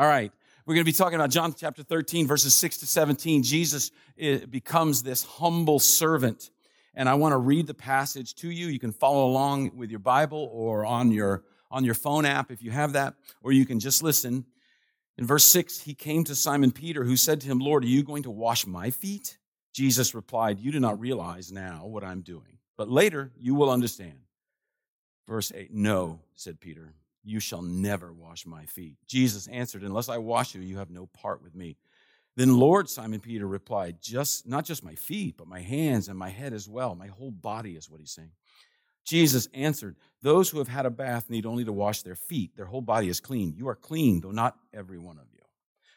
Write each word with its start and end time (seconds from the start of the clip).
All 0.00 0.06
right. 0.06 0.32
We're 0.64 0.76
going 0.76 0.86
to 0.86 0.90
be 0.90 0.96
talking 0.96 1.16
about 1.16 1.28
John 1.28 1.52
chapter 1.52 1.82
13, 1.82 2.26
verses 2.26 2.54
6 2.54 2.78
to 2.78 2.86
17. 2.86 3.42
Jesus 3.42 3.90
eh, 4.18 4.38
becomes 4.48 5.02
this 5.02 5.24
humble 5.24 5.78
servant. 5.78 6.50
And 6.94 7.06
I 7.06 7.16
want 7.16 7.34
to 7.34 7.36
read 7.36 7.66
the 7.66 7.74
passage 7.74 8.34
to 8.36 8.50
you. 8.50 8.68
You 8.68 8.78
can 8.78 8.92
follow 8.92 9.26
along 9.26 9.76
with 9.76 9.90
your 9.90 9.98
Bible 9.98 10.48
or 10.54 10.86
on 10.86 11.10
your, 11.10 11.44
on 11.70 11.84
your 11.84 11.92
phone 11.92 12.24
app 12.24 12.50
if 12.50 12.62
you 12.62 12.70
have 12.70 12.94
that, 12.94 13.12
or 13.42 13.52
you 13.52 13.66
can 13.66 13.78
just 13.78 14.02
listen. 14.02 14.46
In 15.18 15.26
verse 15.26 15.44
6, 15.44 15.82
he 15.82 15.92
came 15.92 16.24
to 16.24 16.34
Simon 16.34 16.72
Peter, 16.72 17.04
who 17.04 17.14
said 17.14 17.42
to 17.42 17.46
him, 17.46 17.58
Lord, 17.58 17.84
are 17.84 17.88
you 17.88 18.02
going 18.02 18.22
to 18.22 18.30
wash 18.30 18.66
my 18.66 18.88
feet? 18.88 19.36
Jesus 19.74 20.14
replied, 20.14 20.60
You 20.60 20.72
do 20.72 20.80
not 20.80 20.98
realize 20.98 21.52
now 21.52 21.84
what 21.84 22.04
I'm 22.04 22.22
doing, 22.22 22.56
but 22.78 22.88
later 22.88 23.32
you 23.38 23.54
will 23.54 23.68
understand. 23.68 24.18
Verse 25.28 25.52
8, 25.54 25.74
No, 25.74 26.20
said 26.36 26.58
Peter, 26.58 26.94
you 27.22 27.40
shall 27.40 27.62
never 27.62 28.12
wash 28.12 28.46
my 28.46 28.64
feet. 28.64 28.96
Jesus 29.06 29.46
answered, 29.48 29.82
Unless 29.82 30.08
I 30.08 30.18
wash 30.18 30.54
you, 30.54 30.60
you 30.60 30.78
have 30.78 30.90
no 30.90 31.06
part 31.06 31.42
with 31.42 31.54
me. 31.54 31.76
Then 32.36 32.56
Lord, 32.56 32.88
Simon 32.88 33.20
Peter 33.20 33.46
replied, 33.46 34.00
just 34.00 34.46
not 34.46 34.64
just 34.64 34.84
my 34.84 34.94
feet, 34.94 35.36
but 35.36 35.48
my 35.48 35.60
hands 35.60 36.08
and 36.08 36.18
my 36.18 36.30
head 36.30 36.52
as 36.52 36.68
well. 36.68 36.94
My 36.94 37.08
whole 37.08 37.32
body 37.32 37.72
is 37.72 37.90
what 37.90 38.00
he's 38.00 38.12
saying. 38.12 38.30
Jesus 39.04 39.48
answered, 39.52 39.96
Those 40.22 40.50
who 40.50 40.58
have 40.58 40.68
had 40.68 40.86
a 40.86 40.90
bath 40.90 41.28
need 41.28 41.46
only 41.46 41.64
to 41.64 41.72
wash 41.72 42.02
their 42.02 42.14
feet. 42.14 42.56
Their 42.56 42.66
whole 42.66 42.80
body 42.80 43.08
is 43.08 43.20
clean. 43.20 43.54
You 43.56 43.68
are 43.68 43.74
clean, 43.74 44.20
though 44.20 44.30
not 44.30 44.56
every 44.72 44.98
one 44.98 45.18
of 45.18 45.26
you. 45.32 45.40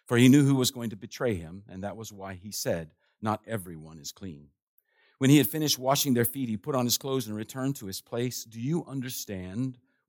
For 0.05 0.17
he 0.17 0.29
knew 0.29 0.43
who 0.43 0.55
was 0.55 0.71
going 0.71 0.89
to 0.89 0.95
betray 0.95 1.35
him, 1.35 1.63
and 1.69 1.83
that 1.83 1.95
was 1.95 2.11
why 2.11 2.33
he 2.33 2.51
said, 2.51 2.91
Not 3.21 3.41
everyone 3.47 3.99
is 3.99 4.11
clean. 4.11 4.47
When 5.19 5.29
he 5.29 5.37
had 5.37 5.47
finished 5.47 5.79
washing 5.79 6.13
their 6.13 6.25
feet, 6.25 6.49
he 6.49 6.57
put 6.57 6.75
on 6.75 6.85
his 6.85 6.97
clothes 6.97 7.27
and 7.27 7.35
returned 7.35 7.77
to 7.77 7.85
his 7.85 8.01
place. 8.01 8.43
Do 8.43 8.59
you 8.59 8.83
understand 8.85 9.77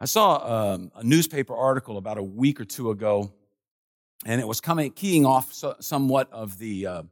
I 0.00 0.04
saw 0.04 0.74
um, 0.74 0.92
a 0.94 1.02
newspaper 1.02 1.56
article 1.56 1.96
about 1.96 2.18
a 2.18 2.22
week 2.22 2.60
or 2.60 2.64
two 2.64 2.90
ago, 2.90 3.32
and 4.24 4.40
it 4.40 4.46
was 4.46 4.60
coming 4.60 4.92
keying 4.92 5.26
off 5.26 5.52
so, 5.52 5.74
somewhat 5.80 6.32
of 6.32 6.58
the 6.58 6.86
uh, 6.86 7.02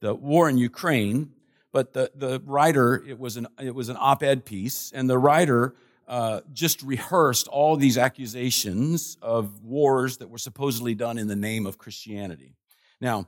the 0.00 0.12
war 0.14 0.48
in 0.48 0.58
Ukraine. 0.58 1.32
But 1.72 1.92
the 1.92 2.10
the 2.14 2.42
writer 2.44 3.04
it 3.06 3.18
was 3.18 3.36
an 3.36 3.46
it 3.60 3.74
was 3.74 3.88
an 3.88 3.96
op-ed 4.00 4.44
piece, 4.44 4.90
and 4.92 5.08
the 5.08 5.18
writer 5.18 5.76
uh, 6.08 6.40
just 6.52 6.82
rehearsed 6.82 7.46
all 7.46 7.76
these 7.76 7.96
accusations 7.96 9.18
of 9.22 9.62
wars 9.62 10.16
that 10.16 10.28
were 10.28 10.38
supposedly 10.38 10.96
done 10.96 11.18
in 11.18 11.28
the 11.28 11.36
name 11.36 11.64
of 11.64 11.78
Christianity. 11.78 12.56
Now, 13.00 13.26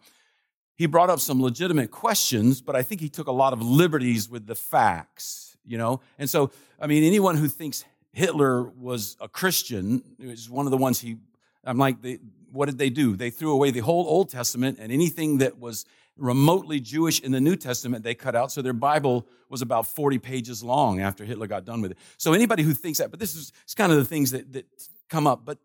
he 0.75 0.87
brought 0.87 1.11
up 1.11 1.21
some 1.21 1.43
legitimate 1.43 1.91
questions, 1.91 2.61
but 2.61 2.77
I 2.77 2.83
think 2.83 3.01
he 3.01 3.09
took 3.09 3.27
a 3.27 3.33
lot 3.33 3.53
of 3.53 3.61
liberties 3.63 4.29
with 4.29 4.47
the 4.47 4.55
facts, 4.55 5.57
you 5.65 5.77
know? 5.77 6.01
And 6.19 6.31
so, 6.31 6.53
I 6.81 6.87
mean, 6.87 7.03
anyone 7.03 7.37
who 7.37 7.49
thinks 7.49 7.85
Hitler 8.13 8.63
was 8.63 9.17
a 9.21 9.29
Christian. 9.29 10.03
It 10.19 10.27
was 10.27 10.51
one 10.51 10.67
of 10.67 10.71
the 10.71 10.77
ones 10.77 11.01
he, 11.01 11.17
I'm 11.65 11.79
like, 11.79 12.03
they, 12.03 12.19
what 12.51 12.67
did 12.67 12.79
they 12.79 12.91
do? 12.91 13.17
They 13.17 13.31
threw 13.31 13.53
away 13.53 13.71
the 13.71 13.81
whole 13.81 14.07
Old 14.07 14.31
Testament 14.31 14.79
and 14.81 14.91
anything 14.91 15.39
that 15.39 15.59
was 15.59 15.85
remotely 16.17 16.81
Jewish 16.81 17.21
in 17.21 17.33
the 17.33 17.41
New 17.41 17.57
Testament, 17.57 18.03
they 18.03 18.15
cut 18.15 18.35
out. 18.35 18.51
So 18.51 18.61
their 18.61 18.73
Bible 18.73 19.27
was 19.49 19.63
about 19.63 19.87
40 19.87 20.19
pages 20.19 20.63
long 20.63 21.01
after 21.01 21.25
Hitler 21.25 21.47
got 21.47 21.65
done 21.65 21.81
with 21.81 21.93
it. 21.93 21.99
So 22.17 22.33
anybody 22.33 22.63
who 22.63 22.73
thinks 22.73 22.99
that, 22.99 23.11
but 23.11 23.21
this 23.21 23.37
is 23.37 23.53
it's 23.63 23.75
kind 23.75 23.93
of 23.93 23.99
the 23.99 24.05
things 24.05 24.33
that, 24.33 24.53
that 24.53 24.67
come 25.09 25.27
up. 25.27 25.45
But 25.45 25.59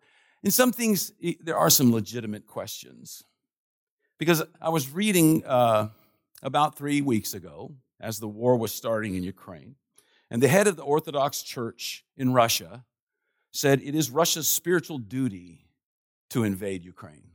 in 0.44 0.52
some 0.52 0.72
things, 0.72 1.12
there 1.42 1.58
are 1.58 1.70
some 1.70 1.92
legitimate 1.92 2.46
questions. 2.46 3.24
Because 4.20 4.44
I 4.62 4.70
was 4.70 4.90
reading 4.92 5.44
uh, 5.46 5.90
about 6.44 6.78
three 6.78 7.02
weeks 7.02 7.34
ago 7.34 7.74
as 8.00 8.20
the 8.20 8.28
war 8.28 8.56
was 8.56 8.72
starting 8.72 9.16
in 9.16 9.24
Ukraine 9.24 9.76
and 10.34 10.42
the 10.42 10.48
head 10.48 10.68
of 10.68 10.76
the 10.76 10.82
Orthodox 10.82 11.44
Church 11.44 12.04
in 12.18 12.34
Russia 12.34 12.84
said 13.52 13.80
it 13.84 13.94
is 13.94 14.10
Russia's 14.10 14.50
spiritual 14.50 14.98
duty 14.98 15.68
to 16.32 16.44
invade 16.44 16.84
Ukraine. 16.84 17.30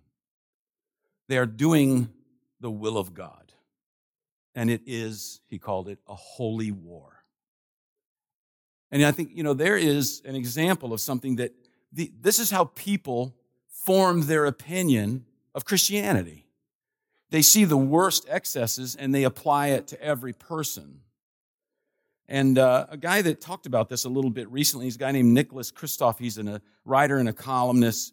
They 1.29 1.39
are 1.39 1.47
doing 1.47 2.09
the 2.59 2.73
will 2.73 2.99
of 2.99 3.15
God. 3.15 3.53
And 4.57 4.69
it 4.69 4.83
is, 4.85 5.41
he 5.47 5.61
called 5.61 5.89
it, 5.89 6.01
a 6.09 6.17
holy 6.17 6.73
war. 6.73 7.23
And 8.91 9.05
I 9.05 9.13
think, 9.13 9.31
you 9.33 9.45
know, 9.45 9.55
there 9.55 9.77
is 9.77 10.21
an 10.25 10.35
example 10.35 10.93
of 10.93 11.01
something 11.01 11.37
that 11.37 11.53
the, 11.93 12.11
this 12.21 12.41
is 12.41 12.51
how 12.51 12.65
people 12.65 13.37
form 13.69 14.23
their 14.23 14.45
opinion 14.45 15.25
of 15.55 15.65
Christianity. 15.65 16.49
They 17.31 17.43
see 17.43 17.65
the 17.65 17.77
worst 17.77 18.27
excesses 18.29 18.97
and 18.97 19.15
they 19.15 19.23
apply 19.23 19.69
it 19.69 19.87
to 19.89 20.03
every 20.03 20.33
person. 20.33 21.03
And 22.29 22.59
uh, 22.59 22.87
a 22.91 22.97
guy 22.97 23.23
that 23.23 23.41
talked 23.41 23.65
about 23.65 23.89
this 23.89 24.05
a 24.05 24.09
little 24.09 24.31
bit 24.31 24.51
recently 24.51 24.87
is 24.87 24.97
a 24.97 24.99
guy 24.99 25.13
named 25.13 25.33
Nicholas 25.33 25.73
Kristof. 25.73 26.19
He's 26.19 26.37
a 26.37 26.61
writer 26.85 27.17
and 27.17 27.29
a 27.29 27.33
columnist. 27.33 28.13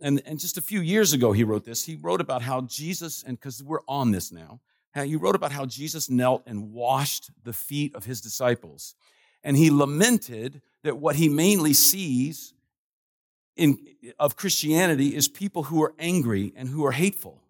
And, 0.00 0.20
and 0.26 0.40
just 0.40 0.58
a 0.58 0.60
few 0.60 0.80
years 0.80 1.12
ago, 1.12 1.32
he 1.32 1.44
wrote 1.44 1.64
this. 1.64 1.84
He 1.84 1.96
wrote 1.96 2.20
about 2.20 2.42
how 2.42 2.62
Jesus, 2.62 3.22
and 3.22 3.38
because 3.38 3.62
we're 3.62 3.82
on 3.86 4.10
this 4.10 4.32
now, 4.32 4.60
how 4.92 5.04
he 5.04 5.16
wrote 5.16 5.36
about 5.36 5.52
how 5.52 5.66
Jesus 5.66 6.10
knelt 6.10 6.42
and 6.46 6.72
washed 6.72 7.30
the 7.44 7.52
feet 7.52 7.94
of 7.94 8.04
his 8.04 8.20
disciples. 8.20 8.96
And 9.44 9.56
he 9.56 9.70
lamented 9.70 10.60
that 10.82 10.98
what 10.98 11.16
he 11.16 11.28
mainly 11.28 11.74
sees 11.74 12.54
in, 13.56 13.78
of 14.18 14.36
Christianity 14.36 15.14
is 15.14 15.28
people 15.28 15.64
who 15.64 15.82
are 15.82 15.94
angry 15.98 16.52
and 16.56 16.68
who 16.68 16.84
are 16.84 16.92
hateful, 16.92 17.42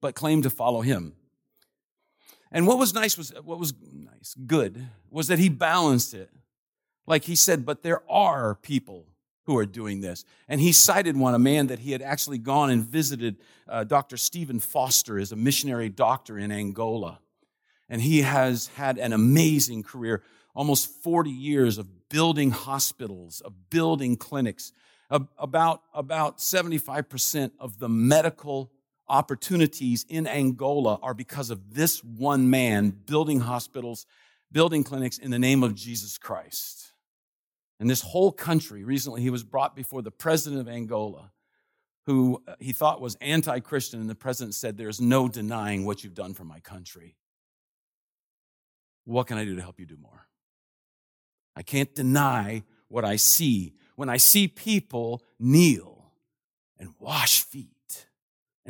but 0.00 0.14
claim 0.14 0.42
to 0.42 0.50
follow 0.50 0.80
him. 0.80 1.14
And 2.52 2.66
what 2.66 2.78
was 2.78 2.92
nice 2.92 3.16
was, 3.16 3.32
what 3.44 3.58
was 3.58 3.74
nice, 3.92 4.34
good, 4.46 4.88
was 5.10 5.28
that 5.28 5.38
he 5.38 5.48
balanced 5.48 6.14
it. 6.14 6.30
Like 7.06 7.24
he 7.24 7.34
said, 7.34 7.64
but 7.64 7.82
there 7.82 8.02
are 8.10 8.54
people 8.56 9.06
who 9.44 9.56
are 9.56 9.66
doing 9.66 10.00
this. 10.00 10.24
And 10.48 10.60
he 10.60 10.72
cited 10.72 11.16
one, 11.16 11.34
a 11.34 11.38
man 11.38 11.68
that 11.68 11.80
he 11.80 11.92
had 11.92 12.02
actually 12.02 12.38
gone 12.38 12.70
and 12.70 12.84
visited, 12.84 13.36
uh, 13.68 13.84
Dr. 13.84 14.16
Stephen 14.16 14.60
Foster 14.60 15.18
is 15.18 15.32
a 15.32 15.36
missionary 15.36 15.88
doctor 15.88 16.38
in 16.38 16.52
Angola. 16.52 17.20
And 17.88 18.00
he 18.00 18.22
has 18.22 18.68
had 18.68 18.98
an 18.98 19.12
amazing 19.12 19.82
career, 19.82 20.22
almost 20.54 20.88
40 21.02 21.30
years 21.30 21.78
of 21.78 22.08
building 22.08 22.50
hospitals, 22.50 23.40
of 23.40 23.70
building 23.70 24.16
clinics. 24.16 24.72
About, 25.10 25.82
about 25.92 26.38
75% 26.38 27.50
of 27.58 27.80
the 27.80 27.88
medical 27.88 28.70
opportunities 29.10 30.06
in 30.08 30.26
Angola 30.26 30.98
are 31.02 31.12
because 31.12 31.50
of 31.50 31.74
this 31.74 32.02
one 32.02 32.48
man 32.48 32.90
building 32.90 33.40
hospitals, 33.40 34.06
building 34.52 34.84
clinics 34.84 35.18
in 35.18 35.30
the 35.30 35.38
name 35.38 35.62
of 35.62 35.74
Jesus 35.74 36.16
Christ. 36.16 36.92
And 37.80 37.90
this 37.90 38.02
whole 38.02 38.30
country, 38.30 38.84
recently, 38.84 39.20
he 39.22 39.30
was 39.30 39.42
brought 39.42 39.74
before 39.74 40.00
the 40.02 40.10
president 40.10 40.60
of 40.60 40.68
Angola, 40.68 41.32
who 42.06 42.42
uh, 42.46 42.54
he 42.60 42.72
thought 42.72 43.00
was 43.00 43.16
anti 43.20 43.58
Christian, 43.60 44.00
and 44.00 44.08
the 44.08 44.14
president 44.14 44.54
said, 44.54 44.76
There's 44.76 45.00
no 45.00 45.28
denying 45.28 45.84
what 45.84 46.04
you've 46.04 46.14
done 46.14 46.34
for 46.34 46.44
my 46.44 46.60
country. 46.60 47.16
What 49.04 49.26
can 49.26 49.38
I 49.38 49.44
do 49.44 49.56
to 49.56 49.62
help 49.62 49.80
you 49.80 49.86
do 49.86 49.96
more? 49.96 50.26
I 51.56 51.62
can't 51.62 51.94
deny 51.94 52.62
what 52.88 53.04
I 53.04 53.16
see. 53.16 53.74
When 53.96 54.08
I 54.08 54.18
see 54.18 54.46
people 54.46 55.22
kneel 55.38 56.12
and 56.78 56.94
wash 56.98 57.42
feet, 57.42 57.79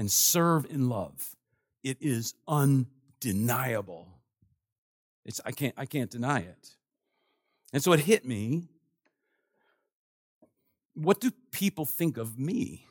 and 0.01 0.11
serve 0.11 0.65
in 0.71 0.89
love. 0.89 1.37
It 1.85 1.99
is 2.01 2.33
undeniable. 2.49 4.09
It's, 5.27 5.43
I, 5.45 5.53
can't, 5.53 5.75
I 5.77 5.85
can't 5.85 6.11
deny 6.11 6.39
it. 6.39 6.71
And 7.75 7.83
so 7.83 7.93
it 7.93 8.01
hit 8.01 8.25
me. 8.25 8.71
What 10.95 11.21
do 11.21 11.31
people 11.51 11.85
think 11.85 12.17
of 12.17 12.39
me? 12.39 12.87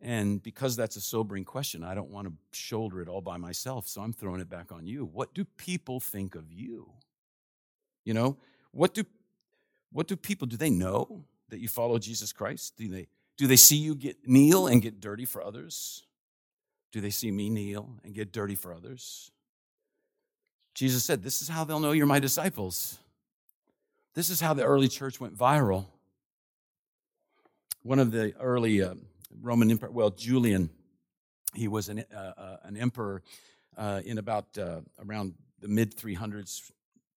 And 0.00 0.42
because 0.42 0.74
that's 0.74 0.96
a 0.96 1.00
sobering 1.00 1.44
question, 1.44 1.84
I 1.84 1.94
don't 1.94 2.10
want 2.10 2.26
to 2.26 2.32
shoulder 2.50 3.00
it 3.00 3.08
all 3.08 3.20
by 3.20 3.36
myself, 3.36 3.86
so 3.86 4.00
I'm 4.00 4.12
throwing 4.12 4.40
it 4.40 4.50
back 4.50 4.72
on 4.72 4.88
you. 4.88 5.04
What 5.04 5.34
do 5.34 5.44
people 5.44 6.00
think 6.00 6.34
of 6.34 6.52
you? 6.52 6.90
You 8.04 8.14
know, 8.14 8.38
what 8.72 8.92
do 8.92 9.04
what 9.92 10.08
do 10.08 10.16
people 10.16 10.48
do 10.48 10.56
they 10.56 10.70
know 10.70 11.24
that 11.48 11.60
you 11.60 11.68
follow 11.68 12.00
Jesus 12.00 12.32
Christ? 12.32 12.76
Do 12.76 12.88
they 12.88 13.06
do 13.38 13.46
they 13.46 13.56
see 13.56 13.76
you 13.76 13.94
get 13.94 14.28
kneel 14.28 14.66
and 14.66 14.82
get 14.82 15.00
dirty 15.00 15.24
for 15.24 15.42
others? 15.42 16.02
Do 16.92 17.00
they 17.00 17.10
see 17.10 17.30
me 17.30 17.48
kneel 17.48 17.88
and 18.04 18.12
get 18.12 18.32
dirty 18.32 18.56
for 18.56 18.74
others? 18.74 19.30
Jesus 20.74 21.04
said, 21.04 21.22
This 21.22 21.40
is 21.40 21.48
how 21.48 21.64
they'll 21.64 21.80
know 21.80 21.92
you're 21.92 22.06
my 22.06 22.18
disciples. 22.18 22.98
This 24.14 24.30
is 24.30 24.40
how 24.40 24.54
the 24.54 24.64
early 24.64 24.88
church 24.88 25.20
went 25.20 25.36
viral. 25.36 25.86
One 27.82 28.00
of 28.00 28.10
the 28.10 28.34
early 28.40 28.82
uh, 28.82 28.94
Roman 29.40 29.70
Empire, 29.70 29.90
well, 29.90 30.10
Julian, 30.10 30.70
he 31.54 31.68
was 31.68 31.88
an, 31.88 32.04
uh, 32.12 32.32
uh, 32.36 32.56
an 32.64 32.76
emperor 32.76 33.22
uh, 33.76 34.00
in 34.04 34.18
about 34.18 34.58
uh, 34.58 34.80
around 35.04 35.34
the 35.60 35.68
mid 35.68 35.96
300s, 35.96 36.72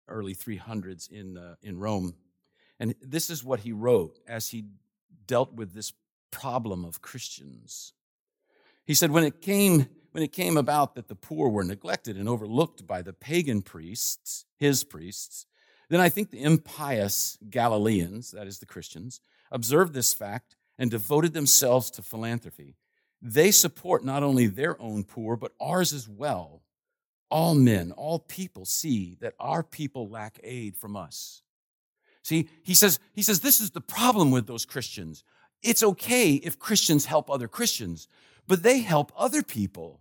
early 0.08 0.34
300s 0.34 1.10
in, 1.10 1.38
uh, 1.38 1.54
in 1.62 1.78
Rome. 1.78 2.14
And 2.78 2.94
this 3.00 3.30
is 3.30 3.42
what 3.42 3.60
he 3.60 3.72
wrote 3.72 4.18
as 4.28 4.48
he 4.48 4.64
dealt 5.26 5.54
with 5.54 5.72
this 5.72 5.92
problem 6.30 6.84
of 6.84 7.02
Christians. 7.02 7.92
He 8.84 8.94
said, 8.94 9.10
when 9.10 9.24
it 9.24 9.40
came, 9.40 9.86
when 10.12 10.24
it 10.24 10.32
came 10.32 10.56
about 10.56 10.94
that 10.94 11.08
the 11.08 11.14
poor 11.14 11.48
were 11.48 11.64
neglected 11.64 12.16
and 12.16 12.28
overlooked 12.28 12.86
by 12.86 13.02
the 13.02 13.12
pagan 13.12 13.62
priests, 13.62 14.44
his 14.58 14.84
priests, 14.84 15.46
then 15.88 16.00
I 16.00 16.08
think 16.08 16.30
the 16.30 16.42
impious 16.42 17.38
Galileans, 17.48 18.30
that 18.30 18.46
is 18.46 18.58
the 18.58 18.66
Christians, 18.66 19.20
observed 19.50 19.92
this 19.92 20.14
fact 20.14 20.56
and 20.78 20.90
devoted 20.90 21.32
themselves 21.32 21.90
to 21.92 22.02
philanthropy. 22.02 22.76
They 23.20 23.50
support 23.50 24.04
not 24.04 24.22
only 24.22 24.46
their 24.46 24.80
own 24.80 25.04
poor, 25.04 25.36
but 25.36 25.52
ours 25.60 25.92
as 25.92 26.08
well. 26.08 26.62
All 27.30 27.54
men, 27.54 27.92
all 27.92 28.18
people 28.18 28.64
see 28.64 29.16
that 29.20 29.34
our 29.38 29.62
people 29.62 30.08
lack 30.08 30.40
aid 30.42 30.76
from 30.76 30.96
us. 30.96 31.42
See, 32.22 32.48
he 32.62 32.74
says, 32.74 32.98
he 33.12 33.22
says, 33.22 33.40
this 33.40 33.60
is 33.60 33.70
the 33.70 33.80
problem 33.80 34.30
with 34.30 34.46
those 34.46 34.64
Christians. 34.64 35.22
It's 35.62 35.82
okay 35.82 36.34
if 36.34 36.58
Christians 36.58 37.06
help 37.06 37.30
other 37.30 37.48
Christians, 37.48 38.08
but 38.46 38.62
they 38.62 38.80
help 38.80 39.12
other 39.16 39.42
people. 39.42 40.00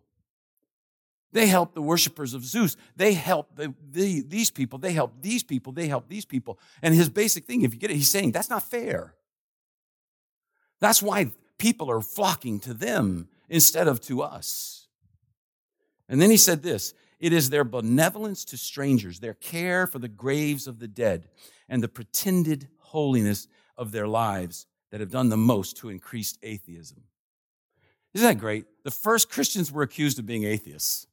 They 1.31 1.47
help 1.47 1.73
the 1.75 1.81
worshipers 1.81 2.33
of 2.33 2.43
Zeus. 2.43 2.75
They 2.95 3.13
help 3.13 3.55
the, 3.55 3.73
the, 3.91 4.21
these 4.21 4.49
people. 4.49 4.79
They 4.79 4.93
help 4.93 5.21
these 5.21 5.43
people. 5.43 5.73
They 5.73 5.87
help 5.87 6.07
these 6.09 6.25
people. 6.25 6.59
And 6.81 6.95
his 6.95 7.09
basic 7.09 7.45
thing, 7.45 7.61
if 7.61 7.73
you 7.73 7.79
get 7.79 7.91
it, 7.91 7.95
he's 7.95 8.09
saying 8.09 8.31
that's 8.31 8.49
not 8.49 8.63
fair. 8.63 9.13
That's 10.79 11.03
why 11.03 11.31
people 11.57 11.91
are 11.91 12.01
flocking 12.01 12.59
to 12.61 12.73
them 12.73 13.27
instead 13.47 13.87
of 13.87 14.01
to 14.01 14.21
us. 14.21 14.87
And 16.07 16.19
then 16.19 16.31
he 16.31 16.37
said 16.37 16.63
this 16.63 16.93
it 17.19 17.33
is 17.33 17.49
their 17.49 17.65
benevolence 17.65 18.45
to 18.45 18.57
strangers, 18.57 19.19
their 19.19 19.33
care 19.33 19.85
for 19.85 19.99
the 19.99 20.07
graves 20.07 20.67
of 20.67 20.79
the 20.79 20.87
dead, 20.87 21.27
and 21.67 21.83
the 21.83 21.89
pretended 21.89 22.69
holiness 22.79 23.47
of 23.77 23.91
their 23.91 24.07
lives 24.07 24.65
that 24.91 24.99
have 24.99 25.11
done 25.11 25.29
the 25.29 25.37
most 25.37 25.77
to 25.77 25.89
increase 25.89 26.37
atheism. 26.41 27.03
Isn't 28.13 28.27
that 28.27 28.39
great? 28.39 28.65
The 28.83 28.91
first 28.91 29.29
Christians 29.29 29.71
were 29.71 29.83
accused 29.83 30.19
of 30.19 30.25
being 30.25 30.43
atheists. 30.43 31.07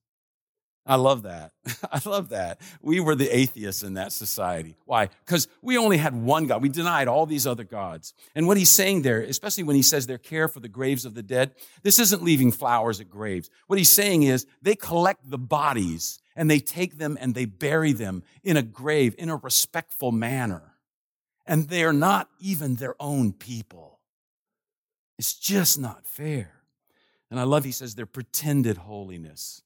I 0.89 0.95
love 0.95 1.25
that. 1.25 1.51
I 1.93 2.01
love 2.09 2.29
that. 2.29 2.61
We 2.81 3.01
were 3.01 3.17
the 3.17 3.29
atheists 3.29 3.83
in 3.83 3.95
that 3.95 4.13
society. 4.13 4.77
Why? 4.85 5.09
Because 5.25 5.49
we 5.61 5.77
only 5.77 5.97
had 5.97 6.15
one 6.15 6.47
God. 6.47 6.63
We 6.63 6.69
denied 6.69 7.09
all 7.09 7.27
these 7.27 7.47
other 7.47 7.65
gods. 7.65 8.15
And 8.37 8.47
what 8.47 8.57
he's 8.57 8.71
saying 8.71 9.03
there, 9.03 9.21
especially 9.21 9.65
when 9.65 9.75
he 9.75 9.83
says 9.83 10.07
their 10.07 10.17
care 10.17 10.47
for 10.47 10.61
the 10.61 10.69
graves 10.69 11.05
of 11.05 11.15
the 11.15 11.25
dead, 11.25 11.55
this 11.83 11.99
isn't 11.99 12.23
leaving 12.23 12.53
flowers 12.53 13.01
at 13.01 13.11
graves. 13.11 13.51
What 13.67 13.81
he's 13.81 13.91
saying 13.91 14.23
is 14.23 14.47
they 14.63 14.77
collect 14.77 15.29
the 15.29 15.39
bodies 15.39 16.21
and 16.37 16.49
they 16.49 16.61
take 16.61 16.99
them 16.99 17.19
and 17.21 17.35
they 17.35 17.47
bury 17.47 17.93
them 17.93 18.23
in 18.45 18.57
a 18.57 18.63
grave 18.63 19.17
in 19.19 19.29
a 19.29 19.37
respectful 19.37 20.13
manner. 20.13 20.76
And 21.47 21.69
they're 21.69 21.93
not 21.93 22.29
even 22.41 22.75
their 22.75 22.95
own 23.01 23.33
people. 23.33 24.01
It's 25.19 25.35
just 25.35 25.79
not 25.79 26.07
fair. 26.07 26.53
And 27.31 27.41
I 27.41 27.45
love, 27.45 27.65
he 27.65 27.73
says, 27.73 27.95
their 27.95 28.07
pretended 28.07 28.77
holiness. 28.77 29.63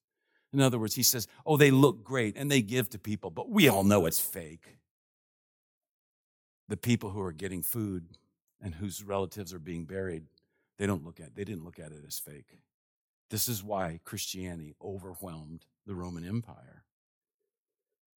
In 0.52 0.60
other 0.60 0.78
words, 0.78 0.94
he 0.94 1.02
says, 1.02 1.26
oh, 1.46 1.56
they 1.56 1.70
look 1.70 2.02
great 2.02 2.36
and 2.36 2.50
they 2.50 2.62
give 2.62 2.90
to 2.90 2.98
people, 2.98 3.30
but 3.30 3.50
we 3.50 3.68
all 3.68 3.84
know 3.84 4.06
it's 4.06 4.20
fake. 4.20 4.76
The 6.68 6.76
people 6.76 7.10
who 7.10 7.20
are 7.20 7.32
getting 7.32 7.62
food 7.62 8.06
and 8.60 8.74
whose 8.74 9.02
relatives 9.02 9.52
are 9.52 9.58
being 9.58 9.84
buried, 9.84 10.24
they 10.78 10.86
don't 10.86 11.04
look 11.04 11.20
at 11.20 11.34
they 11.34 11.44
didn't 11.44 11.64
look 11.64 11.78
at 11.78 11.92
it 11.92 12.04
as 12.06 12.18
fake. 12.18 12.58
This 13.28 13.48
is 13.48 13.62
why 13.62 14.00
Christianity 14.04 14.74
overwhelmed 14.82 15.64
the 15.86 15.94
Roman 15.94 16.26
Empire. 16.26 16.84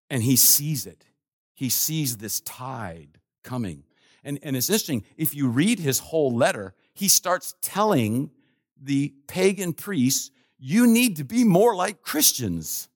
And 0.10 0.24
he 0.24 0.36
sees 0.36 0.86
it. 0.86 1.06
He 1.54 1.70
sees 1.70 2.18
this 2.18 2.40
tide 2.42 3.20
coming. 3.44 3.84
And, 4.24 4.40
and 4.44 4.56
it's 4.56 4.70
interesting, 4.70 5.04
if 5.18 5.34
you 5.34 5.48
read 5.48 5.80
his 5.80 6.00
whole 6.00 6.36
letter, 6.36 6.74
he 6.94 7.08
starts 7.08 7.56
telling 7.62 8.32
the 8.80 9.14
pagan 9.28 9.74
priests 9.74 10.32
you 10.60 10.86
need 10.86 11.18
to 11.18 11.24
be 11.24 11.44
more 11.44 11.76
like 11.76 12.02
Christians. 12.02 12.88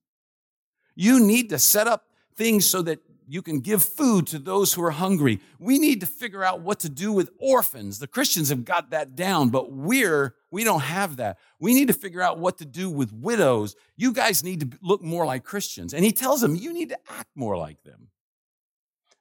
You 0.96 1.20
need 1.20 1.50
to 1.50 1.60
set 1.60 1.88
up 1.88 2.06
things 2.36 2.66
so 2.66 2.82
that 2.84 3.00
you 3.28 3.42
can 3.42 3.60
give 3.60 3.84
food 3.84 4.28
to 4.28 4.40
those 4.40 4.74
who 4.74 4.84
are 4.84 4.92
hungry. 4.92 5.40
We 5.60 5.80
need 5.80 6.00
to 6.02 6.06
figure 6.06 6.44
out 6.44 6.62
what 6.62 6.80
to 6.82 6.90
do 6.90 7.12
with 7.12 7.32
orphans. 7.40 7.98
The 7.98 8.08
Christians 8.08 8.50
have 8.50 8.66
got 8.66 8.92
that 8.92 9.16
down, 9.16 9.50
but 9.50 9.72
we're, 9.72 10.36
we 10.52 10.64
don't 10.64 10.82
have 10.82 11.18
that. 11.18 11.40
We 11.60 11.74
need 11.74 11.88
to 11.88 11.94
figure 11.94 12.22
out 12.22 12.38
what 12.38 12.60
to 12.60 12.66
do 12.66 12.88
with 12.90 13.12
widows. 13.12 13.76
You 13.98 14.14
guys 14.14 14.44
need 14.44 14.60
to 14.60 14.78
look 14.84 15.02
more 15.02 15.26
like 15.26 15.44
Christians. 15.44 15.94
And 15.94 16.06
he 16.06 16.12
tells 16.12 16.42
them, 16.42 16.56
you 16.56 16.72
need 16.72 16.90
to 16.90 17.00
act 17.10 17.30
more 17.34 17.58
like 17.58 17.82
them. 17.84 18.10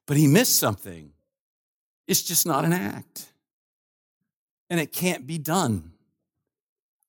But 0.05 0.17
he 0.17 0.27
missed 0.27 0.57
something. 0.57 1.11
It's 2.07 2.23
just 2.23 2.45
not 2.45 2.65
an 2.65 2.73
act. 2.73 3.31
And 4.69 4.79
it 4.79 4.91
can't 4.91 5.27
be 5.27 5.37
done 5.37 5.93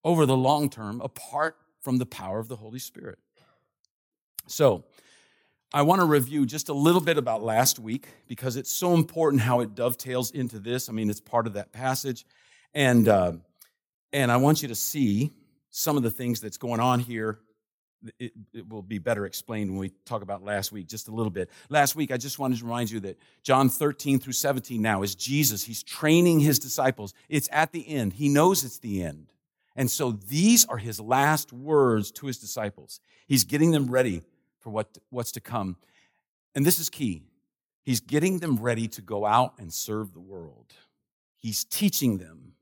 over 0.04 0.26
the 0.26 0.36
long 0.36 0.70
term 0.70 1.00
apart 1.00 1.56
from 1.80 1.98
the 1.98 2.06
power 2.06 2.38
of 2.38 2.48
the 2.48 2.56
Holy 2.56 2.78
Spirit. 2.78 3.18
So, 4.46 4.84
I 5.72 5.82
want 5.82 6.00
to 6.00 6.06
review 6.06 6.46
just 6.46 6.68
a 6.68 6.72
little 6.72 7.00
bit 7.00 7.18
about 7.18 7.42
last 7.42 7.78
week 7.78 8.06
because 8.28 8.56
it's 8.56 8.70
so 8.70 8.94
important 8.94 9.42
how 9.42 9.60
it 9.60 9.74
dovetails 9.74 10.30
into 10.30 10.60
this. 10.60 10.88
I 10.88 10.92
mean, 10.92 11.10
it's 11.10 11.20
part 11.20 11.46
of 11.46 11.54
that 11.54 11.72
passage. 11.72 12.24
And, 12.72 13.08
uh, 13.08 13.32
and 14.12 14.30
I 14.30 14.36
want 14.36 14.62
you 14.62 14.68
to 14.68 14.74
see 14.76 15.32
some 15.70 15.96
of 15.96 16.02
the 16.04 16.10
things 16.10 16.40
that's 16.40 16.56
going 16.56 16.80
on 16.80 17.00
here. 17.00 17.40
It, 18.18 18.32
it, 18.52 18.68
will 18.68 18.82
be 18.82 18.98
better 18.98 19.26
explained 19.26 19.70
when 19.70 19.78
we 19.78 19.90
talk 20.04 20.22
about 20.22 20.42
last 20.42 20.72
week 20.72 20.86
just 20.86 21.08
a 21.08 21.10
little 21.10 21.30
bit. 21.30 21.50
Last 21.68 21.96
week, 21.96 22.10
I 22.10 22.16
just 22.16 22.38
wanted 22.38 22.58
to 22.58 22.64
remind 22.64 22.90
you 22.90 23.00
that 23.00 23.18
John 23.42 23.68
13 23.68 24.18
through 24.18 24.32
17 24.32 24.80
now 24.80 25.02
is 25.02 25.14
Jesus. 25.14 25.64
He's 25.64 25.82
training 25.82 26.40
his 26.40 26.58
disciples. 26.58 27.14
It's 27.28 27.48
at 27.52 27.72
the 27.72 27.86
end. 27.88 28.14
He 28.14 28.28
knows 28.28 28.64
it's 28.64 28.78
the 28.78 29.02
end. 29.02 29.32
And 29.76 29.90
so 29.90 30.12
these 30.12 30.64
are 30.66 30.78
his 30.78 31.00
last 31.00 31.52
words 31.52 32.10
to 32.12 32.26
his 32.26 32.38
disciples. 32.38 33.00
He's 33.26 33.44
getting 33.44 33.70
them 33.70 33.86
ready 33.86 34.22
for 34.60 34.70
what, 34.70 34.98
what's 35.10 35.32
to 35.32 35.40
come. 35.40 35.76
And 36.54 36.64
this 36.64 36.78
is 36.78 36.88
key. 36.88 37.22
He's 37.82 38.00
getting 38.00 38.38
them 38.38 38.56
ready 38.56 38.88
to 38.88 39.02
go 39.02 39.26
out 39.26 39.54
and 39.58 39.72
serve 39.72 40.12
the 40.12 40.20
world. 40.20 40.72
He's 41.36 41.64
teaching 41.64 42.18
them 42.18 42.54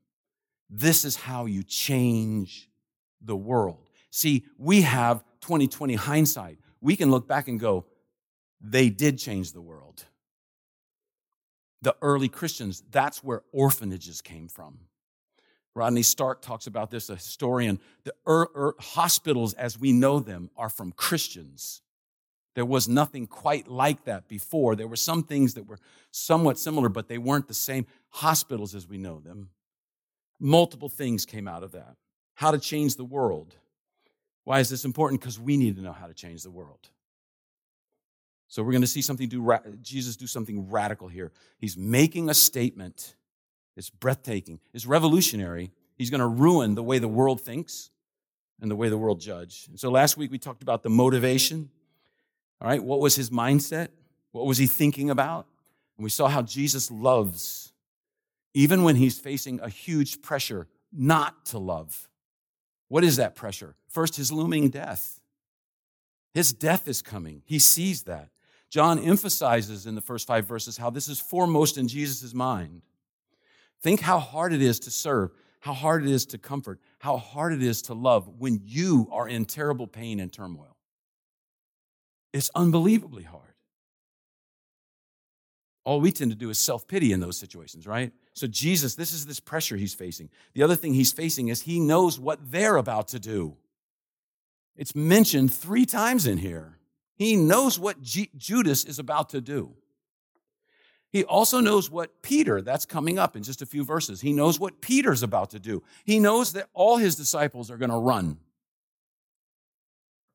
this 0.69 1.05
is 1.05 1.15
how 1.15 1.45
you 1.45 1.63
change 1.63 2.69
the 3.21 3.35
world. 3.35 3.89
See, 4.11 4.45
we 4.57 4.81
have 4.81 5.23
2020 5.45 5.93
hindsight. 5.93 6.57
We 6.81 6.95
can 6.95 7.11
look 7.11 7.27
back 7.27 7.47
and 7.47 7.59
go, 7.59 7.85
they 8.59 8.89
did 8.89 9.19
change 9.19 9.53
the 9.53 9.61
world. 9.61 10.03
The 11.83 11.95
early 12.01 12.29
Christians, 12.29 12.81
that's 12.89 13.23
where 13.23 13.43
orphanages 13.51 14.21
came 14.21 14.47
from. 14.47 14.79
Rodney 15.75 16.01
Stark 16.01 16.41
talks 16.41 16.65
about 16.65 16.89
this, 16.89 17.11
a 17.11 17.15
historian. 17.15 17.79
The 18.05 18.13
er, 18.27 18.47
er, 18.55 18.75
hospitals 18.79 19.53
as 19.53 19.77
we 19.77 19.91
know 19.91 20.19
them 20.19 20.49
are 20.57 20.69
from 20.69 20.93
Christians. 20.93 21.81
There 22.55 22.65
was 22.65 22.87
nothing 22.87 23.27
quite 23.27 23.67
like 23.67 24.05
that 24.05 24.27
before. 24.27 24.75
There 24.75 24.87
were 24.87 24.95
some 24.95 25.21
things 25.21 25.53
that 25.53 25.67
were 25.67 25.77
somewhat 26.09 26.57
similar, 26.57 26.89
but 26.89 27.07
they 27.07 27.19
weren't 27.19 27.47
the 27.47 27.53
same 27.53 27.85
hospitals 28.09 28.73
as 28.73 28.87
we 28.87 28.97
know 28.97 29.19
them. 29.19 29.49
Multiple 30.39 30.89
things 30.89 31.23
came 31.23 31.47
out 31.47 31.61
of 31.61 31.73
that. 31.73 31.97
How 32.33 32.49
to 32.49 32.57
change 32.57 32.95
the 32.95 33.05
world. 33.05 33.55
Why 34.45 34.59
is 34.59 34.69
this 34.69 34.85
important? 34.85 35.21
Because 35.21 35.39
we 35.39 35.57
need 35.57 35.75
to 35.75 35.81
know 35.81 35.91
how 35.91 36.07
to 36.07 36.13
change 36.13 36.43
the 36.43 36.51
world. 36.51 36.89
So 38.47 38.63
we're 38.63 38.71
going 38.71 38.81
to 38.81 38.87
see 38.87 39.01
something 39.01 39.27
do 39.27 39.57
Jesus 39.81 40.15
do 40.15 40.27
something 40.27 40.69
radical 40.69 41.07
here. 41.07 41.31
He's 41.57 41.75
making 41.75 42.29
a 42.29 42.33
statement 42.33 43.15
it's 43.75 43.89
breathtaking. 43.89 44.59
It's 44.73 44.85
revolutionary. 44.85 45.71
He's 45.97 46.09
going 46.09 46.21
to 46.21 46.27
ruin 46.27 46.75
the 46.75 46.83
way 46.83 46.99
the 46.99 47.07
world 47.07 47.41
thinks 47.41 47.91
and 48.61 48.71
the 48.71 48.75
way 48.75 48.89
the 48.89 48.97
world 48.97 49.19
judge. 49.19 49.67
And 49.69 49.79
so 49.79 49.89
last 49.89 50.17
week 50.17 50.31
we 50.31 50.37
talked 50.37 50.63
about 50.63 50.83
the 50.83 50.89
motivation. 50.89 51.69
All 52.61 52.69
right, 52.69 52.81
what 52.81 52.99
was 52.99 53.15
his 53.15 53.29
mindset? 53.29 53.89
What 54.31 54.45
was 54.45 54.57
he 54.57 54.67
thinking 54.67 55.09
about? 55.09 55.47
And 55.97 56.03
we 56.03 56.09
saw 56.09 56.27
how 56.27 56.41
Jesus 56.41 56.89
loves, 56.89 57.73
even 58.53 58.83
when 58.83 58.95
he's 58.95 59.17
facing 59.17 59.59
a 59.59 59.69
huge 59.69 60.21
pressure 60.21 60.67
not 60.91 61.45
to 61.47 61.59
love. 61.59 62.07
What 62.87 63.03
is 63.03 63.17
that 63.17 63.35
pressure? 63.35 63.75
First, 63.89 64.15
his 64.15 64.31
looming 64.31 64.69
death. 64.69 65.19
His 66.33 66.53
death 66.53 66.87
is 66.87 67.01
coming. 67.01 67.41
He 67.45 67.59
sees 67.59 68.03
that. 68.03 68.29
John 68.69 68.99
emphasizes 68.99 69.85
in 69.85 69.95
the 69.95 70.01
first 70.01 70.27
five 70.27 70.45
verses 70.45 70.77
how 70.77 70.89
this 70.89 71.07
is 71.07 71.19
foremost 71.19 71.77
in 71.77 71.87
Jesus' 71.87 72.33
mind. 72.33 72.81
Think 73.81 74.01
how 74.01 74.19
hard 74.19 74.51
it 74.51 74.61
is 74.61 74.79
to 74.81 74.91
serve, 74.91 75.31
how 75.61 75.73
hard 75.73 76.03
it 76.03 76.11
is 76.11 76.25
to 76.27 76.37
comfort, 76.37 76.79
how 76.99 77.17
hard 77.17 77.53
it 77.53 77.63
is 77.63 77.81
to 77.83 77.93
love 77.93 78.27
when 78.39 78.59
you 78.63 79.07
are 79.11 79.27
in 79.27 79.45
terrible 79.45 79.87
pain 79.87 80.19
and 80.19 80.31
turmoil. 80.31 80.75
It's 82.33 82.49
unbelievably 82.53 83.23
hard. 83.23 83.44
All 85.85 86.01
we 86.01 86.11
tend 86.11 86.31
to 86.31 86.37
do 86.37 86.49
is 86.49 86.59
self 86.59 86.87
pity 86.87 87.13
in 87.13 87.19
those 87.19 87.37
situations, 87.37 87.87
right? 87.87 88.11
So, 88.33 88.47
Jesus, 88.47 88.95
this 88.95 89.13
is 89.13 89.25
this 89.25 89.39
pressure 89.39 89.77
he's 89.77 89.93
facing. 89.93 90.29
The 90.53 90.63
other 90.63 90.75
thing 90.75 90.93
he's 90.93 91.13
facing 91.13 91.47
is 91.47 91.61
he 91.61 91.79
knows 91.79 92.19
what 92.19 92.51
they're 92.51 92.75
about 92.75 93.07
to 93.09 93.19
do. 93.19 93.55
It's 94.75 94.95
mentioned 94.95 95.53
three 95.53 95.85
times 95.85 96.27
in 96.27 96.39
here. 96.39 96.79
He 97.15 97.37
knows 97.37 97.79
what 97.79 98.01
G- 98.01 98.31
Judas 98.35 98.83
is 98.83 98.99
about 98.99 99.29
to 99.29 99.39
do. 99.39 99.73
He 101.11 101.23
also 101.23 101.61
knows 101.61 101.89
what 101.89 102.21
Peter, 102.21 102.61
that's 102.61 102.85
coming 102.85 103.17
up 103.17 103.37
in 103.37 103.43
just 103.43 103.61
a 103.61 103.65
few 103.65 103.85
verses. 103.85 104.19
He 104.19 104.33
knows 104.33 104.59
what 104.59 104.81
Peter's 104.81 105.23
about 105.23 105.51
to 105.51 105.59
do. 105.59 105.81
He 106.03 106.19
knows 106.19 106.51
that 106.53 106.67
all 106.73 106.97
his 106.97 107.15
disciples 107.15 107.71
are 107.71 107.77
going 107.77 107.91
to 107.91 107.95
run. 107.95 108.37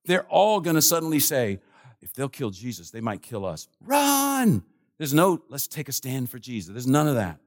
They're 0.06 0.26
all 0.28 0.60
going 0.60 0.76
to 0.76 0.82
suddenly 0.82 1.20
say, 1.20 1.60
if 2.00 2.14
they'll 2.14 2.30
kill 2.30 2.48
Jesus, 2.48 2.90
they 2.90 3.02
might 3.02 3.20
kill 3.20 3.44
us. 3.44 3.68
Run! 3.82 4.62
There's 5.00 5.14
no, 5.14 5.40
let's 5.48 5.66
take 5.66 5.88
a 5.88 5.92
stand 5.92 6.28
for 6.28 6.38
Jesus. 6.38 6.74
There's 6.74 6.86
none 6.86 7.08
of 7.08 7.14
that. 7.14 7.38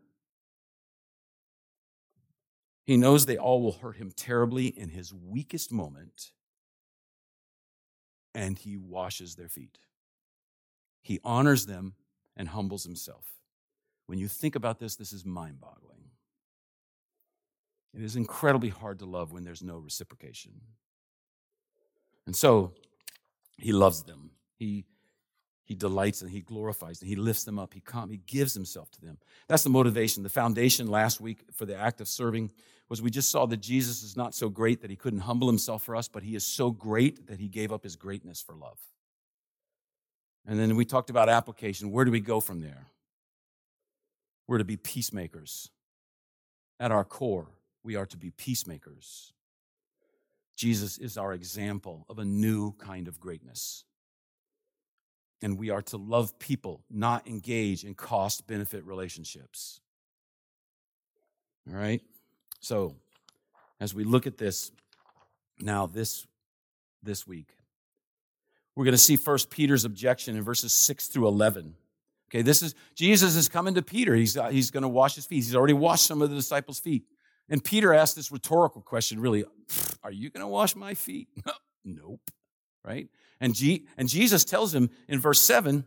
He 2.83 2.97
knows 2.97 3.27
they 3.27 3.37
all 3.37 3.61
will 3.61 3.73
hurt 3.73 3.97
him 3.97 4.11
terribly 4.11 4.65
in 4.65 4.89
his 4.89 5.13
weakest 5.13 5.71
moment, 5.71 6.31
and 8.33 8.57
he 8.57 8.75
washes 8.75 9.35
their 9.35 9.49
feet. 9.49 9.77
He 11.03 11.19
honors 11.23 11.67
them 11.67 11.93
and 12.35 12.47
humbles 12.49 12.85
himself. 12.85 13.27
When 14.07 14.17
you 14.17 14.27
think 14.27 14.55
about 14.55 14.79
this, 14.79 14.95
this 14.95 15.13
is 15.13 15.23
mind 15.23 15.61
boggling. 15.61 16.09
It 17.93 18.01
is 18.01 18.15
incredibly 18.15 18.69
hard 18.69 18.97
to 18.97 19.05
love 19.05 19.31
when 19.31 19.43
there's 19.43 19.61
no 19.61 19.77
reciprocation. 19.77 20.53
And 22.25 22.35
so 22.35 22.73
he 23.59 23.71
loves 23.71 24.01
them. 24.01 24.31
He 24.57 24.85
he 25.65 25.75
delights 25.75 26.21
and 26.21 26.29
he 26.29 26.41
glorifies 26.41 27.01
and 27.01 27.09
he 27.09 27.15
lifts 27.15 27.45
them 27.45 27.57
up. 27.57 27.73
He 27.73 27.79
com- 27.79 28.09
he 28.09 28.17
gives 28.17 28.53
himself 28.53 28.91
to 28.91 29.01
them. 29.01 29.17
That's 29.47 29.63
the 29.63 29.69
motivation. 29.69 30.23
The 30.23 30.29
foundation 30.29 30.87
last 30.87 31.21
week 31.21 31.43
for 31.53 31.65
the 31.65 31.77
act 31.77 32.01
of 32.01 32.07
serving 32.07 32.51
was 32.89 33.01
we 33.01 33.09
just 33.09 33.31
saw 33.31 33.45
that 33.45 33.57
Jesus 33.57 34.03
is 34.03 34.17
not 34.17 34.35
so 34.35 34.49
great 34.49 34.81
that 34.81 34.89
he 34.89 34.97
couldn't 34.97 35.21
humble 35.21 35.47
himself 35.47 35.83
for 35.83 35.95
us, 35.95 36.07
but 36.07 36.23
he 36.23 36.35
is 36.35 36.45
so 36.45 36.69
great 36.69 37.27
that 37.27 37.39
he 37.39 37.47
gave 37.47 37.71
up 37.71 37.83
his 37.83 37.95
greatness 37.95 38.41
for 38.41 38.55
love. 38.55 38.77
And 40.45 40.59
then 40.59 40.75
we 40.75 40.83
talked 40.83 41.09
about 41.09 41.29
application. 41.29 41.91
Where 41.91 42.03
do 42.03 42.11
we 42.11 42.19
go 42.19 42.41
from 42.41 42.59
there? 42.59 42.87
We're 44.47 44.57
to 44.57 44.65
be 44.65 44.75
peacemakers. 44.75 45.69
At 46.79 46.91
our 46.91 47.05
core, 47.05 47.47
we 47.83 47.95
are 47.95 48.05
to 48.07 48.17
be 48.17 48.31
peacemakers. 48.31 49.31
Jesus 50.57 50.97
is 50.97 51.17
our 51.17 51.33
example 51.33 52.05
of 52.09 52.19
a 52.19 52.25
new 52.25 52.73
kind 52.73 53.07
of 53.07 53.19
greatness 53.21 53.85
and 55.43 55.59
we 55.59 55.69
are 55.69 55.81
to 55.81 55.97
love 55.97 56.39
people, 56.39 56.81
not 56.89 57.27
engage 57.27 57.83
in 57.83 57.93
cost 57.93 58.47
benefit 58.47 58.85
relationships. 58.85 59.81
All 61.69 61.75
right? 61.75 62.01
So, 62.61 62.95
as 63.79 63.93
we 63.93 64.05
look 64.05 64.25
at 64.25 64.37
this 64.37 64.71
now 65.59 65.85
this 65.85 66.25
this 67.03 67.27
week, 67.27 67.49
we're 68.75 68.85
going 68.85 68.93
to 68.93 68.97
see 68.97 69.17
first 69.17 69.49
Peter's 69.49 69.83
objection 69.83 70.37
in 70.37 70.43
verses 70.43 70.71
6 70.71 71.07
through 71.07 71.27
11. 71.27 71.75
Okay, 72.29 72.41
this 72.41 72.63
is 72.63 72.73
Jesus 72.95 73.35
is 73.35 73.49
coming 73.49 73.75
to 73.75 73.81
Peter. 73.81 74.15
He's, 74.15 74.37
uh, 74.37 74.47
he's 74.47 74.71
going 74.71 74.83
to 74.83 74.89
wash 74.89 75.15
his 75.15 75.25
feet. 75.25 75.35
He's 75.43 75.55
already 75.55 75.73
washed 75.73 76.05
some 76.05 76.21
of 76.21 76.29
the 76.29 76.35
disciples' 76.37 76.79
feet. 76.79 77.03
And 77.49 77.61
Peter 77.61 77.93
asked 77.93 78.15
this 78.15 78.31
rhetorical 78.31 78.81
question 78.81 79.19
really, 79.19 79.43
are 80.03 80.11
you 80.11 80.29
going 80.29 80.41
to 80.41 80.47
wash 80.47 80.73
my 80.75 80.93
feet? 80.93 81.27
nope. 81.83 82.21
Right? 82.85 83.07
And, 83.39 83.55
G- 83.55 83.85
and 83.97 84.09
Jesus 84.09 84.43
tells 84.43 84.73
him 84.73 84.89
in 85.07 85.19
verse 85.19 85.39
7, 85.39 85.85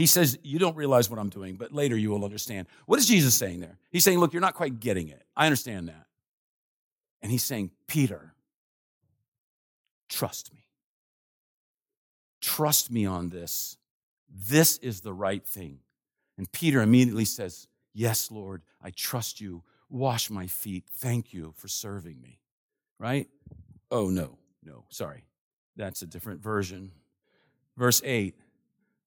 he 0.00 0.06
says, 0.06 0.38
You 0.42 0.58
don't 0.58 0.76
realize 0.76 1.10
what 1.10 1.18
I'm 1.18 1.28
doing, 1.28 1.56
but 1.56 1.72
later 1.72 1.96
you 1.96 2.10
will 2.10 2.24
understand. 2.24 2.68
What 2.86 2.98
is 2.98 3.06
Jesus 3.06 3.34
saying 3.34 3.60
there? 3.60 3.78
He's 3.90 4.02
saying, 4.02 4.18
Look, 4.18 4.32
you're 4.32 4.40
not 4.40 4.54
quite 4.54 4.80
getting 4.80 5.08
it. 5.08 5.22
I 5.36 5.44
understand 5.44 5.88
that. 5.88 6.06
And 7.20 7.30
he's 7.30 7.44
saying, 7.44 7.70
Peter, 7.86 8.32
trust 10.08 10.54
me. 10.54 10.64
Trust 12.40 12.90
me 12.90 13.04
on 13.04 13.28
this. 13.28 13.76
This 14.30 14.78
is 14.78 15.02
the 15.02 15.12
right 15.12 15.44
thing. 15.44 15.80
And 16.38 16.50
Peter 16.50 16.80
immediately 16.80 17.26
says, 17.26 17.68
Yes, 17.92 18.30
Lord, 18.30 18.62
I 18.82 18.90
trust 18.90 19.40
you. 19.40 19.64
Wash 19.90 20.30
my 20.30 20.46
feet. 20.46 20.84
Thank 20.90 21.34
you 21.34 21.52
for 21.56 21.68
serving 21.68 22.22
me. 22.22 22.38
Right? 22.98 23.28
Oh, 23.90 24.08
no, 24.08 24.38
no, 24.64 24.84
sorry. 24.88 25.24
That's 25.76 26.02
a 26.02 26.06
different 26.06 26.42
version. 26.42 26.92
Verse 27.76 28.02
8 28.04 28.34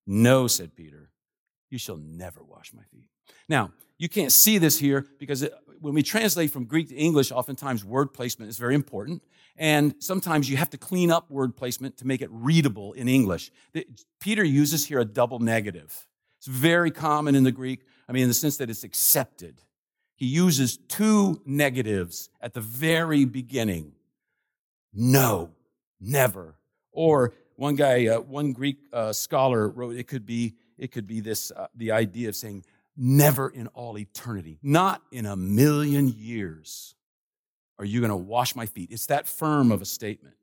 No, 0.08 0.48
said 0.48 0.76
Peter, 0.76 1.10
you 1.70 1.78
shall 1.78 1.98
never 1.98 2.44
wash 2.44 2.74
my 2.74 2.84
feet. 2.92 3.08
Now, 3.48 3.72
you 3.98 4.10
can't 4.10 4.32
see 4.32 4.58
this 4.58 4.80
here 4.80 5.06
because 5.20 5.44
it, 5.44 5.54
when 5.80 5.94
we 5.94 6.04
translate 6.04 6.52
from 6.52 6.66
Greek 6.66 6.90
to 6.90 6.96
English, 6.96 7.32
oftentimes 7.32 7.84
word 7.84 8.14
placement 8.14 8.50
is 8.50 8.58
very 8.58 8.76
important. 8.76 9.22
And 9.58 9.94
sometimes 10.00 10.50
you 10.50 10.58
have 10.58 10.70
to 10.72 10.78
clean 10.78 11.12
up 11.12 11.30
word 11.30 11.56
placement 11.56 11.98
to 11.98 12.08
make 12.08 12.22
it 12.22 12.30
readable 12.32 12.94
in 12.94 13.08
English. 13.08 13.52
Peter 14.20 14.44
uses 14.44 14.86
here 14.88 15.00
a 15.00 15.06
double 15.06 15.40
negative. 15.40 16.08
It's 16.40 16.48
very 16.48 16.90
common 16.90 17.36
in 17.36 17.44
the 17.44 17.52
Greek, 17.52 17.82
I 18.10 18.14
mean, 18.14 18.24
in 18.24 18.30
the 18.30 18.34
sense 18.34 18.58
that 18.58 18.70
it's 18.70 18.84
accepted. 18.84 19.62
He 20.16 20.26
uses 20.26 20.78
two 20.78 21.42
negatives 21.46 22.30
at 22.42 22.54
the 22.54 22.62
very 22.62 23.26
beginning 23.26 23.94
no 24.94 25.52
never. 26.04 26.56
Or 26.92 27.34
one 27.56 27.76
guy, 27.76 28.08
uh, 28.08 28.20
one 28.20 28.54
Greek 28.54 28.78
uh, 28.92 29.14
scholar 29.14 29.70
wrote, 29.70 29.96
it 29.96 30.08
could 30.08 30.26
be, 30.26 30.56
it 30.78 30.92
could 30.92 31.08
be 31.08 31.20
this, 31.20 31.52
uh, 31.52 31.68
the 31.76 31.92
idea 31.92 32.30
of 32.30 32.36
saying, 32.36 32.66
never 32.96 33.50
in 33.50 33.68
all 33.68 33.98
eternity, 33.98 34.60
not 34.62 35.02
in 35.12 35.26
a 35.26 35.36
million 35.36 36.08
years 36.08 36.96
are 37.80 37.86
you 37.86 38.00
going 38.00 38.10
to 38.10 38.16
wash 38.16 38.56
my 38.56 38.66
feet. 38.66 38.92
It's 38.92 39.08
that 39.08 39.28
firm 39.28 39.72
of 39.72 39.82
a 39.82 39.86
statement. 39.86 40.36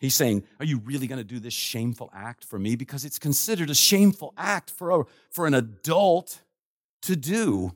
He's 0.00 0.14
saying, 0.14 0.44
Are 0.58 0.64
you 0.64 0.78
really 0.78 1.06
going 1.06 1.18
to 1.18 1.24
do 1.24 1.40
this 1.40 1.54
shameful 1.54 2.10
act 2.14 2.44
for 2.44 2.58
me? 2.58 2.76
Because 2.76 3.04
it's 3.04 3.18
considered 3.18 3.70
a 3.70 3.74
shameful 3.74 4.34
act 4.36 4.70
for, 4.70 4.90
a, 4.90 5.04
for 5.30 5.46
an 5.46 5.54
adult 5.54 6.40
to 7.02 7.16
do 7.16 7.72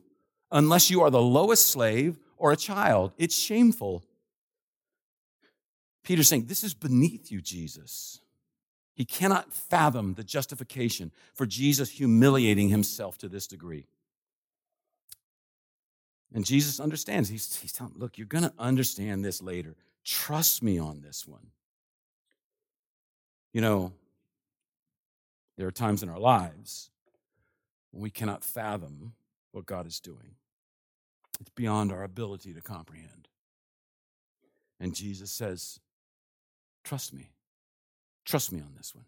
unless 0.51 0.91
you 0.91 1.03
are 1.03 1.11
the 1.11 1.23
lowest 1.23 1.67
slave 1.67 2.19
or 2.37 2.53
a 2.53 2.57
child. 2.57 3.13
It's 3.19 3.37
shameful. 3.37 4.05
Peter's 6.09 6.27
saying, 6.27 6.47
This 6.47 6.65
is 6.65 6.73
beneath 6.73 7.31
you, 7.31 7.43
Jesus. 7.43 8.23
He 8.95 9.05
cannot 9.05 9.53
fathom 9.53 10.15
the 10.15 10.25
justification 10.25 11.13
for 11.35 11.45
Jesus 11.45 11.91
humiliating 11.91 12.71
himself 12.71 13.19
to 13.19 13.29
this 13.29 13.47
degree. 13.47 13.85
And 16.33 16.47
Jesus 16.47 16.81
understands. 16.81 17.29
He's, 17.29 17.57
he's 17.57 17.75
telling 17.75 17.93
Look, 17.99 18.17
you're 18.17 18.27
going 18.27 18.45
to 18.45 18.55
understand 18.59 19.23
this 19.23 19.43
later. 19.43 19.77
Trust 20.03 20.63
me 20.63 20.79
on 20.79 21.03
this 21.03 21.29
one. 21.29 21.49
You 23.53 23.61
know, 23.61 23.93
there 25.59 25.67
are 25.67 25.73
times 25.73 26.03
in 26.03 26.09
our 26.09 26.19
lives 26.19 26.89
when 27.91 28.03
we 28.03 28.09
cannot 28.09 28.43
fathom 28.43 29.13
what 29.53 29.67
God 29.67 29.87
is 29.87 30.01
doing, 30.01 30.37
it's 31.39 31.51
beyond 31.51 31.93
our 31.93 32.03
ability 32.03 32.55
to 32.55 32.63
comprehend. 32.63 33.29
And 34.81 34.95
Jesus 34.95 35.31
says, 35.31 35.81
Trust 36.89 37.13
me. 37.13 37.29
Trust 38.25 38.51
me 38.51 38.61
on 38.61 38.73
this 38.75 38.95
one. 38.95 39.05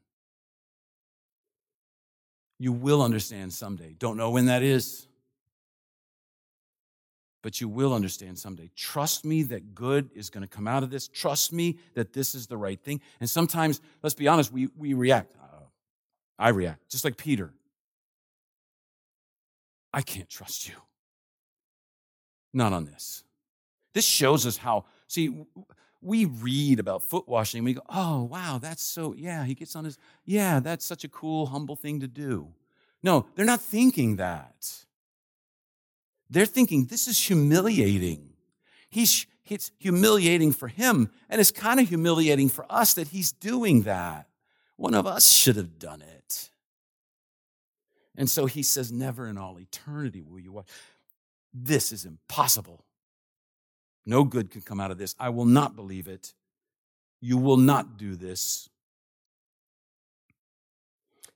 You 2.58 2.72
will 2.72 3.00
understand 3.00 3.54
someday. 3.54 3.94
Don't 3.98 4.18
know 4.18 4.28
when 4.28 4.44
that 4.46 4.62
is, 4.62 5.06
but 7.42 7.58
you 7.58 7.70
will 7.70 7.94
understand 7.94 8.38
someday. 8.38 8.70
Trust 8.76 9.24
me 9.24 9.44
that 9.44 9.74
good 9.74 10.10
is 10.14 10.28
going 10.28 10.42
to 10.42 10.48
come 10.48 10.68
out 10.68 10.82
of 10.82 10.90
this. 10.90 11.08
Trust 11.08 11.54
me 11.54 11.78
that 11.94 12.12
this 12.12 12.34
is 12.34 12.48
the 12.48 12.58
right 12.58 12.78
thing. 12.78 13.00
And 13.18 13.30
sometimes, 13.30 13.80
let's 14.02 14.14
be 14.14 14.28
honest, 14.28 14.52
we, 14.52 14.68
we 14.76 14.92
react. 14.92 15.34
Uh, 15.42 15.64
I 16.38 16.50
react, 16.50 16.90
just 16.90 17.02
like 17.02 17.16
Peter. 17.16 17.50
I 19.90 20.02
can't 20.02 20.28
trust 20.28 20.68
you. 20.68 20.74
Not 22.52 22.74
on 22.74 22.84
this. 22.84 23.24
This 23.94 24.04
shows 24.04 24.44
us 24.44 24.58
how, 24.58 24.84
see, 25.06 25.34
we 26.02 26.24
read 26.24 26.78
about 26.80 27.02
foot 27.02 27.28
washing 27.28 27.64
we 27.64 27.74
go, 27.74 27.82
oh, 27.88 28.24
wow, 28.24 28.58
that's 28.60 28.82
so, 28.82 29.14
yeah, 29.14 29.44
he 29.44 29.54
gets 29.54 29.76
on 29.76 29.84
his, 29.84 29.98
yeah, 30.24 30.60
that's 30.60 30.84
such 30.84 31.04
a 31.04 31.08
cool, 31.08 31.46
humble 31.46 31.76
thing 31.76 32.00
to 32.00 32.08
do. 32.08 32.48
No, 33.02 33.26
they're 33.34 33.46
not 33.46 33.60
thinking 33.60 34.16
that. 34.16 34.84
They're 36.28 36.46
thinking 36.46 36.86
this 36.86 37.08
is 37.08 37.18
humiliating. 37.18 38.30
He's, 38.88 39.26
it's 39.46 39.72
humiliating 39.78 40.52
for 40.52 40.68
him, 40.68 41.10
and 41.28 41.40
it's 41.40 41.50
kind 41.50 41.80
of 41.80 41.88
humiliating 41.88 42.48
for 42.48 42.64
us 42.70 42.94
that 42.94 43.08
he's 43.08 43.32
doing 43.32 43.82
that. 43.82 44.28
One 44.76 44.94
of 44.94 45.06
us 45.06 45.28
should 45.28 45.56
have 45.56 45.78
done 45.78 46.02
it. 46.02 46.50
And 48.16 48.30
so 48.30 48.46
he 48.46 48.62
says, 48.62 48.92
Never 48.92 49.26
in 49.26 49.38
all 49.38 49.58
eternity 49.58 50.22
will 50.22 50.38
you 50.38 50.52
watch. 50.52 50.66
This 51.52 51.92
is 51.92 52.04
impossible. 52.04 52.84
No 54.06 54.24
good 54.24 54.50
can 54.50 54.62
come 54.62 54.80
out 54.80 54.90
of 54.90 54.98
this. 54.98 55.14
I 55.18 55.28
will 55.28 55.44
not 55.44 55.76
believe 55.76 56.08
it. 56.08 56.34
You 57.20 57.36
will 57.36 57.56
not 57.56 57.98
do 57.98 58.16
this. 58.16 58.68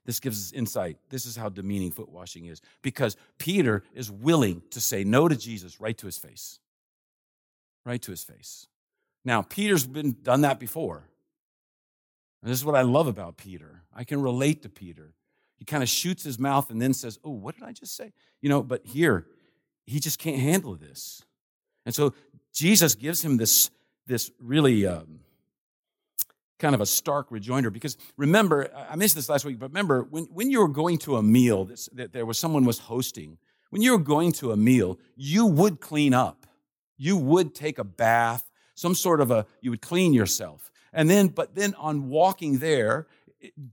This 0.05 0.19
gives 0.19 0.39
us 0.39 0.53
insight. 0.53 0.97
This 1.09 1.25
is 1.25 1.35
how 1.35 1.49
demeaning 1.49 1.91
foot 1.91 2.09
washing 2.09 2.45
is 2.45 2.61
because 2.81 3.17
Peter 3.39 3.83
is 3.93 4.11
willing 4.11 4.61
to 4.69 4.79
say 4.79 5.03
no 5.03 5.27
to 5.27 5.35
Jesus 5.35 5.81
right 5.81 5.97
to 5.97 6.05
his 6.05 6.17
face. 6.17 6.59
Right 7.85 8.01
to 8.03 8.11
his 8.11 8.23
face. 8.23 8.67
Now, 9.23 9.41
Peter's 9.41 9.85
been 9.85 10.17
done 10.21 10.41
that 10.41 10.59
before. 10.59 11.07
And 12.43 12.51
this 12.51 12.59
is 12.59 12.65
what 12.65 12.75
I 12.75 12.83
love 12.83 13.07
about 13.07 13.37
Peter. 13.37 13.81
I 13.93 14.03
can 14.03 14.21
relate 14.21 14.61
to 14.61 14.69
Peter. 14.69 15.13
He 15.57 15.65
kind 15.65 15.81
of 15.81 15.89
shoots 15.89 16.23
his 16.23 16.37
mouth 16.37 16.69
and 16.69 16.79
then 16.79 16.93
says, 16.93 17.17
Oh, 17.23 17.31
what 17.31 17.55
did 17.55 17.63
I 17.63 17.71
just 17.71 17.95
say? 17.95 18.13
You 18.41 18.49
know, 18.49 18.61
but 18.61 18.85
here, 18.85 19.25
he 19.87 19.99
just 19.99 20.19
can't 20.19 20.39
handle 20.39 20.75
this. 20.75 21.23
And 21.85 21.95
so 21.95 22.13
Jesus 22.55 22.95
gives 22.95 23.23
him 23.23 23.35
this, 23.35 23.69
this 24.07 24.31
really 24.39 24.87
um, 24.87 25.19
kind 26.57 26.73
of 26.73 26.79
a 26.79 26.85
stark 26.85 27.27
rejoinder 27.29 27.69
because 27.69 27.97
remember, 28.15 28.69
I 28.73 28.95
mentioned 28.95 29.17
this 29.17 29.27
last 29.27 29.43
week, 29.43 29.59
but 29.59 29.67
remember 29.67 30.03
when, 30.03 30.23
when 30.25 30.49
you 30.49 30.61
were 30.61 30.69
going 30.69 30.97
to 30.99 31.17
a 31.17 31.21
meal 31.21 31.65
this, 31.65 31.89
that 31.93 32.13
there 32.13 32.25
was 32.25 32.39
someone 32.39 32.63
was 32.63 32.79
hosting, 32.79 33.37
when 33.71 33.81
you 33.81 33.91
were 33.91 34.03
going 34.03 34.31
to 34.33 34.53
a 34.53 34.57
meal, 34.57 34.97
you 35.17 35.45
would 35.45 35.81
clean 35.81 36.13
up. 36.13 36.47
You 36.97 37.17
would 37.17 37.53
take 37.53 37.77
a 37.77 37.83
bath, 37.83 38.49
some 38.73 38.95
sort 38.95 39.19
of 39.19 39.31
a, 39.31 39.45
you 39.59 39.69
would 39.71 39.81
clean 39.81 40.13
yourself. 40.13 40.71
And 40.93 41.09
then, 41.09 41.27
but 41.27 41.55
then 41.55 41.75
on 41.75 42.07
walking 42.07 42.59
there, 42.59 43.07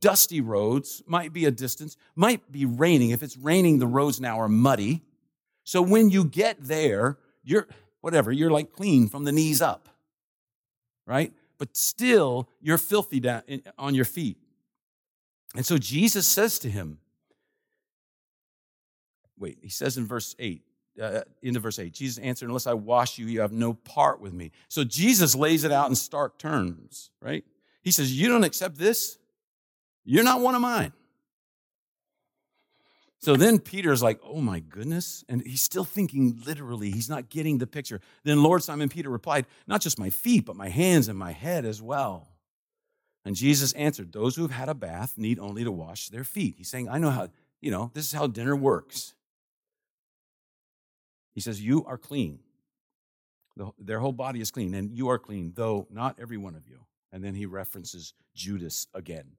dusty 0.00 0.40
roads 0.40 1.04
might 1.06 1.32
be 1.32 1.44
a 1.44 1.52
distance, 1.52 1.96
might 2.16 2.50
be 2.50 2.66
raining. 2.66 3.10
If 3.10 3.22
it's 3.22 3.36
raining, 3.36 3.78
the 3.78 3.86
roads 3.86 4.20
now 4.20 4.40
are 4.40 4.48
muddy. 4.48 5.02
So 5.62 5.82
when 5.82 6.10
you 6.10 6.24
get 6.24 6.56
there, 6.60 7.18
you're, 7.44 7.68
whatever, 8.02 8.30
you're 8.30 8.50
like 8.50 8.72
clean 8.72 9.08
from 9.08 9.24
the 9.24 9.32
knees 9.32 9.62
up, 9.62 9.88
right? 11.06 11.32
but 11.62 11.76
still 11.76 12.48
you're 12.60 12.76
filthy 12.76 13.20
down 13.20 13.42
on 13.78 13.94
your 13.94 14.04
feet. 14.04 14.36
And 15.54 15.64
so 15.64 15.78
Jesus 15.78 16.26
says 16.26 16.58
to 16.58 16.68
him, 16.68 16.98
wait, 19.38 19.58
he 19.62 19.68
says 19.68 19.96
in 19.96 20.04
verse 20.04 20.34
8, 20.40 20.60
uh, 21.00 21.20
into 21.40 21.60
verse 21.60 21.78
8, 21.78 21.92
Jesus 21.92 22.18
answered, 22.18 22.48
Unless 22.48 22.66
I 22.66 22.74
wash 22.74 23.16
you, 23.16 23.26
you 23.26 23.42
have 23.42 23.52
no 23.52 23.74
part 23.74 24.20
with 24.20 24.32
me. 24.32 24.50
So 24.66 24.82
Jesus 24.82 25.36
lays 25.36 25.62
it 25.62 25.70
out 25.70 25.88
in 25.88 25.94
stark 25.94 26.36
terms, 26.36 27.12
right? 27.20 27.44
He 27.82 27.92
says, 27.92 28.12
You 28.12 28.28
don't 28.28 28.42
accept 28.42 28.76
this? 28.76 29.16
You're 30.04 30.24
not 30.24 30.40
one 30.40 30.56
of 30.56 30.62
mine. 30.62 30.92
So 33.22 33.36
then 33.36 33.60
Peter's 33.60 34.02
like, 34.02 34.18
oh 34.24 34.40
my 34.40 34.58
goodness. 34.58 35.24
And 35.28 35.46
he's 35.46 35.62
still 35.62 35.84
thinking 35.84 36.40
literally. 36.44 36.90
He's 36.90 37.08
not 37.08 37.28
getting 37.28 37.58
the 37.58 37.68
picture. 37.68 38.00
Then 38.24 38.42
Lord 38.42 38.64
Simon 38.64 38.88
Peter 38.88 39.10
replied, 39.10 39.46
not 39.68 39.80
just 39.80 39.96
my 39.96 40.10
feet, 40.10 40.44
but 40.44 40.56
my 40.56 40.68
hands 40.68 41.06
and 41.06 41.16
my 41.16 41.30
head 41.30 41.64
as 41.64 41.80
well. 41.80 42.28
And 43.24 43.36
Jesus 43.36 43.72
answered, 43.74 44.12
those 44.12 44.34
who 44.34 44.42
have 44.42 44.50
had 44.50 44.68
a 44.68 44.74
bath 44.74 45.16
need 45.16 45.38
only 45.38 45.62
to 45.62 45.70
wash 45.70 46.08
their 46.08 46.24
feet. 46.24 46.56
He's 46.58 46.68
saying, 46.68 46.88
I 46.88 46.98
know 46.98 47.10
how, 47.10 47.28
you 47.60 47.70
know, 47.70 47.92
this 47.94 48.06
is 48.06 48.12
how 48.12 48.26
dinner 48.26 48.56
works. 48.56 49.14
He 51.32 51.40
says, 51.40 51.62
You 51.62 51.84
are 51.86 51.96
clean. 51.96 52.40
their 53.78 54.00
whole 54.00 54.12
body 54.12 54.40
is 54.40 54.50
clean, 54.50 54.74
and 54.74 54.90
you 54.90 55.08
are 55.08 55.18
clean, 55.18 55.52
though 55.54 55.86
not 55.90 56.18
every 56.20 56.36
one 56.36 56.56
of 56.56 56.66
you. 56.66 56.80
And 57.12 57.22
then 57.22 57.34
he 57.34 57.46
references 57.46 58.14
Judas 58.34 58.88
again. 58.92 59.36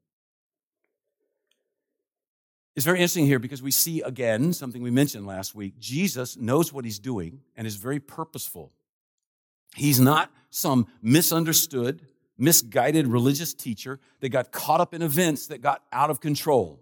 It's 2.75 2.86
very 2.86 3.00
interesting 3.00 3.25
here 3.25 3.39
because 3.39 3.62
we 3.62 3.72
see 3.72 4.01
again 4.01 4.51
something 4.51 4.82
we 4.82 4.89
mentioned 4.89 5.27
last 5.27 5.53
week. 5.53 5.77
Jesus 5.80 6.36
knows 6.38 6.74
what 6.74 6.86
he's 6.86 6.98
doing 6.98 7.42
and 7.56 7.68
is 7.68 7.75
very 7.75 8.00
purposeful. 8.00 8.72
He's 9.75 10.00
not 10.00 10.32
some 10.50 10.88
misunderstood, 11.01 12.01
misguided 12.38 13.08
religious 13.08 13.53
teacher 13.53 14.00
that 14.22 14.30
got 14.30 14.51
caught 14.51 14.82
up 14.82 14.94
in 14.94 15.03
events 15.03 15.48
that 15.48 15.62
got 15.62 15.84
out 15.92 16.10
of 16.10 16.20
control. 16.20 16.80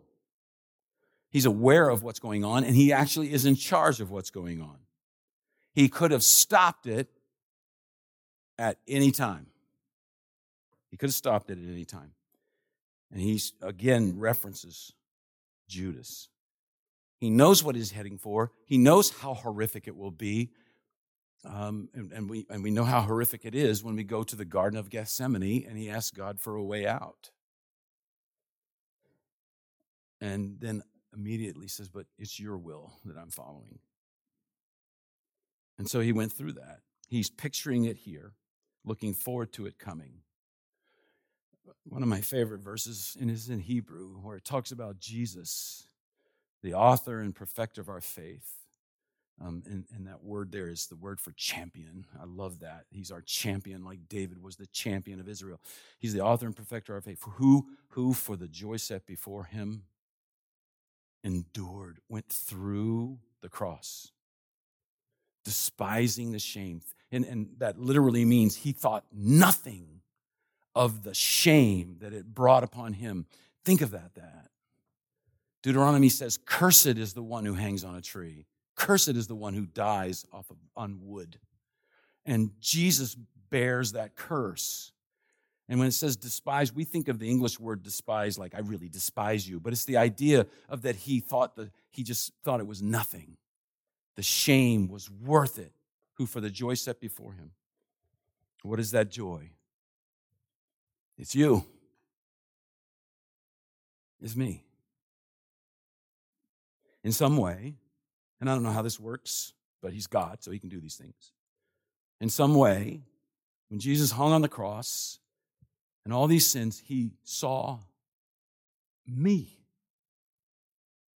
He's 1.29 1.45
aware 1.45 1.89
of 1.89 2.03
what's 2.03 2.19
going 2.19 2.45
on 2.45 2.63
and 2.63 2.75
he 2.75 2.93
actually 2.93 3.33
is 3.33 3.45
in 3.45 3.55
charge 3.55 3.99
of 3.99 4.11
what's 4.11 4.29
going 4.29 4.61
on. 4.61 4.77
He 5.73 5.89
could 5.89 6.11
have 6.11 6.23
stopped 6.23 6.87
it 6.87 7.09
at 8.57 8.77
any 8.87 9.11
time. 9.11 9.47
He 10.89 10.97
could 10.97 11.07
have 11.07 11.15
stopped 11.15 11.49
it 11.49 11.57
at 11.57 11.69
any 11.69 11.85
time. 11.85 12.11
And 13.11 13.19
he 13.19 13.41
again 13.61 14.19
references 14.19 14.93
Judas. 15.71 16.29
He 17.19 17.29
knows 17.29 17.63
what 17.63 17.75
he's 17.75 17.91
heading 17.91 18.17
for. 18.17 18.51
He 18.65 18.77
knows 18.77 19.09
how 19.09 19.33
horrific 19.33 19.87
it 19.87 19.95
will 19.95 20.11
be. 20.11 20.51
Um, 21.45 21.89
and, 21.93 22.11
and, 22.11 22.29
we, 22.29 22.45
and 22.49 22.61
we 22.63 22.69
know 22.69 22.83
how 22.83 23.01
horrific 23.01 23.45
it 23.45 23.55
is 23.55 23.83
when 23.83 23.95
we 23.95 24.03
go 24.03 24.23
to 24.23 24.35
the 24.35 24.45
Garden 24.45 24.77
of 24.77 24.89
Gethsemane 24.89 25.65
and 25.67 25.77
he 25.77 25.89
asks 25.89 26.11
God 26.11 26.39
for 26.39 26.55
a 26.55 26.63
way 26.63 26.85
out. 26.85 27.31
And 30.19 30.57
then 30.59 30.83
immediately 31.15 31.67
says, 31.67 31.89
But 31.89 32.05
it's 32.19 32.39
your 32.39 32.57
will 32.57 32.93
that 33.05 33.17
I'm 33.17 33.31
following. 33.31 33.79
And 35.79 35.89
so 35.89 35.99
he 35.99 36.11
went 36.11 36.31
through 36.31 36.53
that. 36.53 36.81
He's 37.07 37.31
picturing 37.31 37.85
it 37.85 37.97
here, 37.97 38.33
looking 38.85 39.13
forward 39.13 39.51
to 39.53 39.65
it 39.65 39.79
coming 39.79 40.21
one 41.83 42.03
of 42.03 42.09
my 42.09 42.21
favorite 42.21 42.61
verses 42.61 43.17
and 43.19 43.29
is 43.29 43.49
in 43.49 43.59
Hebrew 43.59 44.15
where 44.21 44.37
it 44.37 44.45
talks 44.45 44.71
about 44.71 44.99
Jesus, 44.99 45.87
the 46.63 46.73
author 46.73 47.19
and 47.19 47.35
perfecter 47.35 47.81
of 47.81 47.89
our 47.89 48.01
faith. 48.01 48.57
Um, 49.43 49.63
and, 49.65 49.85
and 49.95 50.05
that 50.05 50.23
word 50.23 50.51
there 50.51 50.69
is 50.69 50.85
the 50.85 50.95
word 50.95 51.19
for 51.19 51.31
champion. 51.31 52.05
I 52.21 52.25
love 52.25 52.59
that. 52.59 52.85
He's 52.91 53.09
our 53.09 53.21
champion, 53.21 53.83
like 53.83 54.07
David 54.07 54.41
was 54.41 54.55
the 54.55 54.67
champion 54.67 55.19
of 55.19 55.27
Israel. 55.27 55.59
He's 55.97 56.13
the 56.13 56.21
author 56.21 56.45
and 56.45 56.55
perfecter 56.55 56.95
of 56.95 56.97
our 56.97 57.01
faith. 57.01 57.23
Who, 57.37 57.65
who 57.89 58.13
for 58.13 58.35
the 58.35 58.47
joy 58.47 58.77
set 58.77 59.07
before 59.07 59.45
him, 59.45 59.83
endured, 61.23 61.99
went 62.07 62.27
through 62.29 63.17
the 63.41 63.49
cross, 63.49 64.11
despising 65.43 66.31
the 66.31 66.39
shame. 66.39 66.81
And, 67.11 67.25
and 67.25 67.49
that 67.57 67.79
literally 67.79 68.25
means 68.25 68.57
he 68.57 68.71
thought 68.71 69.05
nothing 69.11 70.01
of 70.75 71.03
the 71.03 71.13
shame 71.13 71.97
that 71.99 72.13
it 72.13 72.33
brought 72.33 72.63
upon 72.63 72.93
him. 72.93 73.25
Think 73.65 73.81
of 73.81 73.91
that, 73.91 74.15
that. 74.15 74.49
Deuteronomy 75.61 76.09
says, 76.09 76.37
Cursed 76.43 76.87
is 76.97 77.13
the 77.13 77.23
one 77.23 77.45
who 77.45 77.53
hangs 77.53 77.83
on 77.83 77.95
a 77.95 78.01
tree. 78.01 78.45
Cursed 78.75 79.09
is 79.09 79.27
the 79.27 79.35
one 79.35 79.53
who 79.53 79.65
dies 79.65 80.25
off 80.31 80.49
of, 80.49 80.57
on 80.75 80.99
wood. 81.01 81.37
And 82.25 82.51
Jesus 82.59 83.15
bears 83.49 83.91
that 83.91 84.15
curse. 84.15 84.91
And 85.69 85.79
when 85.79 85.87
it 85.87 85.93
says 85.93 86.15
despise, 86.15 86.73
we 86.73 86.83
think 86.83 87.07
of 87.07 87.19
the 87.19 87.29
English 87.29 87.59
word 87.59 87.83
despise 87.83 88.37
like 88.37 88.55
I 88.55 88.59
really 88.59 88.89
despise 88.89 89.47
you, 89.47 89.59
but 89.59 89.71
it's 89.71 89.85
the 89.85 89.97
idea 89.97 90.47
of 90.67 90.81
that 90.81 90.95
he 90.95 91.19
thought 91.19 91.55
that 91.55 91.71
he 91.91 92.03
just 92.03 92.33
thought 92.43 92.59
it 92.59 92.67
was 92.67 92.81
nothing. 92.81 93.37
The 94.15 94.23
shame 94.23 94.87
was 94.87 95.09
worth 95.09 95.57
it, 95.57 95.71
who 96.15 96.25
for 96.25 96.41
the 96.41 96.49
joy 96.49 96.73
set 96.73 96.99
before 96.99 97.33
him. 97.33 97.51
What 98.63 98.79
is 98.79 98.91
that 98.91 99.09
joy? 99.09 99.51
It's 101.21 101.35
you. 101.35 101.63
It's 104.19 104.35
me. 104.35 104.63
In 107.03 107.11
some 107.11 107.37
way, 107.37 107.75
and 108.39 108.49
I 108.49 108.55
don't 108.55 108.63
know 108.63 108.71
how 108.71 108.81
this 108.81 108.99
works, 108.99 109.53
but 109.83 109.93
he's 109.93 110.07
God, 110.07 110.37
so 110.41 110.49
he 110.49 110.57
can 110.57 110.69
do 110.69 110.79
these 110.79 110.95
things. 110.95 111.31
In 112.19 112.29
some 112.29 112.55
way, 112.55 113.03
when 113.69 113.79
Jesus 113.79 114.11
hung 114.11 114.31
on 114.31 114.41
the 114.41 114.49
cross 114.49 115.19
and 116.05 116.13
all 116.13 116.25
these 116.25 116.47
sins, 116.47 116.81
he 116.85 117.11
saw 117.23 117.77
me. 119.07 119.59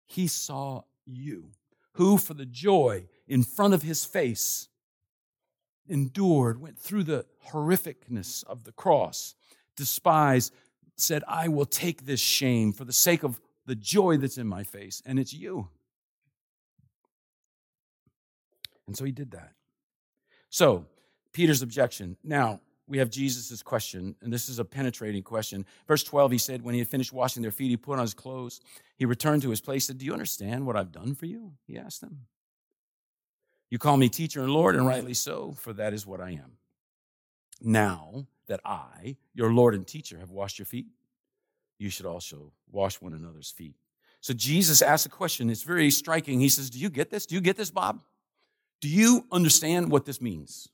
He 0.07 0.25
saw 0.25 0.81
you, 1.05 1.51
who 1.93 2.17
for 2.17 2.33
the 2.33 2.45
joy 2.47 3.05
in 3.27 3.43
front 3.43 3.75
of 3.75 3.83
his 3.83 4.03
face 4.03 4.67
endured, 5.87 6.59
went 6.59 6.79
through 6.79 7.03
the 7.03 7.27
horrificness 7.51 8.43
of 8.45 8.63
the 8.63 8.71
cross, 8.71 9.35
despise, 9.75 10.51
said, 10.97 11.23
I 11.27 11.47
will 11.47 11.65
take 11.65 12.05
this 12.05 12.19
shame 12.19 12.73
for 12.73 12.85
the 12.85 12.93
sake 12.93 13.23
of 13.23 13.39
the 13.65 13.75
joy 13.75 14.17
that's 14.17 14.37
in 14.37 14.47
my 14.47 14.63
face, 14.63 15.01
and 15.05 15.19
it's 15.19 15.33
you. 15.33 15.67
And 18.87 18.97
so 18.97 19.05
he 19.05 19.11
did 19.11 19.31
that. 19.31 19.53
So, 20.49 20.85
Peter's 21.31 21.61
objection. 21.61 22.17
Now, 22.23 22.59
we 22.87 22.97
have 22.97 23.09
Jesus' 23.09 23.63
question, 23.63 24.15
and 24.21 24.33
this 24.33 24.49
is 24.49 24.59
a 24.59 24.65
penetrating 24.65 25.23
question. 25.23 25.65
Verse 25.87 26.03
12, 26.03 26.31
he 26.33 26.37
said, 26.37 26.61
When 26.61 26.73
he 26.73 26.79
had 26.79 26.89
finished 26.89 27.13
washing 27.13 27.41
their 27.41 27.51
feet, 27.51 27.69
he 27.69 27.77
put 27.77 27.93
on 27.93 28.01
his 28.01 28.13
clothes. 28.13 28.59
He 28.97 29.05
returned 29.05 29.43
to 29.43 29.49
his 29.49 29.61
place, 29.61 29.87
said, 29.87 29.97
Do 29.97 30.05
you 30.05 30.11
understand 30.11 30.65
what 30.65 30.75
I've 30.75 30.91
done 30.91 31.15
for 31.15 31.25
you? 31.25 31.53
He 31.65 31.77
asked 31.77 32.01
them. 32.01 32.25
You 33.69 33.77
call 33.77 33.95
me 33.95 34.09
teacher 34.09 34.41
and 34.41 34.51
Lord, 34.51 34.75
and 34.75 34.85
rightly 34.85 35.13
so, 35.13 35.53
for 35.57 35.71
that 35.73 35.93
is 35.93 36.05
what 36.05 36.19
I 36.19 36.31
am. 36.31 36.57
Now, 37.61 38.27
that 38.51 38.59
I, 38.65 39.15
your 39.33 39.53
Lord 39.53 39.73
and 39.75 39.87
teacher, 39.87 40.19
have 40.19 40.29
washed 40.29 40.59
your 40.59 40.65
feet, 40.65 40.87
you 41.79 41.89
should 41.89 42.05
also 42.05 42.51
wash 42.69 42.99
one 43.01 43.13
another's 43.13 43.49
feet. 43.49 43.75
So 44.19 44.33
Jesus 44.33 44.81
asks 44.81 45.05
a 45.05 45.09
question. 45.09 45.49
It's 45.49 45.63
very 45.63 45.89
striking. 45.89 46.41
He 46.41 46.49
says, 46.49 46.69
Do 46.69 46.77
you 46.77 46.89
get 46.89 47.09
this? 47.09 47.25
Do 47.25 47.33
you 47.33 47.39
get 47.39 47.55
this, 47.55 47.71
Bob? 47.71 48.03
Do 48.81 48.89
you 48.89 49.25
understand 49.31 49.89
what 49.89 50.05
this 50.05 50.19
means? 50.19 50.67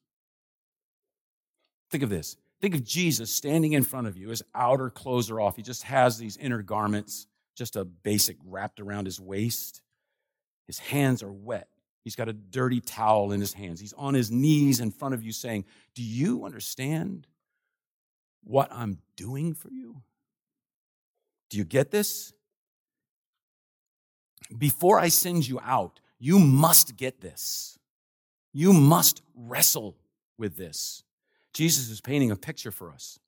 Think 1.92 2.04
of 2.04 2.10
this. 2.10 2.36
Think 2.62 2.74
of 2.74 2.84
Jesus 2.84 3.30
standing 3.30 3.74
in 3.74 3.84
front 3.84 4.08
of 4.08 4.18
you. 4.18 4.30
His 4.30 4.42
outer 4.56 4.90
clothes 4.90 5.30
are 5.30 5.40
off. 5.40 5.56
He 5.56 5.62
just 5.62 5.84
has 5.84 6.18
these 6.18 6.36
inner 6.36 6.64
garments, 6.64 7.28
just 7.56 7.76
a 7.76 7.86
basic 7.86 8.38
wrapped 8.44 8.80
around 8.80 9.06
his 9.06 9.22
waist. 9.22 9.84
His 10.66 10.80
hands 10.80 11.22
are 11.22 11.32
wet. 11.32 11.68
He's 12.04 12.16
got 12.16 12.28
a 12.28 12.34
dirty 12.34 12.82
towel 12.82 13.34
in 13.34 13.40
his 13.40 13.54
hands. 13.54 13.80
He's 13.80 13.94
on 13.94 14.16
his 14.16 14.32
knees 14.32 14.80
in 14.80 14.90
front 14.92 15.14
of 15.14 15.22
you 15.22 15.32
saying, 15.32 15.66
Do 15.94 16.02
you 16.02 16.44
understand 16.44 17.28
what 18.48 18.72
I'm 18.72 19.00
doing 19.16 19.54
for 19.54 19.70
you? 19.70 20.02
Do 21.50 21.58
you 21.58 21.66
get 21.66 21.92
this? 21.92 22.34
Before 24.58 25.00
I 25.00 25.10
send 25.10 25.48
you 25.48 25.60
out, 25.62 26.00
you 26.20 26.40
must 26.40 26.96
get 26.96 27.22
this. 27.22 27.78
You 28.54 28.74
must 28.74 29.22
wrestle 29.36 29.98
with 30.38 30.58
this. 30.58 31.04
Jesus 31.54 31.90
is 31.90 32.02
painting 32.02 32.32
a 32.32 32.36
picture 32.36 32.72
for 32.72 32.92
us. 32.92 33.20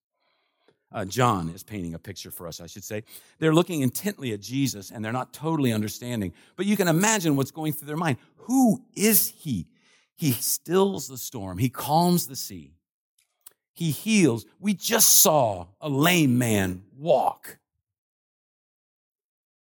Uh, 0.92 1.06
John 1.06 1.50
is 1.50 1.64
painting 1.64 1.94
a 1.94 2.00
picture 2.00 2.32
for 2.32 2.48
us, 2.48 2.60
I 2.60 2.66
should 2.66 2.84
say. 2.84 3.04
They're 3.38 3.54
looking 3.54 3.82
intently 3.82 4.34
at 4.34 4.40
Jesus 4.40 4.90
and 4.90 5.06
they're 5.06 5.12
not 5.12 5.34
totally 5.34 5.72
understanding, 5.72 6.34
but 6.56 6.66
you 6.66 6.76
can 6.76 6.88
imagine 6.88 7.36
what's 7.36 7.52
going 7.52 7.74
through 7.74 7.88
their 7.88 7.98
mind. 7.98 8.18
Who 8.38 8.84
is 8.96 9.30
he? 9.30 9.68
He 10.16 10.32
stills 10.32 11.08
the 11.08 11.18
storm, 11.18 11.58
he 11.58 11.70
calms 11.70 12.28
the 12.28 12.36
sea, 12.36 12.74
he 13.80 13.92
heals. 13.92 14.46
We 14.60 14.74
just 14.74 15.08
saw 15.20 15.68
a 15.80 15.88
lame 15.88 16.38
man 16.38 16.84
walk. 16.98 17.60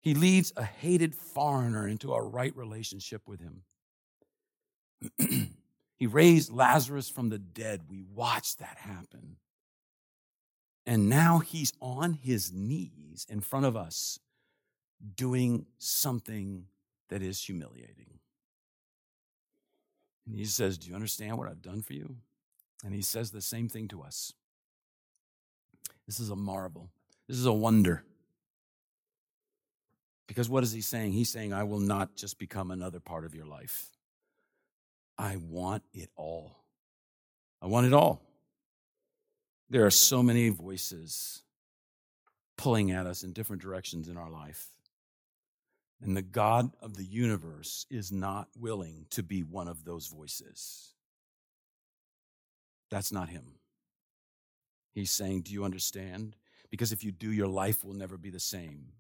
He 0.01 0.13
leads 0.15 0.53
a 0.57 0.65
hated 0.65 1.15
foreigner 1.15 1.87
into 1.87 2.13
a 2.13 2.21
right 2.21 2.55
relationship 2.57 3.23
with 3.29 3.39
him. 3.39 3.63
he 5.95 6.09
raised 6.09 6.53
Lazarus 6.53 7.09
from 7.09 7.29
the 7.29 7.39
dead. 7.39 7.83
We 7.89 8.03
watched 8.03 8.59
that 8.59 8.77
happen. 8.77 9.37
And 10.85 11.09
now 11.09 11.39
he's 11.39 11.73
on 11.81 12.15
his 12.15 12.53
knees 12.53 13.25
in 13.29 13.41
front 13.41 13.67
of 13.67 13.77
us 13.77 14.19
doing 15.15 15.67
something 15.79 16.65
that 17.09 17.23
is 17.23 17.41
humiliating. 17.41 18.19
And 20.27 20.37
he 20.37 20.45
says, 20.45 20.77
Do 20.77 20.89
you 20.89 20.97
understand 20.97 21.39
what 21.39 21.49
I've 21.49 21.63
done 21.63 21.83
for 21.83 21.93
you? 21.93 22.17
And 22.85 22.95
he 22.95 23.03
says 23.03 23.31
the 23.31 23.41
same 23.41 23.69
thing 23.69 23.89
to 23.89 24.03
us. 24.03 24.33
This 26.07 26.19
is 26.19 26.31
a 26.31 26.37
marvel. 26.37 26.91
This 27.29 27.39
is 27.39 27.47
a 27.47 27.53
wonder. 27.53 28.05
Because 30.27 30.49
what 30.49 30.63
is 30.63 30.73
he 30.73 30.81
saying? 30.81 31.13
He's 31.13 31.31
saying, 31.31 31.53
I 31.53 31.65
will 31.65 31.79
not 31.79 32.17
just 32.17 32.39
become 32.39 32.71
another 32.71 33.01
part 33.01 33.25
of 33.25 33.35
your 33.35 33.47
life. 33.47 33.91
I 35.19 35.37
want 35.37 35.83
it 35.93 36.11
all. 36.17 36.57
I 37.61 37.67
want 37.67 37.87
it 37.87 37.93
all. 37.93 38.23
There 39.71 39.87
are 39.87 39.91
so 39.91 40.23
many 40.23 40.49
voices 40.49 41.43
pulling 42.57 42.91
at 42.91 43.07
us 43.07 43.23
in 43.23 43.33
different 43.33 43.63
directions 43.63 44.09
in 44.09 44.17
our 44.17 44.31
life. 44.31 44.67
And 46.03 46.17
the 46.17 46.23
God 46.23 46.73
of 46.81 46.97
the 46.97 47.05
universe 47.05 47.87
is 47.91 48.11
not 48.11 48.49
willing 48.59 49.07
to 49.11 49.23
be 49.23 49.43
one 49.43 49.69
of 49.69 49.85
those 49.85 50.09
voices. 50.09 50.92
That's 52.93 53.11
not 53.11 53.31
Him. 53.31 53.55
He's 54.93 55.11
saying, 55.11 55.43
Do 55.43 55.53
you 55.55 55.65
understand? 55.65 56.37
Because 56.71 56.93
if 56.93 57.03
you 57.03 57.11
do, 57.11 57.33
your 57.33 57.49
life 57.49 57.85
will 57.85 57.95
never 57.95 58.19
be 58.19 58.29
the 58.29 58.39
same. 58.39 58.93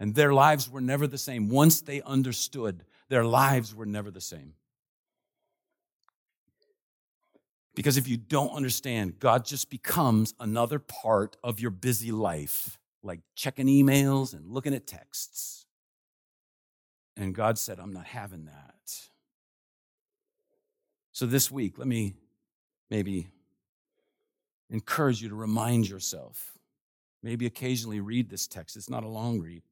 And 0.00 0.14
their 0.14 0.32
lives 0.32 0.70
were 0.70 0.80
never 0.80 1.06
the 1.06 1.18
same. 1.18 1.50
Once 1.50 1.82
they 1.82 2.00
understood, 2.00 2.84
their 3.10 3.24
lives 3.24 3.74
were 3.74 3.84
never 3.84 4.10
the 4.10 4.22
same. 4.22 4.54
Because 7.74 7.98
if 7.98 8.08
you 8.08 8.16
don't 8.16 8.52
understand, 8.52 9.18
God 9.18 9.44
just 9.44 9.68
becomes 9.68 10.32
another 10.40 10.78
part 10.78 11.36
of 11.44 11.60
your 11.60 11.70
busy 11.70 12.10
life, 12.10 12.78
like 13.02 13.20
checking 13.34 13.66
emails 13.66 14.32
and 14.32 14.50
looking 14.50 14.72
at 14.72 14.86
texts. 14.86 15.66
And 17.18 17.34
God 17.34 17.58
said, 17.58 17.78
I'm 17.78 17.92
not 17.92 18.06
having 18.06 18.46
that. 18.46 18.74
So 21.12 21.26
this 21.26 21.50
week, 21.50 21.78
let 21.78 21.86
me 21.86 22.14
maybe 22.90 23.28
encourage 24.70 25.22
you 25.22 25.28
to 25.28 25.34
remind 25.34 25.88
yourself. 25.88 26.58
Maybe 27.22 27.46
occasionally 27.46 28.00
read 28.00 28.28
this 28.28 28.46
text, 28.46 28.76
it's 28.76 28.90
not 28.90 29.04
a 29.04 29.08
long 29.08 29.40
read. 29.40 29.62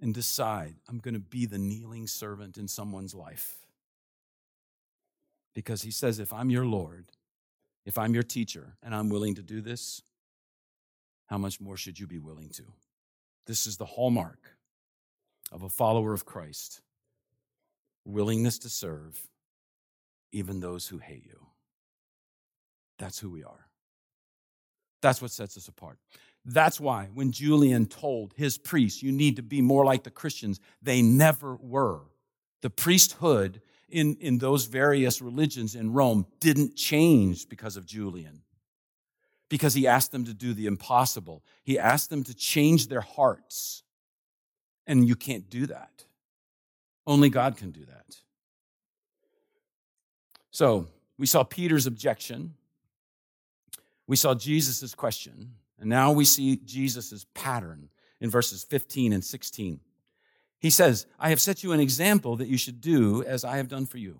And 0.00 0.14
decide, 0.14 0.76
I'm 0.88 0.98
going 0.98 1.14
to 1.14 1.20
be 1.20 1.44
the 1.44 1.58
kneeling 1.58 2.06
servant 2.06 2.56
in 2.56 2.66
someone's 2.68 3.14
life 3.14 3.58
because 5.54 5.82
he 5.82 5.90
says, 5.90 6.18
if 6.18 6.32
I'm 6.32 6.48
your 6.48 6.64
Lord, 6.64 7.10
if 7.84 7.98
I'm 7.98 8.14
your 8.14 8.22
teacher, 8.22 8.76
and 8.82 8.94
I'm 8.94 9.08
willing 9.08 9.34
to 9.34 9.42
do 9.42 9.60
this, 9.60 10.02
how 11.26 11.38
much 11.38 11.60
more 11.60 11.76
should 11.76 11.98
you 11.98 12.06
be 12.06 12.18
willing 12.18 12.48
to? 12.50 12.62
This 13.46 13.66
is 13.66 13.76
the 13.76 13.84
hallmark 13.84 14.56
of 15.52 15.62
a 15.62 15.68
follower 15.68 16.12
of 16.12 16.24
Christ 16.24 16.80
willingness 18.04 18.58
to 18.60 18.68
serve 18.68 19.28
even 20.32 20.60
those 20.60 20.88
who 20.88 20.98
hate 20.98 21.24
you. 21.26 21.46
That's 23.00 23.18
who 23.18 23.30
we 23.30 23.42
are. 23.42 23.66
That's 25.00 25.20
what 25.22 25.30
sets 25.30 25.56
us 25.56 25.66
apart. 25.66 25.98
That's 26.44 26.78
why 26.78 27.08
when 27.14 27.32
Julian 27.32 27.86
told 27.86 28.34
his 28.36 28.58
priests, 28.58 29.02
you 29.02 29.10
need 29.10 29.36
to 29.36 29.42
be 29.42 29.62
more 29.62 29.84
like 29.84 30.04
the 30.04 30.10
Christians, 30.10 30.60
they 30.82 31.00
never 31.00 31.56
were. 31.56 32.02
The 32.60 32.70
priesthood 32.70 33.62
in, 33.88 34.16
in 34.20 34.36
those 34.38 34.66
various 34.66 35.22
religions 35.22 35.74
in 35.74 35.94
Rome 35.94 36.26
didn't 36.40 36.76
change 36.76 37.48
because 37.48 37.78
of 37.78 37.86
Julian, 37.86 38.42
because 39.48 39.72
he 39.72 39.86
asked 39.86 40.12
them 40.12 40.26
to 40.26 40.34
do 40.34 40.52
the 40.52 40.66
impossible. 40.66 41.42
He 41.64 41.78
asked 41.78 42.10
them 42.10 42.22
to 42.24 42.34
change 42.34 42.88
their 42.88 43.00
hearts. 43.00 43.82
And 44.86 45.08
you 45.08 45.16
can't 45.16 45.48
do 45.48 45.66
that. 45.66 46.04
Only 47.06 47.30
God 47.30 47.56
can 47.56 47.70
do 47.70 47.86
that. 47.86 48.16
So 50.50 50.86
we 51.16 51.26
saw 51.26 51.42
Peter's 51.44 51.86
objection. 51.86 52.54
We 54.10 54.16
saw 54.16 54.34
Jesus' 54.34 54.92
question. 54.96 55.52
And 55.78 55.88
now 55.88 56.10
we 56.10 56.24
see 56.24 56.56
Jesus' 56.64 57.26
pattern 57.32 57.90
in 58.20 58.28
verses 58.28 58.64
15 58.64 59.12
and 59.12 59.24
16. 59.24 59.78
He 60.58 60.68
says, 60.68 61.06
I 61.16 61.28
have 61.28 61.40
set 61.40 61.62
you 61.62 61.70
an 61.70 61.78
example 61.78 62.34
that 62.34 62.48
you 62.48 62.58
should 62.58 62.80
do 62.80 63.22
as 63.22 63.44
I 63.44 63.58
have 63.58 63.68
done 63.68 63.86
for 63.86 63.98
you. 63.98 64.18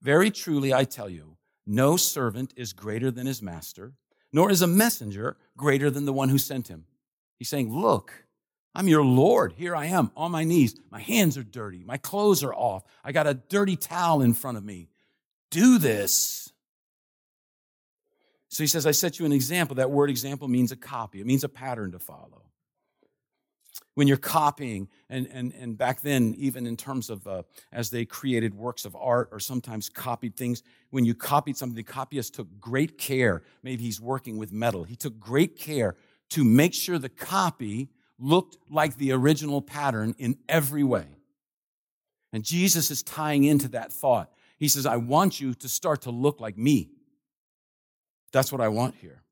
Very 0.00 0.30
truly, 0.30 0.72
I 0.72 0.84
tell 0.84 1.08
you, 1.08 1.38
no 1.66 1.96
servant 1.96 2.54
is 2.54 2.72
greater 2.72 3.10
than 3.10 3.26
his 3.26 3.42
master, 3.42 3.94
nor 4.32 4.48
is 4.48 4.62
a 4.62 4.68
messenger 4.68 5.36
greater 5.56 5.90
than 5.90 6.04
the 6.04 6.12
one 6.12 6.28
who 6.28 6.38
sent 6.38 6.68
him. 6.68 6.84
He's 7.36 7.48
saying, 7.48 7.76
Look, 7.76 8.26
I'm 8.76 8.86
your 8.86 9.04
Lord. 9.04 9.54
Here 9.56 9.74
I 9.74 9.86
am 9.86 10.12
on 10.16 10.30
my 10.30 10.44
knees. 10.44 10.76
My 10.88 11.00
hands 11.00 11.36
are 11.36 11.42
dirty. 11.42 11.82
My 11.82 11.96
clothes 11.96 12.44
are 12.44 12.54
off. 12.54 12.84
I 13.02 13.10
got 13.10 13.26
a 13.26 13.34
dirty 13.34 13.74
towel 13.74 14.22
in 14.22 14.34
front 14.34 14.56
of 14.56 14.64
me. 14.64 14.88
Do 15.50 15.78
this. 15.78 16.52
So 18.56 18.62
he 18.62 18.68
says, 18.68 18.86
I 18.86 18.92
set 18.92 19.18
you 19.18 19.26
an 19.26 19.32
example. 19.32 19.76
That 19.76 19.90
word 19.90 20.08
example 20.08 20.48
means 20.48 20.72
a 20.72 20.76
copy, 20.76 21.20
it 21.20 21.26
means 21.26 21.44
a 21.44 21.48
pattern 21.48 21.92
to 21.92 21.98
follow 21.98 22.46
when 23.94 24.06
you're 24.06 24.16
copying, 24.16 24.88
and, 25.08 25.26
and, 25.32 25.52
and 25.58 25.76
back 25.76 26.02
then, 26.02 26.34
even 26.36 26.66
in 26.66 26.76
terms 26.76 27.08
of 27.08 27.26
uh, 27.26 27.42
as 27.72 27.88
they 27.90 28.04
created 28.04 28.54
works 28.54 28.84
of 28.84 28.94
art 28.94 29.28
or 29.32 29.40
sometimes 29.40 29.88
copied 29.88 30.36
things, 30.36 30.62
when 30.90 31.04
you 31.04 31.14
copied 31.14 31.56
something, 31.56 31.76
the 31.76 31.82
copyist 31.82 32.34
took 32.34 32.46
great 32.60 32.98
care. 32.98 33.42
Maybe 33.62 33.82
he's 33.82 34.00
working 34.00 34.36
with 34.36 34.52
metal. 34.52 34.84
He 34.84 34.96
took 34.96 35.18
great 35.18 35.58
care 35.58 35.96
to 36.30 36.44
make 36.44 36.74
sure 36.74 36.98
the 36.98 37.08
copy 37.08 37.88
looked 38.18 38.56
like 38.70 38.96
the 38.96 39.12
original 39.12 39.62
pattern 39.62 40.14
in 40.18 40.36
every 40.48 40.84
way. 40.84 41.06
And 42.34 42.44
Jesus 42.44 42.90
is 42.90 43.02
tying 43.02 43.44
into 43.44 43.68
that 43.68 43.92
thought. 43.92 44.30
He 44.58 44.68
says, 44.68 44.86
I 44.86 44.96
want 44.96 45.40
you 45.40 45.54
to 45.54 45.68
start 45.68 46.02
to 46.02 46.10
look 46.10 46.40
like 46.40 46.58
me. 46.58 46.90
That's 48.36 48.52
what 48.52 48.60
I 48.60 48.68
want 48.68 48.96
here. 49.00 49.22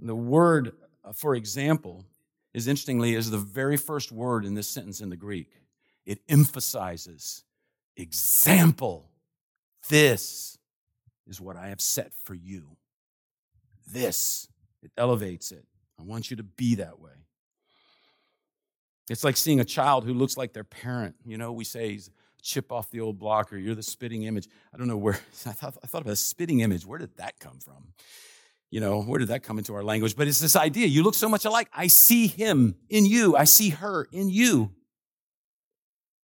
The 0.00 0.16
word, 0.16 0.72
uh, 1.04 1.12
for 1.12 1.36
example, 1.36 2.04
is 2.52 2.66
interestingly 2.66 3.14
is 3.14 3.30
the 3.30 3.38
very 3.38 3.76
first 3.76 4.10
word 4.10 4.44
in 4.44 4.54
this 4.54 4.66
sentence 4.66 5.00
in 5.00 5.10
the 5.10 5.16
Greek. 5.16 5.48
It 6.04 6.18
emphasizes 6.28 7.44
example. 7.96 9.12
This 9.88 10.58
is 11.28 11.40
what 11.40 11.56
I 11.56 11.68
have 11.68 11.80
set 11.80 12.10
for 12.24 12.34
you. 12.34 12.76
This, 13.86 14.48
it 14.82 14.90
elevates 14.98 15.52
it. 15.52 15.64
I 16.00 16.02
want 16.02 16.32
you 16.32 16.36
to 16.38 16.42
be 16.42 16.74
that 16.74 16.98
way. 16.98 17.12
It's 19.08 19.22
like 19.22 19.36
seeing 19.36 19.60
a 19.60 19.64
child 19.64 20.04
who 20.04 20.14
looks 20.14 20.36
like 20.36 20.52
their 20.52 20.64
parent. 20.64 21.14
You 21.24 21.38
know, 21.38 21.52
we 21.52 21.62
say 21.62 22.00
chip 22.44 22.70
off 22.70 22.90
the 22.90 23.00
old 23.00 23.18
block 23.18 23.52
or 23.52 23.56
you're 23.56 23.74
the 23.74 23.82
spitting 23.82 24.22
image. 24.22 24.48
I 24.72 24.76
don't 24.76 24.86
know 24.86 24.96
where, 24.96 25.14
I 25.46 25.52
thought, 25.52 25.76
I 25.82 25.86
thought 25.88 26.02
about 26.02 26.12
a 26.12 26.16
spitting 26.16 26.60
image. 26.60 26.86
Where 26.86 26.98
did 26.98 27.16
that 27.16 27.40
come 27.40 27.58
from? 27.58 27.88
you 28.74 28.80
know, 28.80 29.02
where 29.02 29.20
did 29.20 29.28
that 29.28 29.44
come 29.44 29.58
into 29.58 29.72
our 29.72 29.84
language? 29.84 30.16
But 30.16 30.26
it's 30.26 30.40
this 30.40 30.56
idea 30.56 30.88
you 30.88 31.04
look 31.04 31.14
so 31.14 31.28
much 31.28 31.44
alike. 31.44 31.68
I 31.72 31.86
see 31.86 32.26
him 32.26 32.74
in 32.90 33.06
you, 33.06 33.36
I 33.36 33.44
see 33.44 33.68
her 33.68 34.08
in 34.10 34.28
you. 34.28 34.72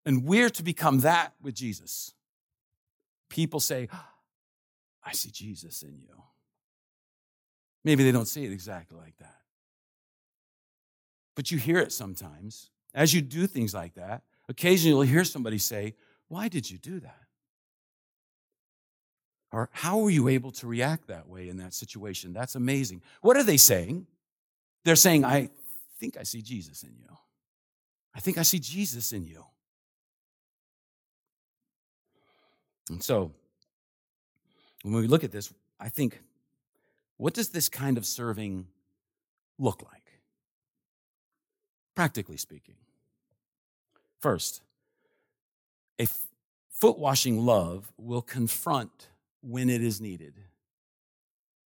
And 0.04 0.24
we're 0.24 0.50
to 0.50 0.64
become 0.64 1.00
that 1.00 1.32
with 1.40 1.54
Jesus. 1.54 2.12
People 3.28 3.60
say, 3.60 3.88
ah, 3.92 4.10
I 5.04 5.12
see 5.12 5.30
Jesus 5.30 5.82
in 5.82 5.96
you. 6.00 6.24
Maybe 7.84 8.02
they 8.02 8.10
don't 8.10 8.26
see 8.26 8.44
it 8.44 8.50
exactly 8.50 8.98
like 8.98 9.16
that. 9.18 9.36
But 11.36 11.52
you 11.52 11.58
hear 11.58 11.78
it 11.78 11.92
sometimes. 11.92 12.70
As 12.92 13.14
you 13.14 13.22
do 13.22 13.46
things 13.46 13.74
like 13.74 13.94
that, 13.94 14.22
occasionally 14.48 14.90
you'll 14.90 15.02
hear 15.02 15.24
somebody 15.24 15.58
say, 15.58 15.94
Why 16.30 16.46
did 16.46 16.70
you 16.70 16.78
do 16.78 17.00
that? 17.00 17.24
Or 19.52 19.68
how 19.72 19.98
were 19.98 20.10
you 20.10 20.28
able 20.28 20.52
to 20.52 20.66
react 20.68 21.08
that 21.08 21.28
way 21.28 21.48
in 21.48 21.56
that 21.56 21.74
situation? 21.74 22.32
That's 22.32 22.54
amazing. 22.54 23.02
What 23.20 23.36
are 23.36 23.42
they 23.42 23.56
saying? 23.56 24.06
They're 24.84 24.94
saying, 24.94 25.24
I 25.24 25.50
think 25.98 26.16
I 26.16 26.22
see 26.22 26.40
Jesus 26.40 26.84
in 26.84 26.94
you. 26.96 27.16
I 28.14 28.20
think 28.20 28.38
I 28.38 28.42
see 28.42 28.60
Jesus 28.60 29.12
in 29.12 29.26
you. 29.26 29.44
And 32.88 33.02
so, 33.02 33.32
when 34.82 34.94
we 34.94 35.08
look 35.08 35.24
at 35.24 35.32
this, 35.32 35.52
I 35.80 35.88
think, 35.88 36.20
what 37.16 37.34
does 37.34 37.48
this 37.48 37.68
kind 37.68 37.98
of 37.98 38.06
serving 38.06 38.68
look 39.58 39.82
like? 39.82 40.20
Practically 41.96 42.36
speaking. 42.36 42.76
First, 44.20 44.62
a 46.00 46.06
foot 46.70 46.98
washing 46.98 47.44
love 47.44 47.92
will 47.98 48.22
confront 48.22 49.08
when 49.42 49.68
it 49.68 49.82
is 49.82 50.00
needed. 50.00 50.34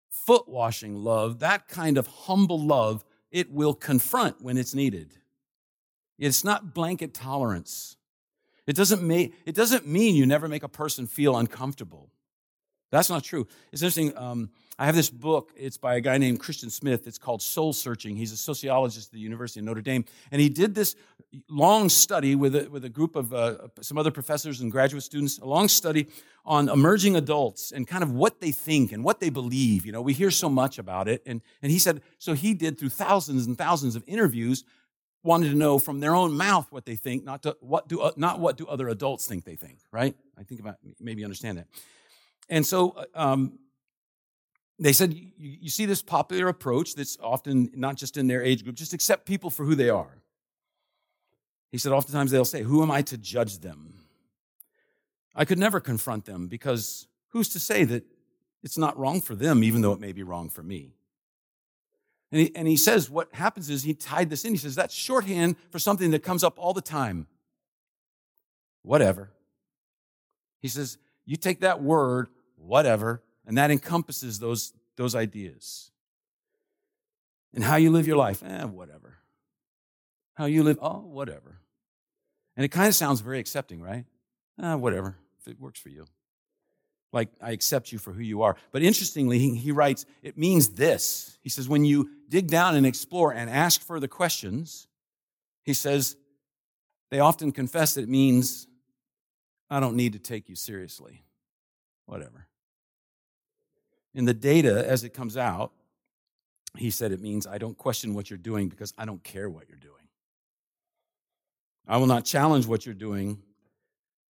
Foot 0.10 0.48
washing 0.48 0.96
love, 0.96 1.40
that 1.40 1.68
kind 1.68 1.98
of 1.98 2.08
humble 2.08 2.60
love, 2.60 3.04
it 3.32 3.52
will 3.52 3.74
confront 3.74 4.42
when 4.42 4.58
it's 4.58 4.74
needed. 4.74 5.14
It's 6.18 6.44
not 6.44 6.74
blanket 6.74 7.14
tolerance. 7.14 7.98
It 8.68 8.76
doesn't, 8.76 9.02
make, 9.02 9.34
it 9.46 9.56
doesn't 9.56 9.88
mean 9.88 10.16
you 10.16 10.26
never 10.26 10.48
make 10.48 10.64
a 10.64 10.70
person 10.70 11.08
feel 11.08 11.36
uncomfortable. 11.36 12.10
That's 12.92 13.10
not 13.10 13.24
true. 13.24 13.48
It's 13.72 13.82
interesting. 13.82 14.16
Um, 14.18 14.50
I 14.78 14.86
have 14.86 14.96
this 14.96 15.10
book. 15.10 15.52
It's 15.56 15.78
by 15.78 15.96
a 15.96 16.02
guy 16.02 16.18
named 16.18 16.40
Christian 16.40 16.70
Smith. 16.70 17.08
It's 17.08 17.18
called 17.18 17.42
Soul 17.42 17.72
Searching. 17.72 18.16
He's 18.16 18.32
a 18.32 18.38
sociologist 18.38 19.10
at 19.10 19.14
the 19.14 19.20
University 19.20 19.60
of 19.60 19.66
Notre 19.66 19.82
Dame. 19.82 20.06
And 20.32 20.42
he 20.42 20.50
did 20.50 20.76
this 20.76 20.96
long 21.50 21.88
study 21.88 22.36
with 22.36 22.56
a, 22.56 22.70
with 22.70 22.84
a 22.84 22.90
group 22.90 23.16
of 23.16 23.34
uh, 23.34 23.68
some 23.80 23.98
other 23.98 24.12
professors 24.12 24.60
and 24.60 24.72
graduate 24.72 25.04
students, 25.04 25.40
a 25.40 25.46
long 25.46 25.68
study 25.68 26.08
on 26.46 26.68
emerging 26.68 27.16
adults 27.16 27.72
and 27.72 27.88
kind 27.88 28.04
of 28.04 28.12
what 28.12 28.42
they 28.42 28.52
think 28.52 28.92
and 28.92 29.04
what 29.04 29.20
they 29.20 29.30
believe. 29.30 29.86
You 29.86 29.92
know, 29.92 30.02
we 30.02 30.14
hear 30.14 30.32
so 30.32 30.50
much 30.50 30.80
about 30.80 31.08
it. 31.08 31.22
And, 31.26 31.42
and 31.62 31.72
he 31.72 31.80
said, 31.80 32.02
so 32.18 32.34
he 32.34 32.54
did 32.54 32.80
through 32.80 32.90
thousands 32.90 33.46
and 33.46 33.58
thousands 33.58 33.96
of 33.96 34.04
interviews, 34.08 34.66
wanted 35.24 35.52
to 35.52 35.56
know 35.56 35.78
from 35.78 36.00
their 36.00 36.16
own 36.16 36.34
mouth 36.34 36.72
what 36.72 36.86
they 36.86 36.96
think, 36.96 37.24
not, 37.24 37.44
to, 37.44 37.56
what 37.60 37.88
do, 37.88 38.12
not 38.18 38.40
what 38.40 38.58
do 38.58 38.66
other 38.66 38.90
adults 38.90 39.28
think 39.28 39.46
they 39.46 39.56
think, 39.56 39.78
right? 39.92 40.16
I 40.38 40.44
think 40.44 40.60
about, 40.60 40.78
maybe 41.00 41.24
understand 41.24 41.60
that. 41.60 41.68
And 42.52 42.66
so 42.66 42.92
uh, 42.92 43.06
um, 43.16 43.58
they 44.78 44.94
said, 44.94 45.14
you, 45.14 45.32
you 45.38 45.70
see 45.70 45.86
this 45.86 46.04
popular 46.04 46.48
approach 46.50 46.94
that's 46.94 47.18
often 47.22 47.72
not 47.74 47.96
just 47.96 48.18
in 48.18 48.28
their 48.28 48.44
age 48.44 48.64
group, 48.64 48.76
just 48.76 48.94
accept 48.94 49.26
people 49.26 49.50
for 49.50 49.66
who 49.66 49.74
they 49.74 49.90
are. 49.90 50.22
He 51.72 51.78
said, 51.78 51.94
oftentimes 51.94 52.30
they'll 52.30 52.46
say, 52.46 52.64
Who 52.64 52.84
am 52.84 52.92
I 52.92 53.02
to 53.04 53.18
judge 53.18 53.60
them? 53.60 53.96
I 55.34 55.46
could 55.46 55.58
never 55.58 55.80
confront 55.80 56.26
them 56.26 56.48
because 56.48 57.08
who's 57.30 57.48
to 57.50 57.60
say 57.60 57.86
that 57.86 58.04
it's 58.64 58.78
not 58.78 58.98
wrong 59.00 59.22
for 59.22 59.34
them, 59.34 59.64
even 59.64 59.82
though 59.82 59.94
it 59.94 60.00
may 60.00 60.12
be 60.12 60.24
wrong 60.24 60.50
for 60.50 60.62
me? 60.62 60.94
And 62.32 62.42
he, 62.42 62.56
and 62.56 62.68
he 62.68 62.76
says, 62.76 63.10
What 63.10 63.34
happens 63.34 63.70
is 63.70 63.84
he 63.84 63.94
tied 63.94 64.30
this 64.30 64.44
in. 64.44 64.52
He 64.52 64.58
says, 64.58 64.76
That's 64.76 64.94
shorthand 64.94 65.56
for 65.70 65.80
something 65.80 66.12
that 66.12 66.24
comes 66.24 66.44
up 66.44 66.56
all 66.58 66.74
the 66.74 66.82
time. 66.82 67.28
Whatever. 68.82 69.32
He 70.62 70.68
says, 70.68 70.98
You 71.26 71.38
take 71.38 71.62
that 71.62 71.82
word, 71.82 72.28
whatever, 72.62 73.22
and 73.46 73.58
that 73.58 73.72
encompasses 73.72 74.40
those, 74.40 74.74
those 74.96 75.16
ideas. 75.16 75.92
And 77.54 77.64
how 77.64 77.76
you 77.76 77.92
live 77.92 78.08
your 78.08 78.18
life, 78.18 78.44
eh, 78.44 78.64
whatever. 78.64 79.18
How 80.36 80.46
you 80.46 80.64
live, 80.64 80.80
oh, 80.82 81.00
whatever. 81.00 81.60
And 82.56 82.66
it 82.66 82.70
kind 82.70 82.88
of 82.88 82.96
sounds 82.96 83.22
very 83.22 83.40
accepting, 83.40 83.82
right? 83.82 84.06
Ah, 84.62 84.76
whatever, 84.76 85.18
if 85.40 85.48
it 85.48 85.60
works 85.60 85.80
for 85.80 85.90
you. 85.90 86.06
Like, 87.14 87.30
I 87.42 87.52
accept 87.52 87.92
you 87.92 88.00
for 88.00 88.14
who 88.14 88.22
you 88.22 88.44
are. 88.44 88.56
But 88.72 88.84
interestingly, 88.84 89.38
he, 89.38 89.56
he 89.56 89.72
writes, 89.72 90.06
it 90.24 90.38
means 90.38 90.70
this. 90.70 91.38
He 91.42 91.50
says, 91.50 91.68
when 91.68 91.84
you 91.84 92.10
dig 92.30 92.48
down 92.48 92.76
and 92.76 92.86
explore 92.86 93.34
and 93.34 93.50
ask 93.50 93.82
further 93.82 94.08
questions, 94.08 94.88
he 95.64 95.74
says, 95.74 96.16
they 97.10 97.20
often 97.20 97.52
confess 97.52 97.96
that 97.96 98.04
it 98.04 98.10
means, 98.10 98.68
I 99.70 99.82
don't 99.82 99.98
need 99.98 100.14
to 100.14 100.20
take 100.20 100.48
you 100.48 100.56
seriously. 100.56 101.24
Whatever. 102.06 102.48
In 104.14 104.26
the 104.26 104.34
data, 104.34 104.88
as 104.88 105.04
it 105.04 105.14
comes 105.14 105.38
out, 105.38 105.72
he 106.78 106.90
said 106.90 107.12
it 107.12 107.22
means 107.22 107.48
I 107.48 107.58
don't 107.58 107.78
question 107.78 108.14
what 108.14 108.30
you're 108.30 108.38
doing 108.38 108.70
because 108.70 108.94
I 108.98 109.06
don't 109.06 109.24
care 109.24 109.50
what 109.50 109.68
you're 109.68 109.78
doing. 109.78 109.94
I 111.88 111.98
will 111.98 112.08
not 112.08 112.26
challenge 112.26 112.68
what 112.68 112.86
you're 112.86 112.96
doing 112.96 113.42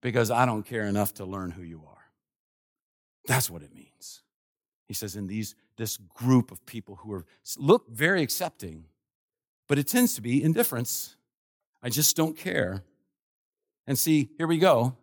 because 0.01 0.31
I 0.31 0.45
don't 0.45 0.63
care 0.63 0.85
enough 0.85 1.13
to 1.15 1.25
learn 1.25 1.51
who 1.51 1.61
you 1.61 1.83
are. 1.87 1.91
That's 3.27 3.49
what 3.49 3.61
it 3.61 3.73
means. 3.73 4.23
He 4.87 4.93
says, 4.93 5.15
in 5.15 5.27
these, 5.27 5.55
this 5.77 5.97
group 5.97 6.51
of 6.51 6.65
people 6.65 6.95
who 6.95 7.13
are, 7.13 7.25
look 7.57 7.89
very 7.89 8.23
accepting, 8.23 8.85
but 9.67 9.77
it 9.77 9.87
tends 9.87 10.15
to 10.15 10.21
be 10.21 10.43
indifference. 10.43 11.15
I 11.83 11.89
just 11.89 12.15
don't 12.17 12.35
care. 12.35 12.83
And 13.87 13.97
see, 13.97 14.29
here 14.37 14.47
we 14.47 14.57
go. 14.57 14.95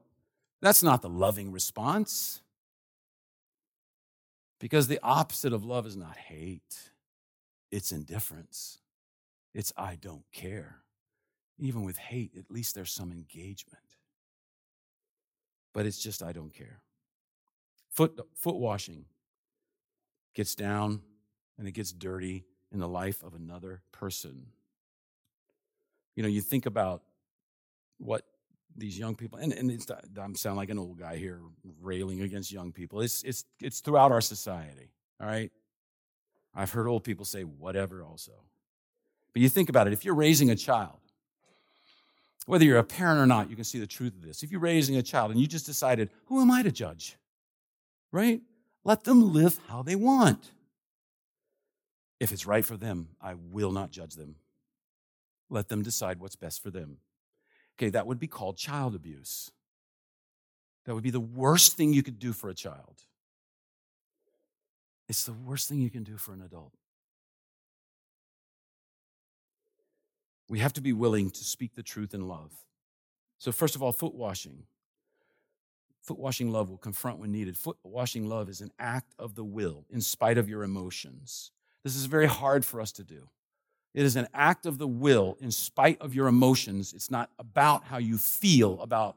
That's 0.61 0.83
not 0.83 1.03
the 1.03 1.09
loving 1.09 1.53
response. 1.53 2.43
Because 4.59 4.89
the 4.89 5.01
opposite 5.03 5.53
of 5.53 5.65
love 5.65 5.87
is 5.87 5.97
not 5.97 6.17
hate, 6.17 6.91
it's 7.71 7.93
indifference. 7.93 8.79
It's 9.55 9.73
I 9.77 9.97
don't 9.97 10.25
care. 10.33 10.79
Even 11.59 11.83
with 11.85 11.99
hate, 11.99 12.33
at 12.37 12.51
least 12.51 12.75
there's 12.75 12.93
some 12.93 13.13
engagement. 13.13 13.79
But 15.73 15.87
it's 15.87 15.99
just 15.99 16.23
I 16.23 16.33
don't 16.33 16.53
care. 16.53 16.81
Foot, 17.91 18.19
foot 18.35 18.57
washing 18.57 19.05
gets 20.35 20.55
down 20.55 21.03
and 21.59 21.67
it 21.67 21.73
gets 21.73 21.93
dirty 21.93 22.45
in 22.73 22.79
the 22.79 22.89
life 22.89 23.23
of 23.23 23.35
another 23.35 23.83
person. 23.93 24.47
You 26.15 26.23
know, 26.23 26.29
you 26.29 26.41
think 26.41 26.67
about 26.67 27.03
what 27.99 28.25
these 28.77 28.99
young 28.99 29.15
people, 29.15 29.39
and, 29.39 29.53
and 29.53 29.71
it's, 29.71 29.87
I'm 30.21 30.35
sound 30.35 30.57
like 30.57 30.71
an 30.71 30.79
old 30.79 30.99
guy 30.99 31.17
here 31.17 31.41
railing 31.81 32.23
against 32.23 32.53
young 32.53 32.73
people. 32.73 33.01
It's, 33.01 33.23
it's, 33.25 33.45
it's 33.61 33.81
throughout 33.81 34.13
our 34.13 34.21
society, 34.21 34.91
all 35.21 35.27
right? 35.27 35.51
I've 36.55 36.71
heard 36.71 36.87
old 36.87 37.05
people 37.05 37.25
say 37.25 37.43
whatever 37.43 38.03
also. 38.03 38.33
But 39.33 39.43
you 39.43 39.49
think 39.49 39.69
about 39.69 39.87
it, 39.87 39.93
if 39.93 40.05
you're 40.05 40.15
raising 40.15 40.51
a 40.51 40.57
child, 40.57 40.99
whether 42.47 42.65
you're 42.65 42.79
a 42.79 42.85
parent 42.85 43.21
or 43.21 43.27
not, 43.27 43.51
you 43.51 43.57
can 43.57 43.65
see 43.65 43.79
the 43.79 43.87
truth 43.87 44.15
of 44.15 44.23
this. 44.23 44.43
If 44.43 44.51
you're 44.51 44.61
raising 44.61 44.97
a 44.97 45.03
child 45.03 45.31
and 45.31 45.41
you 45.41 45.47
just 45.47 45.67
decided, 45.67 46.09
who 46.27 46.41
am 46.41 46.51
I 46.51 46.63
to 46.63 46.73
judge? 46.73 47.17
Right? 48.11 48.41
Let 48.85 49.05
them 49.05 49.35
live 49.35 49.59
how 49.69 49.83
they 49.83 49.97
want. 49.97 50.51
If 52.21 52.33
it's 52.33 52.47
right 52.47 52.65
for 52.65 52.77
them, 52.77 53.09
I 53.21 53.35
will 53.35 53.71
not 53.71 53.91
judge 53.91 54.15
them. 54.15 54.37
Let 55.51 55.69
them 55.69 55.83
decide 55.83 56.21
what's 56.21 56.37
best 56.37 56.63
for 56.63 56.71
them. 56.71 56.99
Okay, 57.79 57.91
that 57.91 58.07
would 58.07 58.19
be 58.19 58.27
called 58.27 58.57
child 58.57 58.95
abuse. 58.95 59.53
That 60.85 60.95
would 60.95 61.05
be 61.05 61.11
the 61.11 61.21
worst 61.21 61.77
thing 61.77 61.93
you 61.93 62.03
could 62.03 62.19
do 62.19 62.33
for 62.33 62.51
a 62.51 62.55
child. 62.55 63.05
It's 65.09 65.25
the 65.25 65.33
worst 65.33 65.69
thing 65.69 65.81
you 65.81 65.91
can 65.91 66.03
do 66.03 66.17
for 66.17 66.33
an 66.33 66.43
adult. 66.43 66.73
We 70.49 70.59
have 70.59 70.73
to 70.75 70.81
be 70.81 70.93
willing 70.93 71.31
to 71.31 71.45
speak 71.45 71.75
the 71.75 71.83
truth 71.83 72.15
in 72.15 72.27
love. 72.27 72.53
So, 73.39 73.53
first 73.53 73.77
of 73.77 73.83
all, 73.83 73.93
foot 73.93 74.15
washing. 74.15 74.65
Foot 76.01 76.19
washing 76.19 76.51
love 76.51 76.71
will 76.71 76.79
confront 76.79 77.19
when 77.19 77.31
needed. 77.31 77.57
Foot 77.57 77.77
washing 77.85 78.27
love 78.27 78.49
is 78.49 78.61
an 78.61 78.73
act 78.79 79.15
of 79.19 79.35
the 79.35 79.45
will 79.45 79.85
in 79.91 80.01
spite 80.01 80.39
of 80.39 80.49
your 80.49 80.63
emotions. 80.63 81.53
This 81.85 81.95
is 81.95 82.07
very 82.07 82.27
hard 82.27 82.65
for 82.65 82.81
us 82.81 82.93
to 82.93 83.05
do. 83.05 83.29
It 83.95 84.05
is 84.05 84.17
an 84.17 84.29
act 84.33 84.67
of 84.67 84.79
the 84.79 84.87
will 84.87 85.37
in 85.41 85.51
spite 85.51 86.01
of 86.01 86.15
your 86.15 86.29
emotions. 86.29 86.93
It's 86.93 87.11
not 87.11 87.31
about 87.39 87.85
how 87.85 87.99
you 87.99 88.19
feel 88.19 88.81
about 88.81 89.17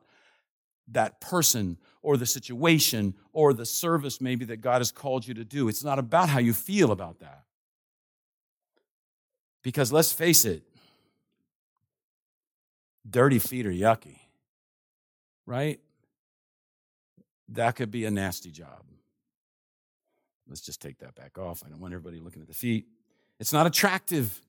that 0.87 1.21
person 1.21 1.77
or 2.01 2.17
the 2.17 2.25
situation 2.25 3.13
or 3.33 3.53
the 3.53 3.65
service 3.65 4.19
maybe 4.19 4.45
that 4.45 4.57
God 4.57 4.79
has 4.79 4.91
called 4.91 5.27
you 5.27 5.33
to 5.35 5.45
do. 5.45 5.67
It's 5.67 5.83
not 5.83 5.99
about 5.99 6.29
how 6.29 6.39
you 6.39 6.53
feel 6.53 6.91
about 6.91 7.19
that. 7.19 7.43
Because 9.63 9.91
let's 9.91 10.11
face 10.11 10.45
it, 10.45 10.63
dirty 13.07 13.39
feet 13.39 13.65
are 13.65 13.71
yucky, 13.71 14.17
right? 15.45 15.79
That 17.49 17.75
could 17.75 17.91
be 17.91 18.05
a 18.05 18.11
nasty 18.11 18.49
job. 18.49 18.83
Let's 20.47 20.61
just 20.61 20.81
take 20.81 20.99
that 20.99 21.15
back 21.15 21.37
off. 21.37 21.63
I 21.65 21.69
don't 21.69 21.79
want 21.79 21.93
everybody 21.93 22.19
looking 22.19 22.41
at 22.41 22.47
the 22.47 22.53
feet. 22.53 22.87
It's 23.39 23.53
not 23.53 23.67
attractive. 23.67 24.41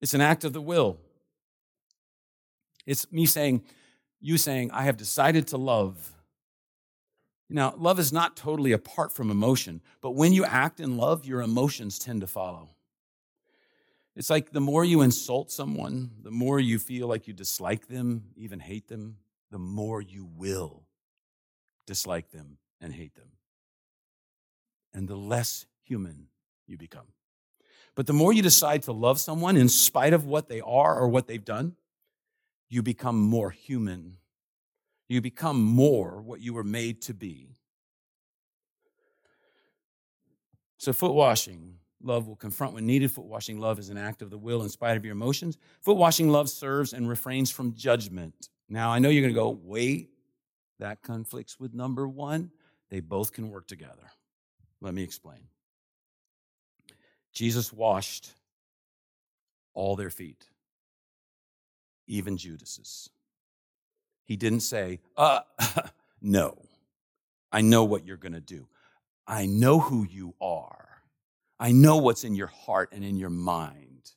It's 0.00 0.14
an 0.14 0.20
act 0.20 0.44
of 0.44 0.52
the 0.52 0.60
will. 0.60 0.98
It's 2.86 3.10
me 3.12 3.26
saying, 3.26 3.62
you 4.20 4.38
saying, 4.38 4.70
I 4.72 4.82
have 4.84 4.96
decided 4.96 5.48
to 5.48 5.56
love. 5.56 6.14
Now, 7.50 7.74
love 7.76 7.98
is 7.98 8.12
not 8.12 8.36
totally 8.36 8.72
apart 8.72 9.12
from 9.12 9.30
emotion, 9.30 9.80
but 10.00 10.10
when 10.10 10.32
you 10.32 10.44
act 10.44 10.80
in 10.80 10.96
love, 10.96 11.24
your 11.24 11.40
emotions 11.40 11.98
tend 11.98 12.20
to 12.20 12.26
follow. 12.26 12.70
It's 14.14 14.30
like 14.30 14.50
the 14.50 14.60
more 14.60 14.84
you 14.84 15.02
insult 15.02 15.50
someone, 15.50 16.10
the 16.22 16.30
more 16.30 16.58
you 16.58 16.78
feel 16.78 17.06
like 17.06 17.28
you 17.28 17.32
dislike 17.32 17.86
them, 17.86 18.24
even 18.36 18.58
hate 18.58 18.88
them, 18.88 19.18
the 19.50 19.58
more 19.58 20.02
you 20.02 20.28
will 20.36 20.82
dislike 21.86 22.30
them 22.30 22.58
and 22.80 22.92
hate 22.92 23.14
them. 23.14 23.28
And 24.92 25.08
the 25.08 25.16
less 25.16 25.66
human 25.84 26.26
you 26.66 26.76
become. 26.76 27.06
But 27.98 28.06
the 28.06 28.12
more 28.12 28.32
you 28.32 28.42
decide 28.42 28.84
to 28.84 28.92
love 28.92 29.18
someone 29.18 29.56
in 29.56 29.68
spite 29.68 30.12
of 30.12 30.24
what 30.24 30.48
they 30.48 30.60
are 30.60 30.96
or 30.96 31.08
what 31.08 31.26
they've 31.26 31.44
done, 31.44 31.74
you 32.68 32.80
become 32.80 33.20
more 33.20 33.50
human. 33.50 34.18
You 35.08 35.20
become 35.20 35.60
more 35.60 36.22
what 36.22 36.40
you 36.40 36.54
were 36.54 36.62
made 36.62 37.02
to 37.02 37.12
be. 37.12 37.56
So, 40.76 40.92
foot 40.92 41.12
washing 41.12 41.74
love 42.00 42.28
will 42.28 42.36
confront 42.36 42.74
when 42.74 42.86
needed. 42.86 43.10
Foot 43.10 43.24
washing 43.24 43.58
love 43.58 43.80
is 43.80 43.88
an 43.88 43.98
act 43.98 44.22
of 44.22 44.30
the 44.30 44.38
will 44.38 44.62
in 44.62 44.68
spite 44.68 44.96
of 44.96 45.04
your 45.04 45.10
emotions. 45.10 45.58
Foot 45.80 45.96
washing 45.96 46.28
love 46.28 46.48
serves 46.48 46.92
and 46.92 47.08
refrains 47.08 47.50
from 47.50 47.74
judgment. 47.74 48.48
Now, 48.68 48.92
I 48.92 49.00
know 49.00 49.08
you're 49.08 49.22
going 49.22 49.34
to 49.34 49.40
go, 49.40 49.58
wait, 49.60 50.10
that 50.78 51.02
conflicts 51.02 51.58
with 51.58 51.74
number 51.74 52.06
one. 52.06 52.52
They 52.90 53.00
both 53.00 53.32
can 53.32 53.50
work 53.50 53.66
together. 53.66 54.08
Let 54.80 54.94
me 54.94 55.02
explain. 55.02 55.40
Jesus 57.38 57.72
washed 57.72 58.32
all 59.72 59.94
their 59.94 60.10
feet, 60.10 60.44
even 62.08 62.36
Judas's. 62.36 63.10
He 64.24 64.34
didn't 64.34 64.62
say, 64.62 64.98
uh, 65.16 65.42
no, 66.20 66.58
I 67.52 67.60
know 67.60 67.84
what 67.84 68.04
you're 68.04 68.16
going 68.16 68.32
to 68.32 68.40
do. 68.40 68.66
I 69.24 69.46
know 69.46 69.78
who 69.78 70.04
you 70.04 70.34
are. 70.40 70.88
I 71.60 71.70
know 71.70 71.98
what's 71.98 72.24
in 72.24 72.34
your 72.34 72.48
heart 72.48 72.88
and 72.90 73.04
in 73.04 73.16
your 73.16 73.30
mind. 73.30 74.10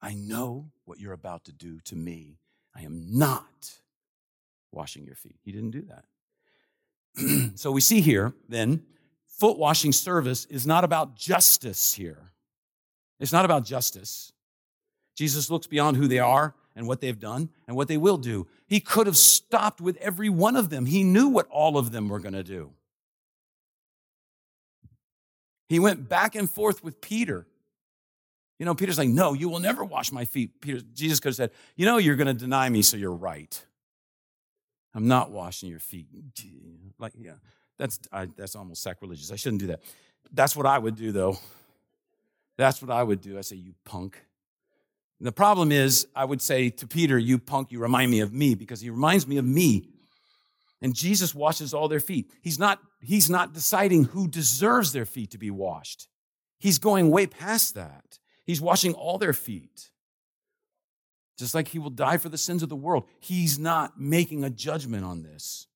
I 0.00 0.14
know 0.14 0.70
what 0.84 1.00
you're 1.00 1.14
about 1.14 1.46
to 1.46 1.52
do 1.52 1.80
to 1.86 1.96
me. 1.96 2.38
I 2.72 2.82
am 2.82 3.18
not 3.18 3.80
washing 4.70 5.04
your 5.04 5.16
feet. 5.16 5.40
He 5.42 5.50
didn't 5.50 5.72
do 5.72 5.88
that. 5.88 7.52
so 7.58 7.72
we 7.72 7.80
see 7.80 8.00
here 8.00 8.32
then, 8.48 8.84
foot 9.38 9.58
washing 9.58 9.92
service 9.92 10.44
is 10.46 10.66
not 10.66 10.84
about 10.84 11.16
justice 11.16 11.92
here. 11.92 12.32
It's 13.20 13.32
not 13.32 13.44
about 13.44 13.64
justice. 13.64 14.32
Jesus 15.16 15.50
looks 15.50 15.66
beyond 15.66 15.96
who 15.96 16.08
they 16.08 16.18
are 16.18 16.54
and 16.74 16.86
what 16.86 17.00
they've 17.00 17.18
done 17.18 17.50
and 17.66 17.76
what 17.76 17.88
they 17.88 17.96
will 17.96 18.16
do. 18.16 18.46
He 18.66 18.80
could 18.80 19.06
have 19.06 19.16
stopped 19.16 19.80
with 19.80 19.96
every 19.98 20.28
one 20.28 20.56
of 20.56 20.70
them. 20.70 20.86
He 20.86 21.04
knew 21.04 21.28
what 21.28 21.46
all 21.48 21.76
of 21.76 21.92
them 21.92 22.08
were 22.08 22.20
going 22.20 22.34
to 22.34 22.42
do. 22.42 22.72
He 25.68 25.78
went 25.78 26.08
back 26.08 26.34
and 26.34 26.50
forth 26.50 26.82
with 26.82 27.00
Peter. 27.00 27.46
You 28.58 28.66
know, 28.66 28.74
Peter's 28.74 28.98
like, 28.98 29.08
No, 29.08 29.32
you 29.32 29.48
will 29.48 29.58
never 29.58 29.84
wash 29.84 30.12
my 30.12 30.24
feet. 30.24 30.60
Peter, 30.60 30.80
Jesus 30.92 31.18
could 31.18 31.30
have 31.30 31.36
said, 31.36 31.50
You 31.76 31.86
know, 31.86 31.98
you're 31.98 32.16
going 32.16 32.26
to 32.26 32.34
deny 32.34 32.68
me, 32.68 32.82
so 32.82 32.96
you're 32.96 33.12
right. 33.12 33.64
I'm 34.94 35.08
not 35.08 35.30
washing 35.30 35.70
your 35.70 35.78
feet. 35.78 36.06
Like, 36.98 37.12
yeah, 37.18 37.32
that's, 37.82 37.98
I, 38.12 38.28
that's 38.36 38.54
almost 38.54 38.80
sacrilegious. 38.80 39.32
I 39.32 39.36
shouldn't 39.36 39.60
do 39.60 39.66
that. 39.68 39.80
That's 40.32 40.54
what 40.54 40.66
I 40.66 40.78
would 40.78 40.94
do, 40.94 41.10
though. 41.10 41.36
That's 42.56 42.80
what 42.80 42.92
I 42.92 43.02
would 43.02 43.20
do. 43.20 43.36
I 43.36 43.40
say, 43.40 43.56
You 43.56 43.74
punk. 43.84 44.24
And 45.18 45.26
the 45.26 45.32
problem 45.32 45.72
is, 45.72 46.06
I 46.14 46.24
would 46.24 46.40
say 46.40 46.70
to 46.70 46.86
Peter, 46.86 47.18
You 47.18 47.38
punk, 47.38 47.72
you 47.72 47.80
remind 47.80 48.12
me 48.12 48.20
of 48.20 48.32
me 48.32 48.54
because 48.54 48.80
he 48.80 48.88
reminds 48.88 49.26
me 49.26 49.36
of 49.36 49.44
me 49.44 49.88
and 50.80 50.94
Jesus 50.94 51.34
washes 51.34 51.74
all 51.74 51.88
their 51.88 51.98
feet. 51.98 52.30
He's 52.40 52.58
not, 52.58 52.80
he's 53.00 53.28
not 53.28 53.52
deciding 53.52 54.04
who 54.04 54.28
deserves 54.28 54.92
their 54.92 55.04
feet 55.04 55.32
to 55.32 55.38
be 55.38 55.50
washed. 55.50 56.06
He's 56.60 56.78
going 56.78 57.10
way 57.10 57.26
past 57.26 57.74
that. 57.74 58.20
He's 58.44 58.60
washing 58.60 58.94
all 58.94 59.18
their 59.18 59.32
feet. 59.32 59.90
Just 61.36 61.52
like 61.52 61.66
he 61.66 61.80
will 61.80 61.90
die 61.90 62.18
for 62.18 62.28
the 62.28 62.38
sins 62.38 62.62
of 62.62 62.68
the 62.68 62.76
world. 62.76 63.08
He's 63.18 63.58
not 63.58 63.98
making 63.98 64.44
a 64.44 64.50
judgment 64.50 65.04
on 65.04 65.24
this. 65.24 65.66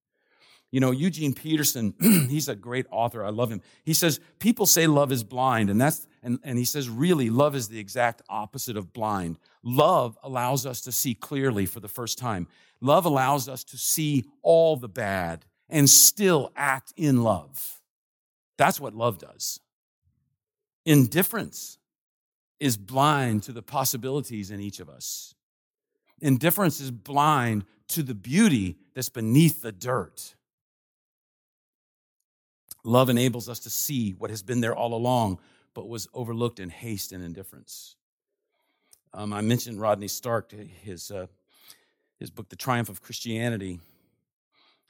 You 0.77 0.81
know, 0.81 0.91
Eugene 0.91 1.33
Peterson, 1.33 1.95
he's 2.29 2.51
a 2.51 2.55
great 2.55 2.85
author. 2.91 3.25
I 3.25 3.31
love 3.31 3.51
him. 3.51 3.62
He 3.83 3.95
says, 3.95 4.21
People 4.39 4.67
say 4.67 4.87
love 4.87 5.11
is 5.11 5.25
blind, 5.25 5.71
and 5.71 5.81
that's 5.81 6.07
and, 6.23 6.39
and 6.45 6.59
he 6.59 6.67
says, 6.67 6.91
really, 6.91 7.31
love 7.31 7.57
is 7.57 7.69
the 7.69 7.79
exact 7.79 8.21
opposite 8.29 8.77
of 8.77 8.93
blind. 8.93 9.39
Love 9.62 10.19
allows 10.23 10.67
us 10.67 10.83
to 10.83 10.93
see 10.93 11.15
clearly 11.15 11.65
for 11.65 11.81
the 11.81 11.89
first 11.89 12.19
time. 12.19 12.47
Love 12.83 13.07
allows 13.07 13.49
us 13.49 13.65
to 13.65 13.79
see 13.79 14.27
all 14.43 14.77
the 14.77 14.87
bad 14.87 15.47
and 15.71 15.89
still 15.89 16.53
act 16.55 16.93
in 16.95 17.23
love. 17.23 17.81
That's 18.59 18.79
what 18.79 18.95
love 18.95 19.17
does. 19.17 19.59
Indifference 20.85 21.79
is 22.61 22.77
blind 22.77 23.45
to 23.45 23.53
the 23.53 23.62
possibilities 23.62 24.51
in 24.51 24.61
each 24.61 24.81
of 24.81 24.91
us. 24.91 25.35
Indifference 26.21 26.83
is 26.83 26.91
blind 26.91 27.65
to 27.89 28.03
the 28.03 28.15
beauty 28.15 28.77
that's 28.95 29.09
beneath 29.09 29.62
the 29.62 29.73
dirt. 29.73 30.35
Love 32.87 33.11
enables 33.11 33.49
us 33.49 33.59
to 33.59 33.68
see 33.68 34.12
what 34.12 34.31
has 34.31 34.44
been 34.44 34.61
there 34.61 34.75
all 34.75 34.94
along, 34.94 35.40
but 35.75 35.88
was 35.88 36.07
overlooked 36.14 36.61
in 36.61 36.70
haste 36.70 37.11
and 37.11 37.22
indifference. 37.22 37.96
Um, 39.12 39.33
I 39.33 39.40
mentioned 39.40 39.81
Rodney 39.81 40.07
Stark, 40.07 40.53
his, 40.53 41.11
uh, 41.11 41.27
his 42.20 42.31
book, 42.31 42.49
The 42.49 42.55
Triumph 42.55 42.88
of 42.88 43.03
Christianity. 43.03 43.81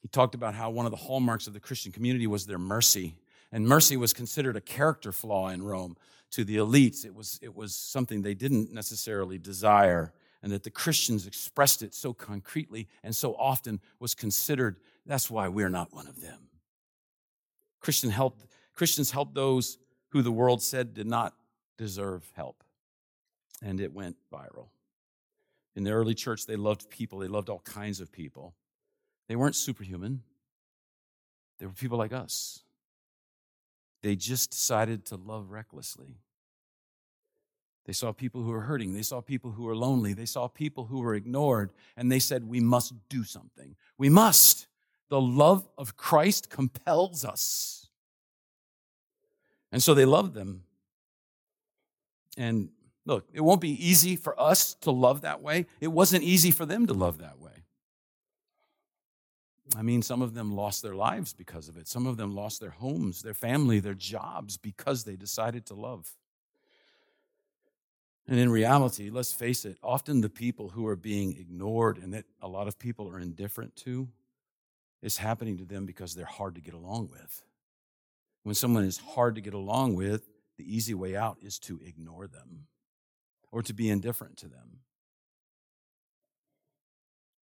He 0.03 0.09
talked 0.09 0.35
about 0.35 0.55
how 0.55 0.69
one 0.69 0.85
of 0.85 0.91
the 0.91 0.99
hallmarks 0.99 1.47
of 1.47 1.55
the 1.55 1.61
Christian 1.61 1.91
community 1.91 2.27
was 2.27 2.45
their 2.45 2.59
mercy. 2.59 3.15
And 3.51 3.67
mercy 3.67 3.97
was 3.97 4.13
considered 4.13 4.57
a 4.57 4.61
character 4.61 5.11
flaw 5.11 5.49
in 5.49 5.63
Rome. 5.63 5.97
To 6.33 6.45
the 6.45 6.57
elites, 6.57 7.07
it 7.07 7.15
was, 7.15 7.39
it 7.41 7.57
was 7.57 7.75
something 7.75 8.21
they 8.21 8.35
didn't 8.35 8.75
necessarily 8.75 9.39
desire. 9.39 10.13
And 10.43 10.53
that 10.53 10.65
the 10.65 10.71
Christians 10.71 11.27
expressed 11.27 11.83
it 11.83 11.95
so 11.95 12.13
concretely 12.13 12.89
and 13.03 13.17
so 13.17 13.35
often 13.37 13.81
was 14.01 14.15
considered, 14.15 14.77
that's 15.07 15.31
why 15.31 15.49
we're 15.49 15.71
not 15.71 15.95
one 15.95 16.09
of 16.09 16.21
them. 16.21 16.51
Christian 17.87 18.11
help, 18.11 18.41
Christians 18.75 19.13
helped 19.13 19.37
those 19.37 19.79
who 20.09 20.21
the 20.21 20.33
world 20.33 20.61
said 20.61 20.93
did 20.93 21.07
not 21.07 21.37
deserve 21.79 22.29
help. 22.35 22.65
And 23.63 23.81
it 23.81 23.93
went 23.93 24.17
viral. 24.33 24.71
In 25.77 25.85
the 25.85 25.93
early 25.93 26.13
church, 26.13 26.47
they 26.47 26.57
loved 26.57 26.91
people, 26.91 27.21
they 27.21 27.29
loved 27.29 27.49
all 27.49 27.61
kinds 27.61 28.01
of 28.01 28.11
people. 28.11 28.55
They 29.29 29.37
weren't 29.37 29.55
superhuman, 29.55 30.25
they 31.61 31.67
were 31.67 31.75
people 31.75 31.97
like 31.97 32.13
us. 32.13 32.65
They 34.03 34.17
just 34.17 34.51
decided 34.51 35.05
to 35.07 35.17
love 35.17 35.53
recklessly. 35.53 36.17
They 37.85 37.93
saw 37.93 38.11
people 38.11 38.43
who 38.43 38.51
were 38.51 38.63
hurting. 38.63 38.95
They 38.95 39.03
saw 39.03 39.21
people 39.21 39.53
who 39.53 39.63
were 39.63 39.77
lonely. 39.77 40.13
They 40.13 40.27
saw 40.27 40.49
people 40.49 40.87
who 40.87 41.03
were 41.03 41.15
ignored. 41.15 41.71
And 41.97 42.11
they 42.11 42.19
said, 42.19 42.49
We 42.49 42.59
must 42.59 42.95
do 43.09 43.23
something. 43.23 43.77
We 43.97 44.09
must. 44.09 44.67
The 45.09 45.21
love 45.21 45.69
of 45.79 45.97
Christ 45.97 46.51
compels 46.51 47.25
us. 47.25 47.89
And 49.73 49.83
so 49.83 49.95
they 49.95 50.05
loved 50.05 50.35
them. 50.35 50.65
And 52.37 52.71
look, 53.05 53.29
it 53.33 53.41
won't 53.41 53.61
be 53.61 53.87
easy 53.87 54.17
for 54.17 54.39
us 54.41 54.75
to 54.83 54.91
love 54.91 55.23
that 55.23 55.43
way. 55.43 55.67
It 55.81 55.89
wasn't 55.89 56.25
easy 56.25 56.51
for 56.51 56.67
them 56.67 56.87
to 56.87 56.95
love 56.95 57.19
that 57.19 57.41
way. 57.41 57.53
I 59.77 59.83
mean, 59.83 60.03
some 60.03 60.23
of 60.23 60.35
them 60.35 60.55
lost 60.55 60.83
their 60.83 60.95
lives 60.95 61.33
because 61.33 61.69
of 61.69 61.77
it. 61.77 61.89
Some 61.89 62.07
of 62.07 62.17
them 62.17 62.35
lost 62.35 62.61
their 62.61 62.71
homes, 62.71 63.23
their 63.23 63.35
family, 63.35 63.81
their 63.81 63.95
jobs 63.95 64.57
because 64.57 65.05
they 65.05 65.17
decided 65.17 65.67
to 65.67 65.75
love. 65.75 66.15
And 68.29 68.39
in 68.39 68.51
reality, 68.51 69.11
let's 69.11 69.33
face 69.33 69.65
it, 69.65 69.79
often 69.83 70.21
the 70.21 70.29
people 70.29 70.71
who 70.71 70.87
are 70.87 70.97
being 70.97 71.37
ignored 71.37 71.99
and 71.99 72.13
that 72.15 72.25
a 72.41 72.49
lot 72.49 72.69
of 72.69 72.79
people 72.79 73.09
are 73.09 73.21
indifferent 73.21 73.77
to 73.77 74.09
is 75.07 75.19
happening 75.19 75.57
to 75.59 75.65
them 75.65 75.87
because 75.87 76.15
they're 76.15 76.25
hard 76.25 76.57
to 76.57 76.61
get 76.61 76.75
along 76.75 77.09
with. 77.13 77.45
When 78.43 78.57
someone 78.57 78.83
is 78.83 78.99
hard 78.99 79.37
to 79.37 79.41
get 79.41 79.55
along 79.55 79.95
with, 79.95 80.29
the 80.59 80.65
easy 80.65 80.95
way 80.95 81.15
out 81.15 81.37
is 81.41 81.61
to 81.61 81.81
ignore 81.85 82.27
them 82.27 82.67
or 83.53 83.63
to 83.63 83.73
be 83.73 83.89
indifferent 83.89 84.37
to 84.39 84.49
them. 84.49 84.81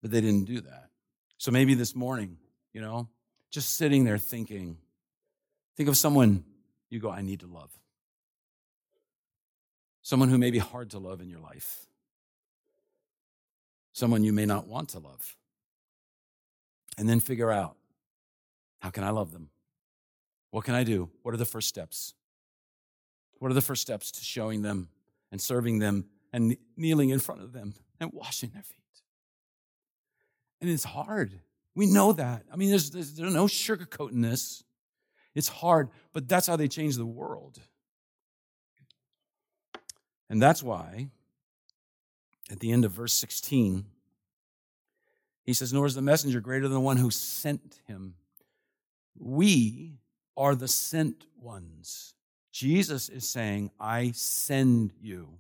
But 0.00 0.12
they 0.12 0.22
didn't 0.22 0.46
do 0.46 0.62
that. 0.62 0.88
So 1.36 1.50
maybe 1.50 1.74
this 1.74 1.94
morning, 1.94 2.38
you 2.72 2.80
know, 2.80 3.10
just 3.50 3.76
sitting 3.76 4.04
there 4.04 4.16
thinking, 4.16 4.78
think 5.76 5.90
of 5.90 5.96
someone 5.98 6.44
you 6.88 7.00
go, 7.00 7.10
I 7.10 7.20
need 7.20 7.40
to 7.40 7.46
love. 7.46 7.70
Someone 10.00 10.30
who 10.30 10.38
may 10.38 10.50
be 10.50 10.58
hard 10.58 10.90
to 10.92 10.98
love 10.98 11.20
in 11.20 11.28
your 11.28 11.40
life. 11.40 11.86
Someone 13.92 14.24
you 14.24 14.32
may 14.32 14.46
not 14.46 14.66
want 14.66 14.88
to 14.90 14.98
love 14.98 15.36
and 16.98 17.08
then 17.08 17.20
figure 17.20 17.50
out 17.50 17.76
how 18.80 18.90
can 18.90 19.04
I 19.04 19.10
love 19.10 19.32
them? 19.32 19.50
What 20.50 20.64
can 20.64 20.74
I 20.74 20.84
do? 20.84 21.10
What 21.22 21.34
are 21.34 21.38
the 21.38 21.44
first 21.44 21.68
steps? 21.68 22.14
What 23.38 23.50
are 23.50 23.54
the 23.54 23.60
first 23.60 23.82
steps 23.82 24.10
to 24.12 24.24
showing 24.24 24.62
them 24.62 24.88
and 25.30 25.40
serving 25.40 25.78
them 25.78 26.06
and 26.32 26.56
kneeling 26.76 27.10
in 27.10 27.18
front 27.18 27.42
of 27.42 27.52
them 27.52 27.74
and 28.00 28.12
washing 28.12 28.50
their 28.50 28.62
feet? 28.62 28.76
And 30.60 30.70
it's 30.70 30.84
hard. 30.84 31.40
We 31.74 31.86
know 31.86 32.12
that. 32.12 32.44
I 32.52 32.56
mean, 32.56 32.70
there's, 32.70 32.90
there's, 32.90 33.14
there's 33.14 33.32
no 33.32 33.46
sugarcoating 33.46 34.22
this. 34.22 34.62
It's 35.34 35.48
hard, 35.48 35.88
but 36.12 36.28
that's 36.28 36.46
how 36.46 36.56
they 36.56 36.68
change 36.68 36.96
the 36.96 37.06
world. 37.06 37.58
And 40.28 40.40
that's 40.40 40.62
why, 40.62 41.08
at 42.50 42.60
the 42.60 42.70
end 42.70 42.84
of 42.84 42.92
verse 42.92 43.12
16, 43.14 43.86
he 45.44 45.52
says, 45.52 45.72
Nor 45.72 45.86
is 45.86 45.94
the 45.94 46.02
messenger 46.02 46.40
greater 46.40 46.68
than 46.68 46.74
the 46.74 46.80
one 46.80 46.96
who 46.96 47.10
sent 47.10 47.80
him. 47.86 48.14
We 49.18 49.98
are 50.36 50.54
the 50.54 50.68
sent 50.68 51.26
ones. 51.40 52.14
Jesus 52.52 53.08
is 53.08 53.28
saying, 53.28 53.70
I 53.80 54.12
send 54.12 54.92
you. 55.00 55.38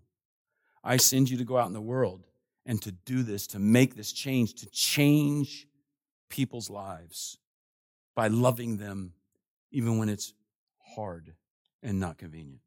I 0.82 0.96
send 0.96 1.30
you 1.30 1.36
to 1.38 1.44
go 1.44 1.58
out 1.58 1.68
in 1.68 1.72
the 1.72 1.80
world 1.80 2.26
and 2.66 2.80
to 2.82 2.92
do 2.92 3.22
this, 3.22 3.46
to 3.48 3.58
make 3.58 3.94
this 3.94 4.12
change, 4.12 4.54
to 4.54 4.66
change 4.70 5.66
people's 6.28 6.70
lives 6.70 7.38
by 8.14 8.28
loving 8.28 8.78
them 8.78 9.12
even 9.70 9.98
when 9.98 10.08
it's 10.08 10.34
hard 10.94 11.32
and 11.82 12.00
not 12.00 12.18
convenient. 12.18 12.60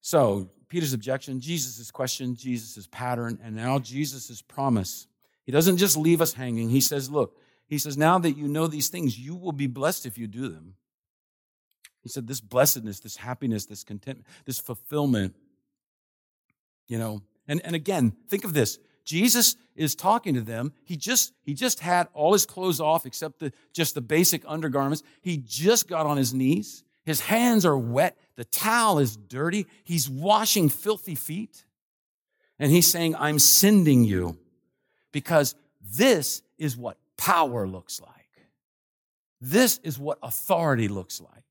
So, 0.00 0.50
Peter's 0.68 0.92
objection, 0.92 1.40
Jesus' 1.40 1.90
question, 1.90 2.36
Jesus' 2.36 2.86
pattern, 2.86 3.38
and 3.42 3.56
now 3.56 3.78
Jesus' 3.78 4.42
promise. 4.42 5.07
He 5.48 5.52
doesn't 5.52 5.78
just 5.78 5.96
leave 5.96 6.20
us 6.20 6.34
hanging. 6.34 6.68
He 6.68 6.82
says, 6.82 7.10
Look, 7.10 7.34
he 7.68 7.78
says, 7.78 7.96
now 7.96 8.18
that 8.18 8.32
you 8.36 8.46
know 8.46 8.66
these 8.66 8.88
things, 8.88 9.18
you 9.18 9.34
will 9.34 9.52
be 9.52 9.66
blessed 9.66 10.04
if 10.04 10.18
you 10.18 10.26
do 10.26 10.46
them. 10.46 10.74
He 12.02 12.10
said, 12.10 12.26
This 12.26 12.42
blessedness, 12.42 13.00
this 13.00 13.16
happiness, 13.16 13.64
this 13.64 13.82
contentment, 13.82 14.26
this 14.44 14.60
fulfillment, 14.60 15.34
you 16.86 16.98
know. 16.98 17.22
And, 17.48 17.62
and 17.64 17.74
again, 17.74 18.12
think 18.28 18.44
of 18.44 18.52
this. 18.52 18.78
Jesus 19.06 19.56
is 19.74 19.94
talking 19.94 20.34
to 20.34 20.42
them. 20.42 20.74
He 20.84 20.98
just, 20.98 21.32
he 21.40 21.54
just 21.54 21.80
had 21.80 22.08
all 22.12 22.34
his 22.34 22.44
clothes 22.44 22.78
off 22.78 23.06
except 23.06 23.38
the, 23.38 23.50
just 23.72 23.94
the 23.94 24.02
basic 24.02 24.42
undergarments. 24.46 25.02
He 25.22 25.38
just 25.38 25.88
got 25.88 26.04
on 26.04 26.18
his 26.18 26.34
knees. 26.34 26.84
His 27.06 27.20
hands 27.20 27.64
are 27.64 27.78
wet. 27.78 28.18
The 28.36 28.44
towel 28.44 28.98
is 28.98 29.16
dirty. 29.16 29.66
He's 29.82 30.10
washing 30.10 30.68
filthy 30.68 31.14
feet. 31.14 31.64
And 32.58 32.70
he's 32.70 32.86
saying, 32.86 33.16
I'm 33.16 33.38
sending 33.38 34.04
you 34.04 34.36
because 35.12 35.54
this 35.96 36.42
is 36.58 36.76
what 36.76 36.98
power 37.16 37.66
looks 37.66 38.00
like. 38.00 38.12
This 39.40 39.78
is 39.82 39.98
what 39.98 40.18
authority 40.22 40.88
looks 40.88 41.20
like. 41.20 41.44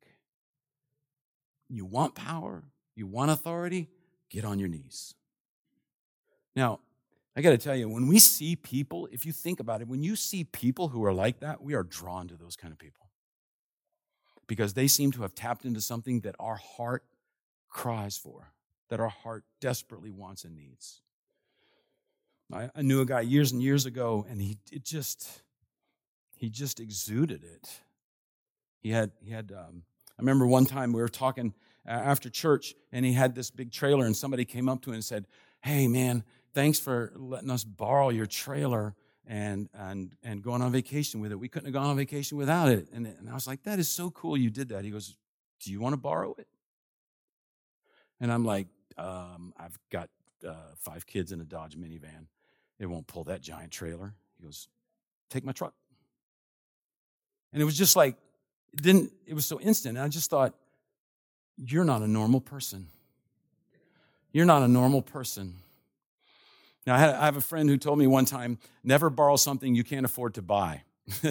You 1.69 1.85
want 1.85 2.15
power? 2.15 2.63
You 2.95 3.07
want 3.07 3.31
authority? 3.31 3.89
Get 4.29 4.45
on 4.45 4.59
your 4.59 4.69
knees. 4.69 5.13
Now, 6.55 6.79
I 7.35 7.41
got 7.41 7.51
to 7.51 7.57
tell 7.57 7.75
you, 7.75 7.87
when 7.87 8.07
we 8.07 8.19
see 8.19 8.55
people, 8.55 9.07
if 9.11 9.25
you 9.25 9.31
think 9.31 9.59
about 9.59 9.81
it, 9.81 9.87
when 9.87 10.01
you 10.01 10.15
see 10.15 10.43
people 10.43 10.87
who 10.87 11.05
are 11.05 11.13
like 11.13 11.39
that, 11.41 11.61
we 11.61 11.75
are 11.75 11.83
drawn 11.83 12.27
to 12.29 12.35
those 12.35 12.55
kind 12.55 12.71
of 12.71 12.79
people 12.79 13.07
because 14.47 14.73
they 14.73 14.87
seem 14.87 15.11
to 15.11 15.21
have 15.21 15.35
tapped 15.35 15.65
into 15.65 15.81
something 15.81 16.21
that 16.21 16.35
our 16.39 16.55
heart 16.55 17.03
cries 17.69 18.17
for, 18.17 18.53
that 18.89 18.99
our 18.99 19.09
heart 19.09 19.43
desperately 19.61 20.09
wants 20.09 20.45
and 20.45 20.55
needs. 20.55 21.01
I, 22.51 22.69
I 22.75 22.81
knew 22.81 23.01
a 23.01 23.05
guy 23.05 23.21
years 23.21 23.51
and 23.51 23.61
years 23.61 23.85
ago, 23.85 24.25
and 24.29 24.41
he 24.41 24.57
it 24.71 24.83
just 24.83 25.41
he 26.35 26.49
just 26.49 26.79
exuded 26.79 27.43
it. 27.43 27.81
He 28.79 28.91
had 28.91 29.11
he 29.23 29.31
had. 29.31 29.51
Um, 29.51 29.83
I 30.17 30.21
remember 30.21 30.47
one 30.47 30.65
time 30.65 30.93
we 30.93 31.01
were 31.01 31.09
talking 31.09 31.53
after 31.85 32.29
church, 32.29 32.73
and 32.91 33.05
he 33.05 33.13
had 33.13 33.35
this 33.35 33.51
big 33.51 33.71
trailer, 33.71 34.05
and 34.05 34.15
somebody 34.15 34.45
came 34.45 34.67
up 34.67 34.81
to 34.83 34.89
him 34.89 34.95
and 34.95 35.03
said, 35.03 35.27
"Hey, 35.61 35.87
man, 35.87 36.23
thanks 36.53 36.79
for 36.79 37.13
letting 37.15 37.51
us 37.51 37.63
borrow 37.63 38.09
your 38.09 38.25
trailer." 38.25 38.95
and 39.29 39.67
and 39.73 40.15
and 40.23 40.41
going 40.41 40.61
on 40.61 40.71
vacation 40.71 41.19
with 41.19 41.31
it. 41.31 41.35
We 41.35 41.49
couldn't 41.49 41.65
have 41.65 41.73
gone 41.73 41.89
on 41.89 41.97
vacation 41.97 42.37
without 42.37 42.69
it. 42.69 42.87
And, 42.93 43.05
and 43.05 43.29
I 43.29 43.33
was 43.33 43.45
like, 43.45 43.63
that 43.63 43.77
is 43.77 43.89
so 43.89 44.09
cool 44.09 44.37
you 44.37 44.49
did 44.49 44.69
that. 44.69 44.85
He 44.85 44.89
goes, 44.89 45.17
Do 45.59 45.71
you 45.71 45.81
want 45.81 45.93
to 45.93 45.97
borrow 45.97 46.33
it? 46.37 46.47
And 48.19 48.31
I'm 48.31 48.45
like, 48.45 48.67
um, 48.97 49.53
I've 49.57 49.77
got 49.91 50.09
uh, 50.47 50.73
five 50.77 51.05
kids 51.05 51.31
in 51.31 51.41
a 51.41 51.43
Dodge 51.43 51.77
minivan. 51.77 52.27
It 52.79 52.85
won't 52.85 53.07
pull 53.07 53.25
that 53.25 53.41
giant 53.41 53.71
trailer. 53.71 54.13
He 54.37 54.45
goes, 54.45 54.67
Take 55.29 55.43
my 55.43 55.51
truck. 55.51 55.73
And 57.53 57.61
it 57.61 57.65
was 57.65 57.77
just 57.77 57.95
like, 57.95 58.15
it 58.73 58.81
didn't, 58.81 59.11
it 59.25 59.33
was 59.33 59.45
so 59.45 59.59
instant. 59.59 59.97
And 59.97 60.05
I 60.05 60.07
just 60.07 60.29
thought, 60.29 60.53
You're 61.57 61.85
not 61.85 62.01
a 62.01 62.07
normal 62.07 62.41
person. 62.41 62.87
You're 64.31 64.45
not 64.45 64.61
a 64.61 64.67
normal 64.67 65.01
person. 65.01 65.55
Now, 66.85 66.95
I, 66.95 66.99
had, 66.99 67.15
I 67.15 67.25
have 67.25 67.35
a 67.35 67.41
friend 67.41 67.69
who 67.69 67.77
told 67.77 67.99
me 67.99 68.07
one 68.07 68.25
time 68.25 68.59
never 68.83 69.09
borrow 69.09 69.35
something 69.35 69.75
you 69.75 69.83
can't 69.83 70.05
afford 70.05 70.35
to 70.35 70.41
buy. 70.41 70.83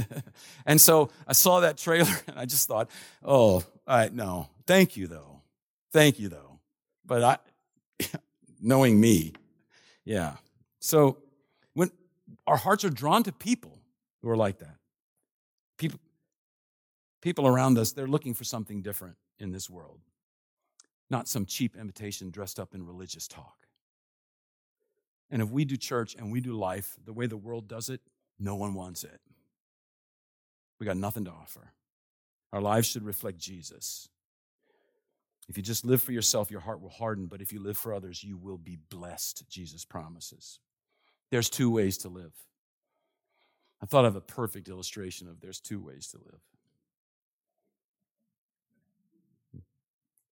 and 0.67 0.81
so 0.81 1.11
I 1.27 1.33
saw 1.33 1.61
that 1.61 1.79
trailer 1.79 2.11
and 2.27 2.39
I 2.39 2.45
just 2.45 2.69
thought, 2.69 2.91
oh, 3.25 3.63
I, 3.87 4.11
no, 4.11 4.49
thank 4.67 4.97
you 4.97 5.07
though. 5.07 5.41
Thank 5.93 6.19
you 6.19 6.29
though. 6.29 6.59
But 7.07 7.23
I, 7.23 7.39
knowing 8.61 9.01
me, 9.01 9.33
yeah. 10.05 10.37
So 10.79 11.19
our 12.47 12.57
hearts 12.57 12.85
are 12.85 12.91
drawn 12.91 13.23
to 13.25 13.33
people 13.33 13.79
who 14.23 14.31
are 14.31 14.37
like 14.37 14.59
that, 14.59 14.77
people, 15.79 16.01
people 17.21 17.47
around 17.47 17.79
us, 17.79 17.93
they're 17.93 18.07
looking 18.07 18.35
for 18.35 18.45
something 18.45 18.83
different 18.83 19.17
in 19.39 19.53
this 19.53 19.69
world, 19.69 20.01
not 21.11 21.29
some 21.29 21.47
cheap 21.47 21.77
imitation 21.77 22.31
dressed 22.31 22.59
up 22.59 22.75
in 22.75 22.87
religious 22.87 23.27
talk. 23.29 23.67
And 25.31 25.43
if 25.43 25.51
we 25.51 25.65
do 25.65 25.77
church 25.77 26.15
and 26.15 26.31
we 26.31 26.41
do 26.41 26.53
life 26.53 26.97
the 27.05 27.13
way 27.13 27.27
the 27.27 27.37
world 27.37 27.69
does 27.69 27.89
it, 27.89 28.01
no 28.39 28.55
one 28.55 28.75
wants 28.75 29.03
it. 29.03 29.21
We 30.79 30.87
got 30.87 30.97
nothing 30.97 31.25
to 31.25 31.31
offer. 31.31 31.73
Our 32.53 32.61
lives 32.61 32.87
should 32.87 33.05
reflect 33.05 33.39
Jesus. 33.39 34.09
If 35.49 35.57
you 35.57 35.63
just 35.63 35.85
live 35.85 36.03
for 36.03 36.13
yourself, 36.13 36.51
your 36.51 36.61
heart 36.61 36.81
will 36.81 36.91
harden, 36.91 37.27
but 37.27 37.41
if 37.41 37.53
you 37.53 37.61
live 37.61 37.77
for 37.77 37.95
others, 37.95 38.23
you 38.23 38.37
will 38.37 38.59
be 38.59 38.79
blessed, 38.89 39.49
Jesus 39.49 39.85
promises. 39.85 40.61
There's 41.31 41.51
two 41.51 41.71
ways 41.71 41.99
to 41.99 42.09
live. 42.09 42.33
I 43.83 43.87
thought 43.87 44.05
of 44.05 44.17
a 44.17 44.21
perfect 44.21 44.69
illustration 44.69 45.29
of 45.29 45.41
there's 45.41 45.61
two 45.61 45.81
ways 45.81 46.09
to 46.09 46.19
live. 46.19 46.41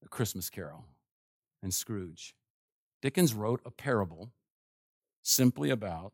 A 0.04 0.08
Christmas 0.08 0.50
Carol 0.50 0.84
and 1.62 1.72
Scrooge. 1.72 2.34
Dickens 3.02 3.34
wrote 3.34 3.60
a 3.64 3.70
parable 3.70 4.30
simply 5.22 5.70
about 5.70 6.12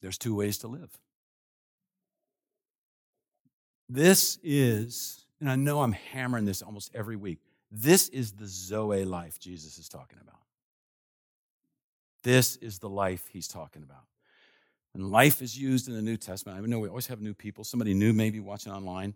there's 0.00 0.18
two 0.18 0.34
ways 0.34 0.58
to 0.58 0.68
live. 0.68 0.90
This 3.88 4.38
is, 4.42 5.26
and 5.40 5.50
I 5.50 5.56
know 5.56 5.82
I'm 5.82 5.92
hammering 5.92 6.44
this 6.44 6.62
almost 6.62 6.90
every 6.94 7.16
week, 7.16 7.38
this 7.70 8.08
is 8.08 8.32
the 8.32 8.46
Zoe 8.46 9.04
life 9.04 9.38
Jesus 9.38 9.78
is 9.78 9.88
talking 9.88 10.18
about. 10.20 10.45
This 12.26 12.56
is 12.56 12.80
the 12.80 12.88
life 12.88 13.28
he's 13.32 13.46
talking 13.46 13.84
about. 13.84 14.02
And 14.94 15.12
life 15.12 15.40
is 15.42 15.56
used 15.56 15.86
in 15.86 15.94
the 15.94 16.02
New 16.02 16.16
Testament. 16.16 16.58
I 16.60 16.66
know 16.66 16.80
we 16.80 16.88
always 16.88 17.06
have 17.06 17.20
new 17.20 17.34
people, 17.34 17.62
somebody 17.62 17.94
new 17.94 18.12
maybe 18.12 18.40
watching 18.40 18.72
online. 18.72 19.14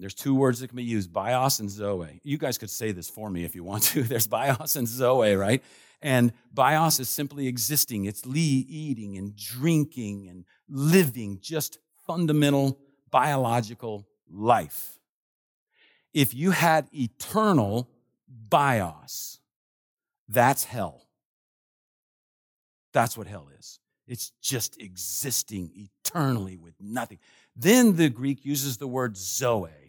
There's 0.00 0.12
two 0.12 0.34
words 0.34 0.58
that 0.58 0.66
can 0.66 0.74
be 0.76 0.82
used 0.82 1.12
bios 1.12 1.60
and 1.60 1.70
zoe. 1.70 2.20
You 2.24 2.36
guys 2.36 2.58
could 2.58 2.70
say 2.70 2.90
this 2.90 3.08
for 3.08 3.30
me 3.30 3.44
if 3.44 3.54
you 3.54 3.62
want 3.62 3.82
to. 3.94 4.02
There's 4.02 4.26
bios 4.26 4.74
and 4.74 4.88
zoe, 4.88 5.36
right? 5.36 5.62
And 6.02 6.32
bios 6.52 6.98
is 6.98 7.08
simply 7.08 7.46
existing. 7.46 8.06
It's 8.06 8.26
eating 8.26 9.16
and 9.16 9.36
drinking 9.36 10.26
and 10.28 10.44
living, 10.68 11.38
just 11.40 11.78
fundamental 12.08 12.80
biological 13.08 14.08
life. 14.28 14.98
If 16.12 16.34
you 16.34 16.50
had 16.50 16.88
eternal 16.92 17.88
bios, 18.26 19.38
that's 20.28 20.64
hell. 20.64 21.07
That's 22.92 23.16
what 23.16 23.26
hell 23.26 23.48
is. 23.58 23.80
It's 24.06 24.32
just 24.40 24.80
existing 24.80 25.70
eternally 25.74 26.56
with 26.56 26.74
nothing. 26.80 27.18
Then 27.54 27.96
the 27.96 28.08
Greek 28.08 28.44
uses 28.44 28.78
the 28.78 28.88
word 28.88 29.16
zoe 29.16 29.88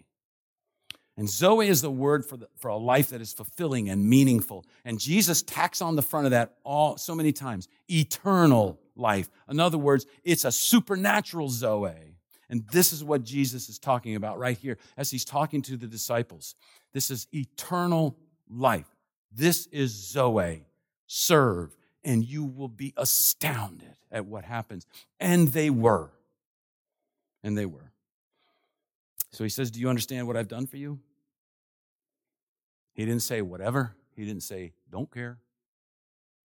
and 1.20 1.30
Zoe 1.30 1.68
is 1.68 1.82
the 1.82 1.92
word 1.92 2.26
for, 2.26 2.38
the, 2.38 2.48
for 2.56 2.70
a 2.70 2.78
life 2.78 3.10
that 3.10 3.20
is 3.20 3.34
fulfilling 3.34 3.90
and 3.90 4.10
meaningful. 4.10 4.64
And 4.86 4.98
Jesus 4.98 5.42
tacks 5.42 5.82
on 5.82 5.98
the 5.98 6.02
front 6.02 6.28
of 6.28 6.32
that 6.32 6.54
all 6.64 6.96
so 6.96 7.14
many 7.14 7.34
times 7.34 7.68
eternal 7.90 8.80
life. 8.96 9.30
In 9.50 9.60
other 9.60 9.78
words, 9.78 10.06
it's 10.24 10.46
a 10.46 10.52
supernatural 10.52 11.50
Zoe. 11.50 12.16
And 12.50 12.66
this 12.72 12.94
is 12.94 13.04
what 13.04 13.26
Jesus 13.26 13.68
is 13.68 13.80
talking 13.80 14.16
about 14.16 14.40
right 14.40 14.58
here 14.58 14.78
as 14.96 15.12
he's 15.12 15.26
talking 15.26 15.62
to 15.64 15.76
the 15.76 15.88
disciples. 15.88 16.56
This 16.94 17.12
is 17.12 17.28
eternal 17.34 18.16
life. 18.50 18.88
This 19.30 19.68
is 19.74 19.92
Zoe. 19.92 20.64
Serve, 21.06 21.76
and 22.04 22.24
you 22.24 22.44
will 22.44 22.68
be 22.68 22.94
astounded 22.98 23.96
at 24.12 24.26
what 24.26 24.46
happens. 24.46 24.86
And 25.20 25.50
they 25.50 25.70
were. 25.70 26.12
And 27.44 27.58
they 27.58 27.66
were. 27.66 27.92
So 29.32 29.44
he 29.44 29.50
says, 29.50 29.72
Do 29.72 29.80
you 29.80 29.90
understand 29.90 30.28
what 30.28 30.38
I've 30.38 30.48
done 30.48 30.66
for 30.66 30.78
you? 30.78 31.00
He 32.94 33.06
didn't 33.06 33.22
say 33.22 33.42
whatever. 33.42 33.96
He 34.16 34.26
didn't 34.26 34.44
say 34.44 34.74
don't 34.92 35.12
care, 35.12 35.38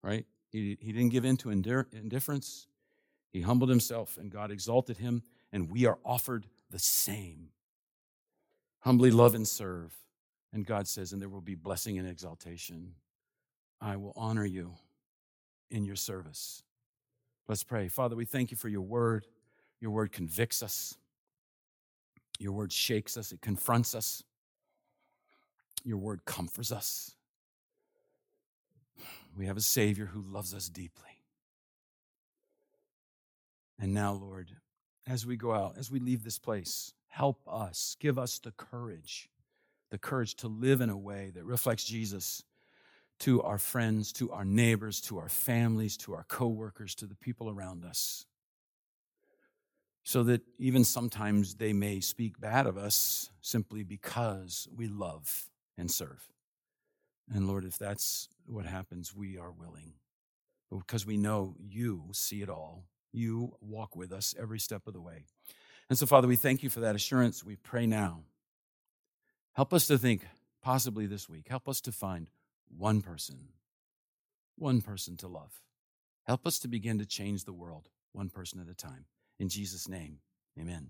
right? 0.01 0.25
He, 0.51 0.77
he 0.79 0.93
didn't 0.93 1.11
give 1.11 1.25
in 1.25 1.35
to 1.37 1.49
indifference. 1.49 2.67
He 3.33 3.41
humbled 3.41 3.69
himself, 3.69 4.17
and 4.17 4.31
God 4.31 4.51
exalted 4.51 4.97
him, 4.97 5.23
and 5.51 5.69
we 5.69 5.85
are 5.85 5.97
offered 6.05 6.47
the 6.69 6.79
same. 6.79 7.49
Humbly 8.79 9.11
love 9.11 9.35
and 9.35 9.45
serve. 9.45 9.93
And 10.53 10.65
God 10.65 10.87
says, 10.87 11.11
and 11.11 11.21
there 11.21 11.27
will 11.27 11.41
be 11.41 11.55
blessing 11.55 11.97
and 11.97 12.07
exaltation. 12.07 12.93
I 13.81 13.97
will 13.97 14.13
honor 14.15 14.45
you 14.45 14.75
in 15.69 15.85
your 15.85 15.95
service. 15.95 16.63
Let's 17.47 17.63
pray. 17.63 17.87
Father, 17.87 18.15
we 18.15 18.25
thank 18.25 18.51
you 18.51 18.57
for 18.57 18.69
your 18.69 18.81
word. 18.81 19.27
Your 19.79 19.91
word 19.91 20.11
convicts 20.11 20.63
us. 20.63 20.97
Your 22.39 22.51
word 22.51 22.71
shakes 22.71 23.17
us. 23.17 23.31
It 23.31 23.41
confronts 23.41 23.93
us. 23.93 24.23
Your 25.83 25.97
word 25.97 26.25
comforts 26.25 26.71
us. 26.71 27.15
We 29.37 29.45
have 29.45 29.57
a 29.57 29.61
Savior 29.61 30.07
who 30.07 30.21
loves 30.21 30.53
us 30.53 30.69
deeply. 30.69 31.21
And 33.77 33.93
now, 33.93 34.13
Lord, 34.13 34.51
as 35.05 35.25
we 35.25 35.35
go 35.35 35.53
out, 35.53 35.77
as 35.77 35.91
we 35.91 35.99
leave 35.99 36.23
this 36.23 36.39
place, 36.39 36.93
help 37.07 37.41
us, 37.47 37.95
give 37.99 38.17
us 38.17 38.39
the 38.39 38.51
courage, 38.51 39.29
the 39.91 39.97
courage 39.97 40.35
to 40.35 40.47
live 40.47 40.81
in 40.81 40.89
a 40.89 40.97
way 40.97 41.31
that 41.35 41.43
reflects 41.43 41.83
Jesus 41.83 42.43
to 43.19 43.41
our 43.41 43.57
friends, 43.57 44.11
to 44.13 44.31
our 44.31 44.45
neighbors, 44.45 45.01
to 45.01 45.17
our 45.17 45.29
families, 45.29 45.97
to 45.97 46.13
our 46.13 46.25
coworkers, 46.27 46.95
to 46.95 47.05
the 47.05 47.15
people 47.15 47.49
around 47.49 47.85
us. 47.85 48.25
So 50.03 50.23
that 50.23 50.41
even 50.59 50.83
sometimes 50.83 51.55
they 51.55 51.73
may 51.73 51.99
speak 51.99 52.39
bad 52.39 52.67
of 52.67 52.77
us 52.77 53.31
simply 53.41 53.83
because 53.83 54.67
we 54.75 54.87
love 54.87 55.49
and 55.77 55.89
serve. 55.89 56.29
And 57.33 57.47
Lord, 57.47 57.65
if 57.65 57.77
that's 57.77 58.29
what 58.45 58.65
happens, 58.65 59.15
we 59.15 59.37
are 59.37 59.51
willing. 59.51 59.93
Because 60.69 61.05
we 61.05 61.17
know 61.17 61.55
you 61.59 62.03
see 62.11 62.41
it 62.41 62.49
all. 62.49 62.85
You 63.11 63.55
walk 63.61 63.95
with 63.95 64.11
us 64.11 64.35
every 64.39 64.59
step 64.59 64.85
of 64.87 64.93
the 64.93 65.01
way. 65.01 65.23
And 65.89 65.97
so, 65.97 66.05
Father, 66.05 66.27
we 66.27 66.35
thank 66.35 66.63
you 66.63 66.69
for 66.69 66.81
that 66.81 66.95
assurance. 66.95 67.43
We 67.43 67.55
pray 67.55 67.87
now. 67.87 68.21
Help 69.53 69.73
us 69.73 69.87
to 69.87 69.97
think, 69.97 70.25
possibly 70.61 71.05
this 71.05 71.29
week, 71.29 71.47
help 71.47 71.69
us 71.69 71.79
to 71.81 71.91
find 71.91 72.29
one 72.69 73.01
person, 73.01 73.49
one 74.57 74.81
person 74.81 75.17
to 75.17 75.27
love. 75.27 75.61
Help 76.25 76.47
us 76.47 76.59
to 76.59 76.67
begin 76.67 76.97
to 76.99 77.05
change 77.05 77.43
the 77.43 77.53
world 77.53 77.89
one 78.11 78.29
person 78.29 78.59
at 78.59 78.69
a 78.69 78.73
time. 78.73 79.05
In 79.39 79.49
Jesus' 79.49 79.87
name, 79.87 80.19
amen. 80.59 80.89